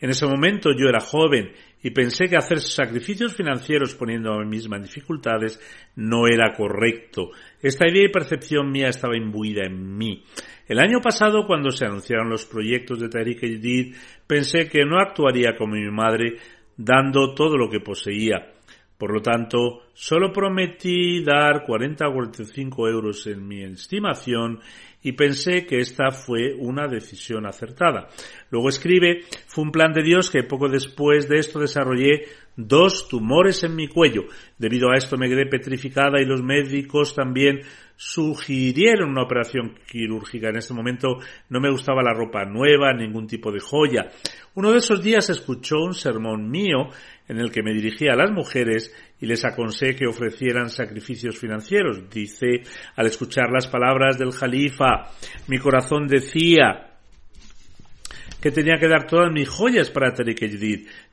en 0.00 0.10
ese 0.10 0.26
momento 0.26 0.70
yo 0.76 0.88
era 0.88 1.00
joven 1.00 1.50
y 1.82 1.90
pensé 1.90 2.26
que 2.28 2.36
hacer 2.36 2.60
sacrificios 2.60 3.34
financieros 3.34 3.94
poniendo 3.94 4.34
a 4.34 4.40
mí 4.40 4.50
misma 4.50 4.76
en 4.76 4.82
dificultades 4.82 5.58
no 5.96 6.26
era 6.26 6.54
correcto. 6.54 7.30
Esta 7.62 7.88
idea 7.88 8.04
y 8.04 8.12
percepción 8.12 8.70
mía 8.70 8.88
estaba 8.88 9.16
imbuida 9.16 9.64
en 9.64 9.96
mí. 9.96 10.22
El 10.68 10.78
año 10.78 11.00
pasado, 11.00 11.46
cuando 11.46 11.70
se 11.70 11.86
anunciaron 11.86 12.28
los 12.28 12.44
proyectos 12.44 13.00
de 13.00 13.08
Tariq 13.08 13.42
Edid, 13.42 13.96
pensé 14.26 14.68
que 14.68 14.84
no 14.84 15.00
actuaría 15.00 15.56
como 15.56 15.74
mi 15.74 15.90
madre 15.90 16.36
dando 16.76 17.34
todo 17.34 17.56
lo 17.56 17.70
que 17.70 17.80
poseía. 17.80 18.52
Por 19.00 19.14
lo 19.14 19.22
tanto, 19.22 19.84
solo 19.94 20.30
prometí 20.30 21.24
dar 21.24 21.64
40 21.64 22.06
o 22.06 22.12
45 22.12 22.86
euros 22.86 23.26
en 23.28 23.48
mi 23.48 23.64
estimación 23.64 24.60
y 25.02 25.12
pensé 25.12 25.64
que 25.64 25.80
esta 25.80 26.10
fue 26.10 26.52
una 26.52 26.86
decisión 26.86 27.46
acertada. 27.46 28.08
Luego 28.50 28.68
escribe, 28.68 29.22
fue 29.46 29.64
un 29.64 29.72
plan 29.72 29.94
de 29.94 30.02
Dios 30.02 30.30
que 30.30 30.42
poco 30.42 30.68
después 30.68 31.30
de 31.30 31.38
esto 31.38 31.60
desarrollé 31.60 32.26
dos 32.66 33.08
tumores 33.08 33.62
en 33.64 33.76
mi 33.76 33.88
cuello. 33.88 34.24
Debido 34.58 34.90
a 34.90 34.96
esto 34.96 35.16
me 35.16 35.28
quedé 35.28 35.46
petrificada 35.46 36.20
y 36.20 36.24
los 36.24 36.42
médicos 36.42 37.14
también 37.14 37.60
sugirieron 37.96 39.10
una 39.10 39.22
operación 39.22 39.74
quirúrgica. 39.86 40.48
En 40.48 40.56
este 40.56 40.72
momento 40.72 41.18
no 41.50 41.60
me 41.60 41.70
gustaba 41.70 42.02
la 42.02 42.14
ropa 42.14 42.44
nueva, 42.46 42.94
ningún 42.94 43.26
tipo 43.26 43.52
de 43.52 43.60
joya. 43.60 44.08
Uno 44.54 44.72
de 44.72 44.78
esos 44.78 45.02
días 45.02 45.28
escuchó 45.28 45.76
un 45.80 45.92
sermón 45.92 46.50
mío 46.50 46.88
en 47.28 47.38
el 47.38 47.52
que 47.52 47.62
me 47.62 47.74
dirigía 47.74 48.14
a 48.14 48.16
las 48.16 48.30
mujeres 48.30 48.94
y 49.20 49.26
les 49.26 49.44
aconsé 49.44 49.94
que 49.94 50.06
ofrecieran 50.06 50.70
sacrificios 50.70 51.38
financieros. 51.38 52.08
Dice, 52.10 52.62
al 52.96 53.06
escuchar 53.06 53.50
las 53.52 53.68
palabras 53.68 54.18
del 54.18 54.32
Jalifa, 54.32 55.12
mi 55.46 55.58
corazón 55.58 56.06
decía, 56.06 56.89
que 58.40 58.50
tenía 58.50 58.78
que 58.78 58.88
dar 58.88 59.06
todas 59.06 59.30
mis 59.32 59.48
joyas 59.48 59.90
para 59.90 60.14
Tariq 60.14 60.40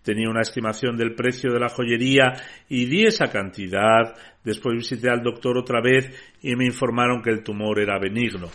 Tenía 0.01 0.29
una 0.29 0.41
estimación 0.41 0.95
del 0.95 1.13
precio 1.13 1.51
de 1.51 1.59
la 1.59 1.69
joyería 1.69 2.33
y 2.69 2.85
di 2.85 3.05
esa 3.05 3.29
cantidad. 3.29 4.15
Después 4.43 4.77
visité 4.77 5.09
al 5.09 5.21
doctor 5.21 5.57
otra 5.57 5.81
vez 5.81 6.09
y 6.41 6.55
me 6.55 6.65
informaron 6.65 7.21
que 7.21 7.31
el 7.31 7.43
tumor 7.43 7.79
era 7.79 7.99
benigno. 7.99 8.47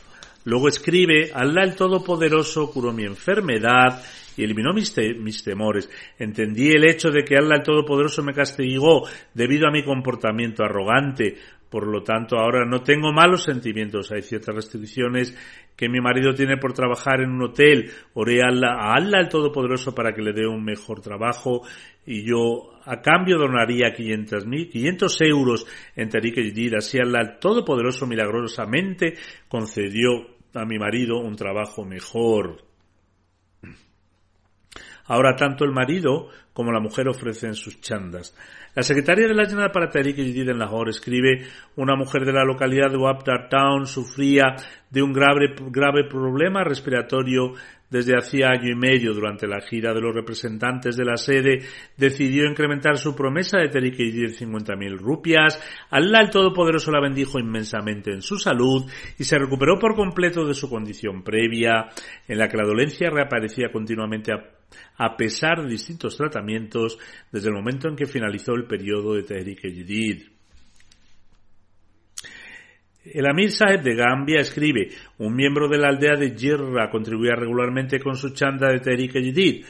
Luego 0.45 0.69
escribe, 0.69 1.31
Allah 1.33 1.63
el 1.63 1.77
Todopoderoso 1.77 2.71
curó 2.71 2.93
mi 2.93 3.05
enfermedad 3.05 4.03
y 4.37 4.43
eliminó 4.43 4.73
mis, 4.73 4.97
mis, 5.21 5.45
temores. 5.45 5.89
Entendí 6.19 6.71
el 6.71 6.89
hecho 6.89 7.11
de 7.11 7.23
que 7.23 7.37
Allah 7.37 7.57
el 7.57 7.63
Todopoderoso 7.63 8.23
me 8.23 8.33
castigó 8.33 9.07
debido 9.35 9.69
a 9.69 9.71
mi 9.71 9.85
comportamiento 9.85 10.65
arrogante. 10.65 11.37
Por 11.73 11.87
lo 11.87 12.03
tanto, 12.03 12.37
ahora 12.37 12.67
no 12.67 12.83
tengo 12.83 13.15
malos 13.15 13.45
sentimientos. 13.45 14.13
Hay 14.13 14.21
ciertas 14.21 14.55
restricciones 14.55 15.35
que 15.75 15.89
mi 15.89 16.03
marido 16.03 16.35
tiene 16.35 16.59
por 16.59 16.75
trabajar 16.75 17.23
en 17.23 17.31
un 17.31 17.45
hotel. 17.45 17.91
Oré 18.13 18.43
a 18.43 18.49
Allah, 18.49 19.21
el 19.21 19.31
Todopoderoso 19.31 19.95
para 19.95 20.13
que 20.13 20.21
le 20.21 20.35
dé 20.35 20.47
un 20.47 20.63
mejor 20.63 21.01
trabajo 21.01 21.63
y 22.05 22.29
yo 22.29 22.75
a 22.85 23.01
cambio 23.01 23.39
donaría 23.39 23.95
500, 23.95 24.45
500 24.71 25.21
euros 25.23 25.67
en 25.97 26.11
Tariq 26.11 26.35
Yedid. 26.35 26.75
Así 26.75 26.99
Allah 26.99 27.23
el 27.23 27.39
Todopoderoso 27.39 28.07
milagrosamente 28.07 29.15
concedió 29.49 30.11
a 30.53 30.67
mi 30.67 30.79
marido 30.79 31.21
un 31.21 31.37
trabajo 31.37 31.87
mejor. 31.87 32.72
Ahora 35.07 35.37
tanto 35.37 35.65
el 35.65 35.73
marido 35.73 36.29
como 36.53 36.73
la 36.73 36.81
mujer 36.81 37.09
ofrecen 37.09 37.55
sus 37.55 37.81
chandas. 37.81 38.35
La 38.75 38.83
secretaria 38.83 39.29
de 39.29 39.35
la 39.35 39.47
General 39.47 39.71
para 39.71 39.91
Tariq 39.91 40.19
en 40.19 40.59
Lahore 40.59 40.91
escribe 40.91 41.47
una 41.77 41.95
mujer 41.95 42.25
de 42.25 42.33
la 42.33 42.45
localidad 42.45 42.91
de 42.91 42.97
Wapdar 42.97 43.49
Town 43.51 43.87
sufría 43.87 44.57
de 44.89 45.03
un 45.03 45.13
grave, 45.13 45.55
grave 45.71 46.05
problema 46.09 46.65
respiratorio 46.65 47.53
desde 47.91 48.17
hacía 48.17 48.49
año 48.49 48.71
y 48.71 48.75
medio 48.75 49.13
durante 49.13 49.47
la 49.47 49.61
gira 49.61 49.93
de 49.93 50.01
los 50.01 50.15
representantes 50.15 50.97
de 50.97 51.05
la 51.05 51.19
sede, 51.19 51.59
decidió 51.99 52.47
incrementar 52.47 52.97
su 52.97 53.15
promesa 53.15 53.59
de 53.59 53.69
Tariq 53.69 53.97
Yedid 53.97 54.31
50.000 54.31 54.97
rupias. 54.97 55.61
Allah 55.91 56.23
el 56.23 56.31
Todopoderoso 56.31 56.91
la 56.91 57.03
bendijo 57.03 57.39
inmensamente 57.39 58.11
en 58.11 58.23
su 58.23 58.39
salud 58.39 58.91
y 59.19 59.25
se 59.25 59.39
recuperó 59.39 59.79
por 59.79 59.95
completo 59.95 60.47
de 60.47 60.55
su 60.55 60.71
condición 60.71 61.23
previa, 61.23 61.91
en 62.27 62.39
la 62.39 62.49
que 62.49 62.57
la 62.57 62.67
dolencia 62.67 63.11
reaparecía 63.11 63.71
continuamente 63.71 64.33
a 64.97 65.17
pesar 65.17 65.63
de 65.63 65.69
distintos 65.69 66.17
tratamientos 66.17 66.99
desde 67.31 67.49
el 67.49 67.55
momento 67.55 67.89
en 67.89 67.97
que 67.97 68.07
finalizó 68.07 68.53
el 68.55 68.67
periodo 68.67 69.15
de 69.15 69.23
Tehrik 69.23 69.61
Jadid. 69.61 70.23
El 73.05 73.27
Amir 73.27 73.51
Saheb 73.51 73.83
de 73.83 73.97
Gambia 73.97 74.41
escribe, 74.41 74.89
un 75.19 75.35
miembro 75.35 75.69
de 75.69 75.79
la 75.79 75.89
aldea 75.89 76.15
de 76.17 76.37
Jirra 76.37 76.89
contribuía 76.89 77.35
regularmente 77.35 77.99
con 77.99 78.15
su 78.15 78.31
chanda 78.31 78.69
de 78.69 78.79
Tehrik 78.79 79.13
Jadid. 79.13 79.65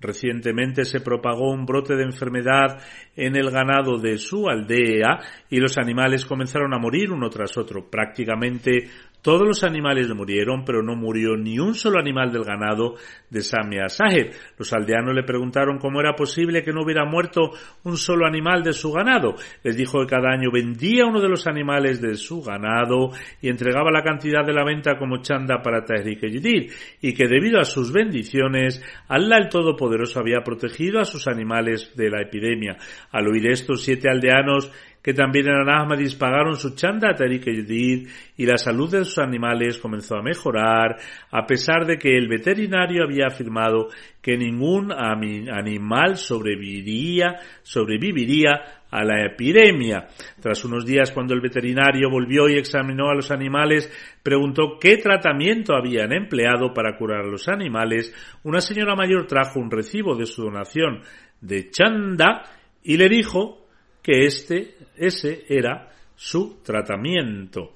Recientemente 0.00 0.84
se 0.84 1.00
propagó 1.00 1.50
un 1.50 1.66
brote 1.66 1.96
de 1.96 2.04
enfermedad 2.04 2.80
en 3.16 3.36
el 3.36 3.50
ganado 3.50 3.98
de 3.98 4.16
su 4.16 4.48
aldea 4.48 5.18
y 5.50 5.58
los 5.58 5.76
animales 5.76 6.24
comenzaron 6.24 6.72
a 6.72 6.78
morir 6.78 7.10
uno 7.10 7.28
tras 7.28 7.58
otro. 7.58 7.90
Prácticamente 7.90 8.88
todos 9.28 9.46
los 9.46 9.62
animales 9.62 10.08
murieron, 10.14 10.64
pero 10.64 10.82
no 10.82 10.96
murió 10.96 11.36
ni 11.36 11.58
un 11.58 11.74
solo 11.74 11.98
animal 11.98 12.32
del 12.32 12.44
ganado 12.44 12.94
de 13.28 13.42
Samia 13.42 13.90
Sahed. 13.90 14.32
Los 14.56 14.72
aldeanos 14.72 15.14
le 15.14 15.22
preguntaron 15.22 15.76
cómo 15.76 16.00
era 16.00 16.14
posible 16.14 16.62
que 16.62 16.72
no 16.72 16.82
hubiera 16.82 17.04
muerto 17.04 17.50
un 17.84 17.98
solo 17.98 18.26
animal 18.26 18.62
de 18.62 18.72
su 18.72 18.90
ganado. 18.90 19.34
Les 19.62 19.76
dijo 19.76 20.00
que 20.00 20.06
cada 20.06 20.30
año 20.30 20.50
vendía 20.50 21.04
uno 21.04 21.20
de 21.20 21.28
los 21.28 21.46
animales 21.46 22.00
de 22.00 22.14
su 22.14 22.40
ganado 22.40 23.10
y 23.42 23.50
entregaba 23.50 23.90
la 23.90 24.02
cantidad 24.02 24.46
de 24.46 24.54
la 24.54 24.64
venta 24.64 24.96
como 24.96 25.20
chanda 25.20 25.60
para 25.62 25.84
Tahrik 25.84 26.22
Yedid 26.22 26.72
y 27.02 27.12
que 27.12 27.28
debido 27.28 27.60
a 27.60 27.66
sus 27.66 27.92
bendiciones, 27.92 28.82
Allah 29.08 29.36
el 29.36 29.50
Todopoderoso 29.50 30.20
había 30.20 30.40
protegido 30.42 31.00
a 31.00 31.04
sus 31.04 31.28
animales 31.28 31.94
de 31.94 32.08
la 32.08 32.22
epidemia. 32.22 32.78
Al 33.12 33.28
oír 33.28 33.50
esto, 33.50 33.74
siete 33.74 34.08
aldeanos 34.08 34.72
que 35.02 35.14
también 35.14 35.46
eran 35.46 35.68
Ahmadis 35.68 36.14
pagaron 36.14 36.56
su 36.56 36.74
chanda 36.74 37.10
a 37.10 37.14
Tariq 37.14 37.44
Yedid 37.44 38.08
y 38.36 38.46
la 38.46 38.58
salud 38.58 38.90
de 38.90 39.04
sus 39.04 39.18
animales 39.18 39.78
comenzó 39.78 40.16
a 40.16 40.22
mejorar 40.22 40.96
a 41.30 41.46
pesar 41.46 41.86
de 41.86 41.96
que 41.96 42.16
el 42.16 42.28
veterinario 42.28 43.04
había 43.04 43.26
afirmado 43.26 43.88
que 44.20 44.36
ningún 44.36 44.92
animal 44.92 46.16
sobreviviría, 46.16 47.36
sobreviviría 47.62 48.78
a 48.90 49.04
la 49.04 49.24
epidemia. 49.24 50.08
Tras 50.40 50.64
unos 50.64 50.84
días, 50.84 51.12
cuando 51.12 51.34
el 51.34 51.40
veterinario 51.40 52.10
volvió 52.10 52.48
y 52.48 52.58
examinó 52.58 53.08
a 53.08 53.14
los 53.14 53.30
animales, 53.30 53.90
preguntó 54.22 54.78
qué 54.80 54.96
tratamiento 54.96 55.74
habían 55.74 56.12
empleado 56.12 56.72
para 56.74 56.96
curar 56.96 57.20
a 57.20 57.30
los 57.30 57.48
animales. 57.48 58.12
Una 58.44 58.60
señora 58.60 58.96
mayor 58.96 59.26
trajo 59.26 59.60
un 59.60 59.70
recibo 59.70 60.16
de 60.16 60.26
su 60.26 60.42
donación 60.42 61.02
de 61.40 61.70
chanda 61.70 62.42
y 62.82 62.96
le 62.96 63.08
dijo 63.08 63.66
que 64.02 64.24
este, 64.24 64.74
ese 64.98 65.44
era 65.48 65.90
su 66.14 66.60
tratamiento. 66.62 67.72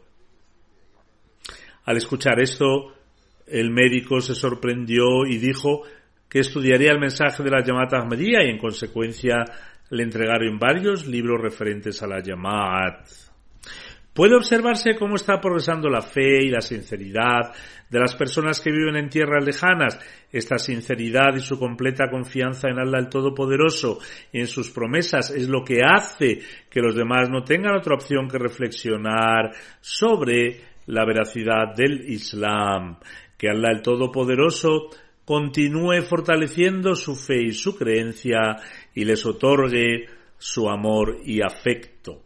Al 1.85 1.97
escuchar 1.97 2.41
esto, 2.41 2.95
el 3.47 3.70
médico 3.70 4.20
se 4.20 4.35
sorprendió 4.35 5.27
y 5.27 5.39
dijo 5.39 5.83
que 6.29 6.41
estudiaría 6.41 6.93
el 6.93 7.01
mensaje 7.01 7.43
de 7.43 7.51
la 7.51 7.62
llamada 7.62 7.99
Ahmadiyya 7.99 8.45
y 8.45 8.51
en 8.51 8.59
consecuencia 8.59 9.45
le 9.91 10.03
entregaron 10.03 10.59
varios 10.59 11.07
libros 11.07 11.41
referentes 11.41 12.03
a 12.03 12.07
la 12.07 12.23
Yamaat. 12.23 13.07
Puede 14.15 14.37
observarse 14.37 14.95
cómo 14.99 15.15
está 15.17 15.41
progresando 15.41 15.89
la 15.89 16.03
fe 16.03 16.45
y 16.45 16.51
la 16.51 16.61
sinceridad 16.61 17.55
de 17.89 17.99
las 17.99 18.15
personas 18.15 18.61
que 18.61 18.71
viven 18.71 18.97
en 18.97 19.09
tierras 19.09 19.43
lejanas. 19.43 19.99
Esta 20.31 20.59
sinceridad 20.59 21.35
y 21.35 21.41
su 21.41 21.59
completa 21.59 22.11
confianza 22.11 22.69
en 22.69 22.79
Allah 22.79 22.99
el 22.99 23.09
Todopoderoso 23.09 24.01
y 24.31 24.41
en 24.41 24.49
sus 24.49 24.71
promesas 24.71 25.31
es 25.31 25.49
lo 25.49 25.65
que 25.65 25.81
hace 25.83 26.41
que 26.69 26.81
los 26.81 26.95
demás 26.95 27.31
no 27.31 27.43
tengan 27.43 27.75
otra 27.75 27.95
opción 27.95 28.29
que 28.29 28.37
reflexionar 28.37 29.53
sobre 29.81 30.61
la 30.87 31.07
veracidad 31.07 31.75
del 31.75 32.05
Islam. 32.11 32.99
Que 33.39 33.49
Allah 33.49 33.71
el 33.71 33.81
Todopoderoso 33.81 34.91
continúe 35.25 36.03
fortaleciendo 36.03 36.95
su 36.97 37.17
fe 37.17 37.45
y 37.45 37.53
su 37.53 37.75
creencia 37.77 38.57
y 38.95 39.07
les 39.07 39.25
otorgue 39.25 40.05
su 40.37 40.69
amor 40.69 41.17
y 41.25 41.41
afecto. 41.41 42.22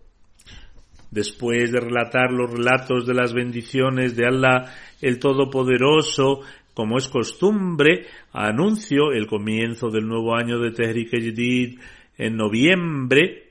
Después 1.10 1.72
de 1.72 1.80
relatar 1.80 2.32
los 2.32 2.50
relatos 2.50 3.06
de 3.06 3.14
las 3.14 3.32
bendiciones 3.32 4.16
de 4.16 4.26
Allah 4.26 4.72
el 5.00 5.18
Todopoderoso, 5.18 6.40
como 6.74 6.98
es 6.98 7.08
costumbre, 7.08 8.06
anuncio 8.32 9.12
el 9.12 9.26
comienzo 9.26 9.88
del 9.90 10.06
nuevo 10.06 10.36
año 10.36 10.58
de 10.58 10.72
Tehrik 10.72 11.80
en 12.18 12.36
noviembre 12.36 13.50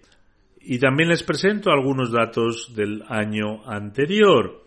y 0.61 0.79
también 0.79 1.09
les 1.09 1.23
presento 1.23 1.71
algunos 1.71 2.11
datos 2.11 2.73
del 2.75 3.03
año 3.07 3.63
anterior. 3.65 4.63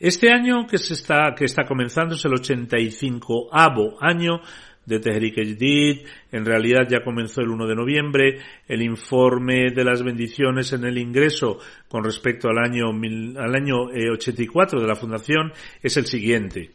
Este 0.00 0.30
año 0.30 0.66
que 0.66 0.78
se 0.78 0.94
está, 0.94 1.34
que 1.36 1.44
está 1.44 1.64
comenzando 1.64 2.14
es 2.14 2.24
el 2.24 2.34
85 2.34 3.48
avo 3.52 3.96
año 4.00 4.40
de 4.88 4.98
Tehrik 4.98 5.36
Jadid. 5.36 6.06
En 6.32 6.44
realidad 6.44 6.88
ya 6.88 7.04
comenzó 7.04 7.42
el 7.42 7.50
1 7.50 7.66
de 7.66 7.76
noviembre. 7.76 8.38
El 8.66 8.82
informe 8.82 9.70
de 9.74 9.84
las 9.84 10.02
bendiciones 10.02 10.72
en 10.72 10.84
el 10.84 10.98
ingreso 10.98 11.58
con 11.88 12.02
respecto 12.02 12.48
al 12.48 12.58
año, 12.58 12.86
al 12.88 13.54
año 13.54 13.76
84 14.12 14.78
eh, 14.78 14.82
de 14.82 14.88
la 14.88 14.96
fundación 14.96 15.52
es 15.82 15.96
el 15.96 16.06
siguiente. 16.06 16.70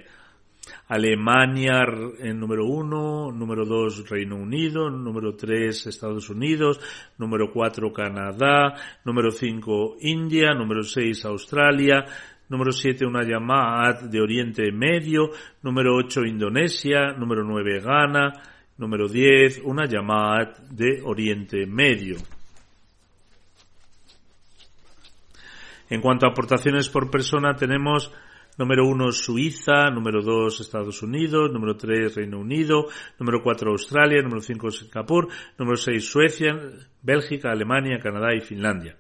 Alemania 0.89 1.85
en 2.19 2.41
número 2.41 2.65
uno, 2.65 3.31
número 3.31 3.67
dos 3.67 4.09
Reino 4.09 4.37
Unido, 4.37 4.89
número 4.89 5.37
tres 5.37 5.87
Estados 5.87 6.31
Unidos, 6.31 6.81
número 7.19 7.53
cuatro 7.53 7.93
Canadá, 7.93 8.75
número 9.05 9.31
cinco 9.31 9.97
India, 10.01 10.55
número 10.55 10.83
seis 10.83 11.25
Australia, 11.27 12.07
número 12.49 12.73
siete 12.73 13.05
una 13.05 13.23
Yamaat 13.23 14.05
de 14.05 14.21
Oriente 14.21 14.73
Medio, 14.73 15.31
número 15.63 15.95
ocho 15.95 16.25
Indonesia, 16.25 17.13
número 17.13 17.45
nueve 17.45 17.81
Ghana, 17.81 18.33
número 18.79 19.09
diez 19.09 19.61
una 19.63 19.85
Yamaat 19.85 20.59
de 20.71 21.03
Oriente 21.05 21.67
Medio. 21.67 22.17
En 25.91 26.01
cuanto 26.01 26.27
a 26.27 26.31
aportaciones 26.31 26.89
por 26.89 27.11
persona, 27.11 27.55
tenemos 27.55 28.13
número 28.59 28.87
uno 28.87 29.13
Suiza, 29.13 29.89
número 29.91 30.21
dos 30.21 30.61
Estados 30.61 31.03
Unidos, 31.03 31.51
número 31.53 31.77
tres 31.77 32.17
Reino 32.17 32.41
Unido, 32.41 32.89
número 33.19 33.41
cuatro 33.43 33.71
Australia, 33.71 34.21
número 34.21 34.41
cinco 34.41 34.71
Singapur, 34.71 35.29
número 35.57 35.77
seis 35.77 36.05
Suecia, 36.11 36.55
Bélgica, 37.01 37.51
Alemania, 37.51 37.99
Canadá 37.99 38.35
y 38.37 38.41
Finlandia. 38.41 38.97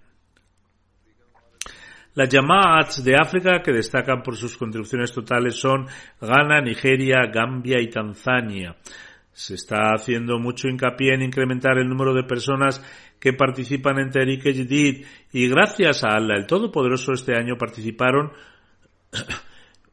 Las 2.14 2.28
Yamaats 2.30 3.04
de 3.04 3.14
África 3.14 3.62
que 3.62 3.72
destacan 3.72 4.22
por 4.22 4.36
sus 4.36 4.56
contribuciones 4.56 5.12
totales 5.12 5.54
son 5.54 5.86
Ghana, 6.20 6.60
Nigeria, 6.60 7.26
Gambia 7.32 7.80
y 7.80 7.90
Tanzania. 7.90 8.76
Se 9.32 9.54
está 9.54 9.92
haciendo 9.94 10.40
mucho 10.40 10.66
hincapié 10.66 11.14
en 11.14 11.22
incrementar 11.22 11.78
el 11.78 11.88
número 11.88 12.12
de 12.12 12.24
personas 12.24 12.82
que 13.20 13.34
participan 13.34 14.00
en 14.00 14.10
Tariq 14.10 14.42
Jadid. 14.42 15.06
Y 15.32 15.48
gracias 15.48 16.02
a 16.02 16.16
Allah 16.16 16.34
el 16.36 16.46
Todopoderoso 16.46 17.12
este 17.12 17.36
año 17.36 17.56
participaron 17.56 18.32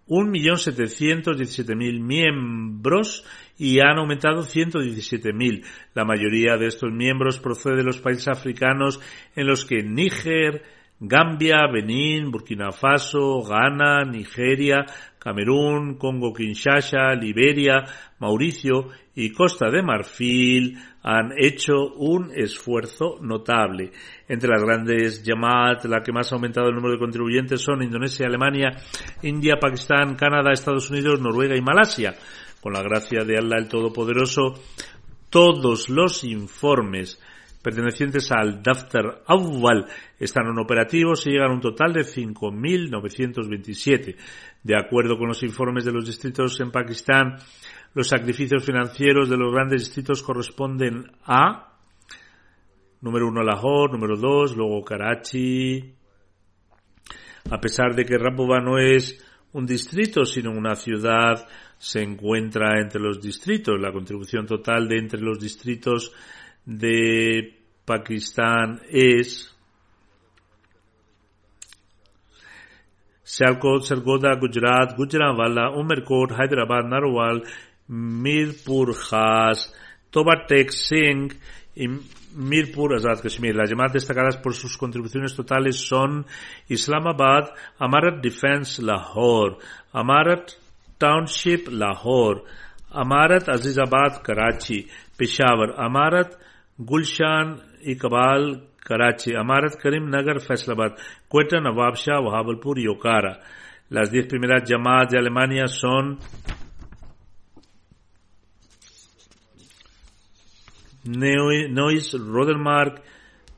1.717.000 0.08 2.00
miembros 2.00 3.26
y 3.58 3.80
han 3.80 3.98
aumentado 3.98 4.44
117.000. 4.44 5.66
La 5.94 6.06
mayoría 6.06 6.58
de 6.58 6.68
estos 6.68 6.92
miembros 6.92 7.40
procede 7.40 7.78
de 7.78 7.84
los 7.84 8.00
países 8.00 8.28
africanos 8.28 9.00
en 9.36 9.48
los 9.48 9.66
que 9.66 9.82
Níger, 9.82 10.64
Gambia, 11.00 11.68
Benín, 11.72 12.32
Burkina 12.32 12.72
Faso, 12.72 13.42
Ghana, 13.42 14.06
Nigeria, 14.06 14.86
Camerún, 15.20 15.96
Congo 15.98 16.34
Kinshasa, 16.34 17.16
Liberia, 17.16 17.84
Mauricio 18.20 18.90
y 19.16 19.32
Costa 19.32 19.70
de 19.70 19.82
Marfil 19.82 20.78
han 21.08 21.34
hecho 21.38 21.94
un 21.98 22.32
esfuerzo 22.34 23.20
notable. 23.22 23.92
Entre 24.28 24.50
las 24.50 24.64
grandes 24.64 25.22
llamadas, 25.22 25.86
la 25.86 26.02
que 26.02 26.12
más 26.12 26.32
ha 26.32 26.36
aumentado 26.36 26.68
el 26.68 26.74
número 26.74 26.94
de 26.94 27.00
contribuyentes 27.00 27.62
son 27.62 27.84
Indonesia, 27.84 28.26
Alemania, 28.26 28.72
India, 29.22 29.58
Pakistán, 29.62 30.16
Canadá, 30.16 30.52
Estados 30.52 30.90
Unidos, 30.90 31.22
Noruega 31.22 31.56
y 31.56 31.62
Malasia. 31.62 32.16
Con 32.60 32.74
la 32.74 32.82
gracia 32.82 33.24
de 33.24 33.38
Allah 33.38 33.58
el 33.60 33.68
Todopoderoso, 33.68 34.56
todos 35.30 35.90
los 35.90 36.24
informes 36.24 37.22
pertenecientes 37.62 38.32
al 38.32 38.64
Daftar 38.64 39.22
Awwal 39.28 39.86
están 40.20 40.48
en 40.48 40.58
operativos 40.58 41.28
y 41.28 41.32
llegan 41.32 41.52
a 41.52 41.54
un 41.54 41.62
total 41.62 41.94
de 41.94 42.02
5.927. 42.02 44.16
De 44.64 44.76
acuerdo 44.76 45.20
con 45.20 45.28
los 45.28 45.44
informes 45.44 45.86
de 45.86 45.92
los 45.92 46.08
distritos 46.08 46.60
en 46.62 46.72
Pakistán, 46.72 47.38
los 47.96 48.10
sacrificios 48.10 48.64
financieros 48.64 49.30
de 49.30 49.38
los 49.38 49.52
grandes 49.52 49.86
distritos 49.86 50.22
corresponden 50.22 51.12
a 51.26 51.74
número 53.02 53.28
uno 53.28 53.42
Lahore, 53.42 53.94
número 53.94 54.18
dos, 54.18 54.56
luego 54.56 54.84
Karachi. 54.84 55.94
A 57.50 57.60
pesar 57.60 57.96
de 57.96 58.06
que 58.06 58.18
Rampova 58.18 58.60
no 58.60 58.78
es 58.78 59.24
un 59.54 59.66
distrito, 59.66 60.26
sino 60.26 60.52
una 60.52 60.76
ciudad, 60.76 61.48
se 61.78 62.02
encuentra 62.02 62.82
entre 62.82 63.00
los 63.00 63.22
distritos. 63.22 63.80
La 63.80 63.94
contribución 63.94 64.46
total 64.46 64.88
de 64.90 64.98
entre 64.98 65.22
los 65.22 65.40
distritos 65.40 66.12
de 66.66 67.60
Pakistán 67.86 68.82
es 68.90 69.56
Sialkot, 73.24 73.88
Gujarat, 74.04 74.98
Gujranwala, 74.98 75.70
Umerkot, 75.72 76.32
Hyderabad, 76.32 76.84
Narwal, 76.90 77.44
Mirpur 77.88 78.94
Khas, 78.96 79.74
Tobatek 80.12 80.72
Singh 80.72 81.34
y 81.76 81.88
Mirpur 82.36 82.96
Azad 82.96 83.22
Kashmir. 83.22 83.56
Las 83.56 83.70
llamadas 83.70 83.94
destacadas 83.94 84.38
por 84.38 84.54
sus 84.54 84.78
contribuciones 84.78 85.36
totales 85.36 85.78
son 85.78 86.26
Islamabad, 86.68 87.54
Amarat 87.80 88.22
Defense 88.22 88.82
Lahore, 88.82 89.58
Amarat 89.94 90.52
Township 90.98 91.68
Lahore, 91.70 92.42
Amarat 92.92 93.48
Azizabad 93.50 94.22
Karachi, 94.22 94.88
Peshawar, 95.18 95.76
Amarat 95.78 96.38
Gulshan 96.78 97.62
Iqbal 97.86 98.68
Karachi, 98.84 99.34
Amarat 99.34 99.78
Karim 99.82 100.10
Nagar 100.10 100.40
Faisalabad, 100.40 100.98
Quetta 101.30 101.60
Nawab 101.62 101.96
Shah, 101.96 102.20
Wahabalpur 102.20 102.80
y 102.80 102.88
Okara. 102.88 103.42
Las 103.90 104.12
diez 104.12 104.26
primeras 104.26 104.68
llamadas 104.68 105.12
de 105.12 105.20
Alemania 105.20 105.68
son 105.68 106.18
Neuss, 111.06 112.14
Rodermark, 112.14 113.02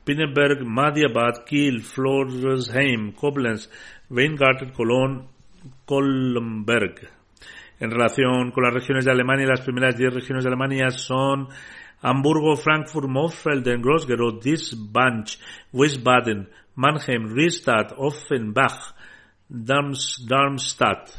Pinneberg, 0.04 0.62
Madiabad, 0.64 1.44
Kiel, 1.46 1.82
Floresheim, 1.82 3.12
Koblenz, 3.12 3.68
Weingarten, 4.10 4.72
Cologne, 4.72 5.28
Kolmberg. 5.84 7.08
En 7.80 7.90
relación 7.90 8.50
con 8.50 8.64
las 8.64 8.74
regiones 8.74 9.04
de 9.04 9.12
Alemania, 9.12 9.46
las 9.46 9.60
primeras 9.60 9.96
diez 9.96 10.12
regiones 10.12 10.44
de 10.44 10.48
Alemania 10.50 10.90
son 10.90 11.48
Hamburgo, 12.00 12.56
Frankfurt, 12.56 13.08
Mofelden, 13.08 13.82
Groß-Gerau, 13.82 14.40
Disbanch, 14.40 15.38
Wiesbaden, 15.72 16.48
Mannheim, 16.74 17.32
Riestadt, 17.34 17.92
Offenbach, 17.96 18.94
Darmstadt. 19.48 21.10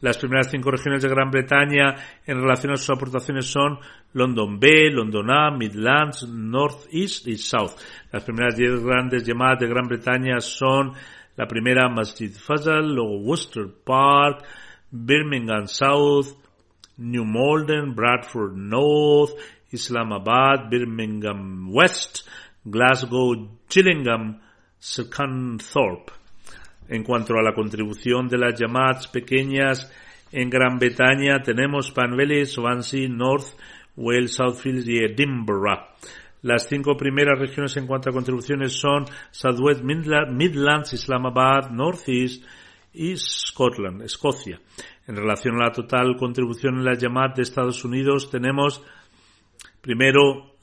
Las 0.00 0.18
primeras 0.18 0.50
cinco 0.50 0.70
regiones 0.70 1.02
de 1.02 1.08
Gran 1.08 1.30
Bretaña 1.30 1.96
en 2.24 2.40
relación 2.40 2.72
a 2.72 2.76
sus 2.76 2.90
aportaciones 2.90 3.46
son 3.46 3.78
London 4.12 4.60
B, 4.60 4.90
London 4.92 5.30
A, 5.30 5.50
Midlands, 5.50 6.28
North 6.28 6.86
East 6.92 7.26
y 7.26 7.36
South. 7.36 7.72
Las 8.12 8.22
primeras 8.22 8.56
diez 8.56 8.80
grandes 8.82 9.24
llamadas 9.24 9.58
de 9.58 9.68
Gran 9.68 9.88
Bretaña 9.88 10.40
son 10.40 10.92
la 11.36 11.46
primera 11.46 11.88
Masjid 11.88 12.30
Fazal, 12.30 12.94
luego 12.94 13.18
Worcester 13.18 13.66
Park, 13.84 14.44
Birmingham 14.90 15.66
South, 15.66 16.36
New 16.96 17.24
Malden, 17.24 17.94
Bradford 17.94 18.56
North, 18.56 19.32
Islamabad, 19.70 20.68
Birmingham 20.70 21.68
West, 21.72 22.28
Glasgow, 22.64 23.58
Gillingham, 23.68 24.40
Thorpe. 25.58 26.17
En 26.88 27.02
cuanto 27.02 27.34
a 27.34 27.42
la 27.42 27.54
contribución 27.54 28.28
de 28.28 28.38
las 28.38 28.58
llamadas 28.58 29.08
pequeñas 29.08 29.92
en 30.32 30.48
Gran 30.48 30.78
Bretaña, 30.78 31.42
tenemos 31.42 31.90
Panvelli, 31.90 32.46
Swansea, 32.46 33.08
North, 33.08 33.46
Wales, 33.96 34.34
Southfield 34.34 34.88
y 34.88 35.04
Edinburgh. 35.04 35.80
Las 36.42 36.68
cinco 36.68 36.96
primeras 36.96 37.38
regiones 37.38 37.76
en 37.76 37.86
cuanto 37.86 38.10
a 38.10 38.12
contribuciones 38.12 38.72
son 38.72 39.06
Southwest 39.30 39.82
Midlands, 39.82 40.92
Islamabad, 40.92 41.70
North 41.70 42.08
East 42.08 42.44
y 42.94 43.16
Scotland, 43.16 44.02
Escocia. 44.02 44.60
En 45.06 45.16
relación 45.16 45.56
a 45.56 45.66
la 45.66 45.72
total 45.72 46.16
contribución 46.16 46.76
en 46.76 46.84
las 46.84 46.98
llamadas 46.98 47.36
de 47.36 47.42
Estados 47.42 47.84
Unidos, 47.84 48.30
tenemos 48.30 48.82
primero 49.80 50.54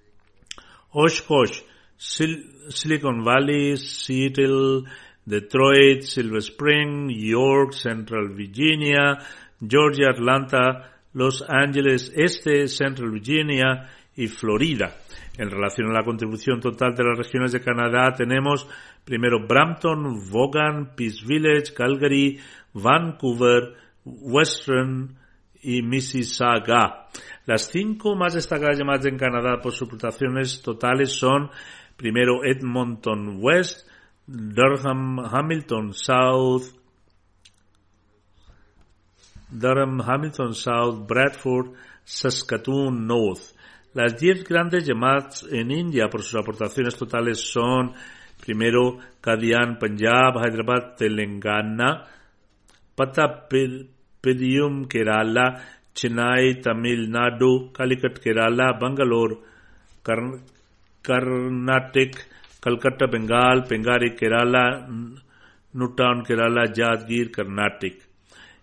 Oshkosh, 0.90 1.60
Silicon 1.96 3.22
Valley, 3.22 3.76
Seattle, 3.76 4.84
Detroit, 5.26 6.02
Silver 6.02 6.38
Spring, 6.38 7.10
York, 7.10 7.72
Central 7.72 8.30
Virginia, 8.30 9.18
Georgia, 9.60 10.10
Atlanta, 10.10 10.92
Los 11.12 11.44
Ángeles 11.46 12.12
Este, 12.16 12.68
Central 12.68 13.10
Virginia 13.10 13.90
y 14.14 14.28
Florida. 14.28 14.96
En 15.36 15.50
relación 15.50 15.90
a 15.90 15.94
la 15.94 16.04
contribución 16.04 16.60
total 16.60 16.94
de 16.94 17.04
las 17.04 17.18
regiones 17.18 17.52
de 17.52 17.60
Canadá 17.60 18.12
tenemos 18.16 18.66
primero 19.04 19.46
Brampton, 19.46 20.30
Vaughan, 20.32 20.94
Peace 20.96 21.24
Village, 21.26 21.74
Calgary, 21.74 22.38
Vancouver, 22.72 23.74
Western 24.04 25.16
y 25.62 25.82
Mississauga. 25.82 27.08
Las 27.44 27.68
cinco 27.70 28.14
más 28.16 28.34
destacadas 28.34 28.78
llamadas 28.78 29.06
en 29.06 29.18
Canadá 29.18 29.60
por 29.60 29.72
sus 29.72 29.88
aportaciones 29.88 30.62
totales 30.62 31.10
son 31.10 31.50
primero 31.96 32.44
Edmonton 32.44 33.38
West, 33.40 33.86
Durham, 34.26 35.18
Hamilton 35.18 35.92
South, 35.92 36.72
Durham, 39.48 40.00
Hamilton 40.00 40.54
South, 40.54 41.06
Bradford, 41.06 41.74
Saskatoon 42.04 43.06
North. 43.06 43.54
Las 43.94 44.18
diez 44.18 44.44
grandes 44.44 44.84
llamadas 44.84 45.46
en 45.50 45.70
India 45.70 46.08
por 46.10 46.22
sus 46.22 46.34
aportaciones 46.34 46.96
totales 46.96 47.40
son 47.40 47.94
primero 48.44 48.98
Kadian, 49.20 49.78
Punjab, 49.78 50.34
Hyderabad, 50.44 50.96
Telangana, 50.98 52.04
Patapedium, 52.96 54.86
Kerala, 54.88 55.62
Chennai, 55.94 56.60
Tamil 56.60 57.08
Nadu, 57.10 57.72
Calicut, 57.72 58.18
Kerala, 58.20 58.78
Bangalore, 58.78 59.38
Karnataka, 61.02 62.35
Calcutta, 62.66 63.06
Bengal, 63.06 63.62
Pengari, 63.62 64.16
Kerala, 64.16 64.88
Newtown, 65.72 66.24
Kerala, 66.24 66.66
Jadgir, 66.74 67.30
Karnataka. 67.30 68.04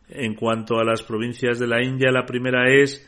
En 0.09 0.35
cuanto 0.35 0.77
a 0.77 0.83
las 0.83 1.01
provincias 1.01 1.57
de 1.57 1.67
la 1.67 1.81
India, 1.81 2.11
la 2.11 2.25
primera 2.25 2.69
es 2.69 3.07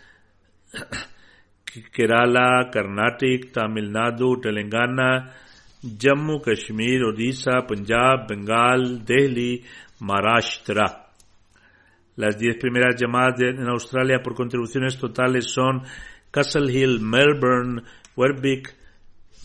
Kerala, 1.91 2.69
Karnataka, 2.71 3.51
Tamil 3.51 3.91
Nadu, 3.91 4.39
Telangana, 4.39 5.33
Jammu, 5.83 6.39
Kashmir, 6.41 7.03
Odisha, 7.03 7.67
Punjab, 7.67 8.29
Bengal, 8.29 9.03
Delhi, 9.03 9.65
Maharashtra. 9.99 11.07
Las 12.15 12.39
diez 12.39 12.55
primeras 12.55 12.95
llamadas 12.95 13.41
en 13.41 13.67
Australia 13.67 14.21
por 14.23 14.33
contribuciones 14.33 14.97
totales 14.97 15.51
son 15.51 15.83
Castle 16.31 16.71
Hill, 16.71 17.01
Melbourne, 17.01 17.83
Werribee, 18.15 18.63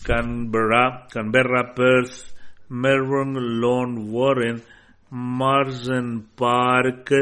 Canberra, 0.04 1.06
Canberra, 1.10 1.74
Perth, 1.74 2.34
Melbourne, 2.68 3.38
Lone 3.60 4.10
Warren, 4.10 4.62
Marsden 5.10 6.28
Park, 6.36 7.12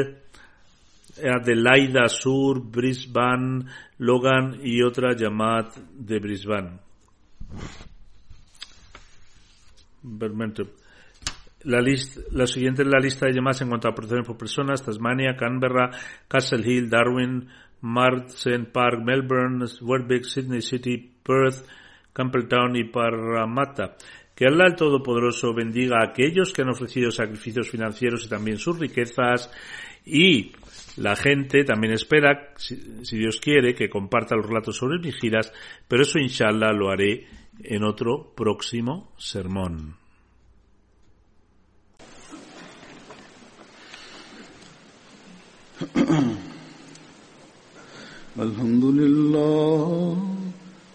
Adelaida 1.17 2.07
Sur, 2.07 2.61
Brisbane, 2.61 3.65
Logan 3.97 4.59
y 4.63 4.81
otra 4.83 5.15
llamada 5.15 5.71
de 5.93 6.19
Brisbane. 6.19 6.79
La, 11.63 11.81
lista, 11.81 12.21
la 12.31 12.47
siguiente 12.47 12.83
es 12.83 12.87
la 12.87 12.99
lista 12.99 13.25
de 13.25 13.33
llamadas 13.33 13.61
en 13.61 13.69
cuanto 13.69 13.89
a 13.89 13.93
protección 13.93 14.23
por 14.23 14.37
personas, 14.37 14.83
Tasmania, 14.83 15.35
Canberra, 15.35 15.89
Castle 16.27 16.63
Hill, 16.65 16.89
Darwin, 16.89 17.49
Marsden 17.81 18.67
Park, 18.71 19.01
Melbourne, 19.03 19.65
Werribee, 19.81 20.23
Sydney 20.23 20.61
City, 20.61 21.11
Perth, 21.21 21.65
Campbelltown 22.19 22.75
y 22.75 22.83
Parramatta. 22.83 23.95
Que 24.35 24.45
Allah 24.45 24.67
el 24.67 24.75
Todopoderoso 24.75 25.53
bendiga 25.53 26.01
a 26.01 26.09
aquellos 26.09 26.51
que 26.51 26.63
han 26.63 26.69
ofrecido 26.69 27.11
sacrificios 27.11 27.69
financieros 27.69 28.25
y 28.25 28.29
también 28.29 28.57
sus 28.57 28.77
riquezas 28.77 29.49
y 30.05 30.51
la 30.97 31.15
gente 31.15 31.63
también 31.63 31.93
espera, 31.93 32.53
si, 32.57 32.75
Dios 33.17 33.39
quiere, 33.39 33.73
que 33.73 33.89
comparta 33.89 34.35
los 34.35 34.47
relatos 34.47 34.75
sobre 34.75 34.99
mis 34.99 35.15
giras, 35.15 35.53
pero 35.87 36.03
eso 36.03 36.19
inshallah 36.19 36.73
lo 36.73 36.89
haré 36.89 37.25
en 37.63 37.85
otro 37.85 38.33
próximo 38.35 39.13
sermón. 39.17 39.95
Alhamdulillah. 48.37 50.48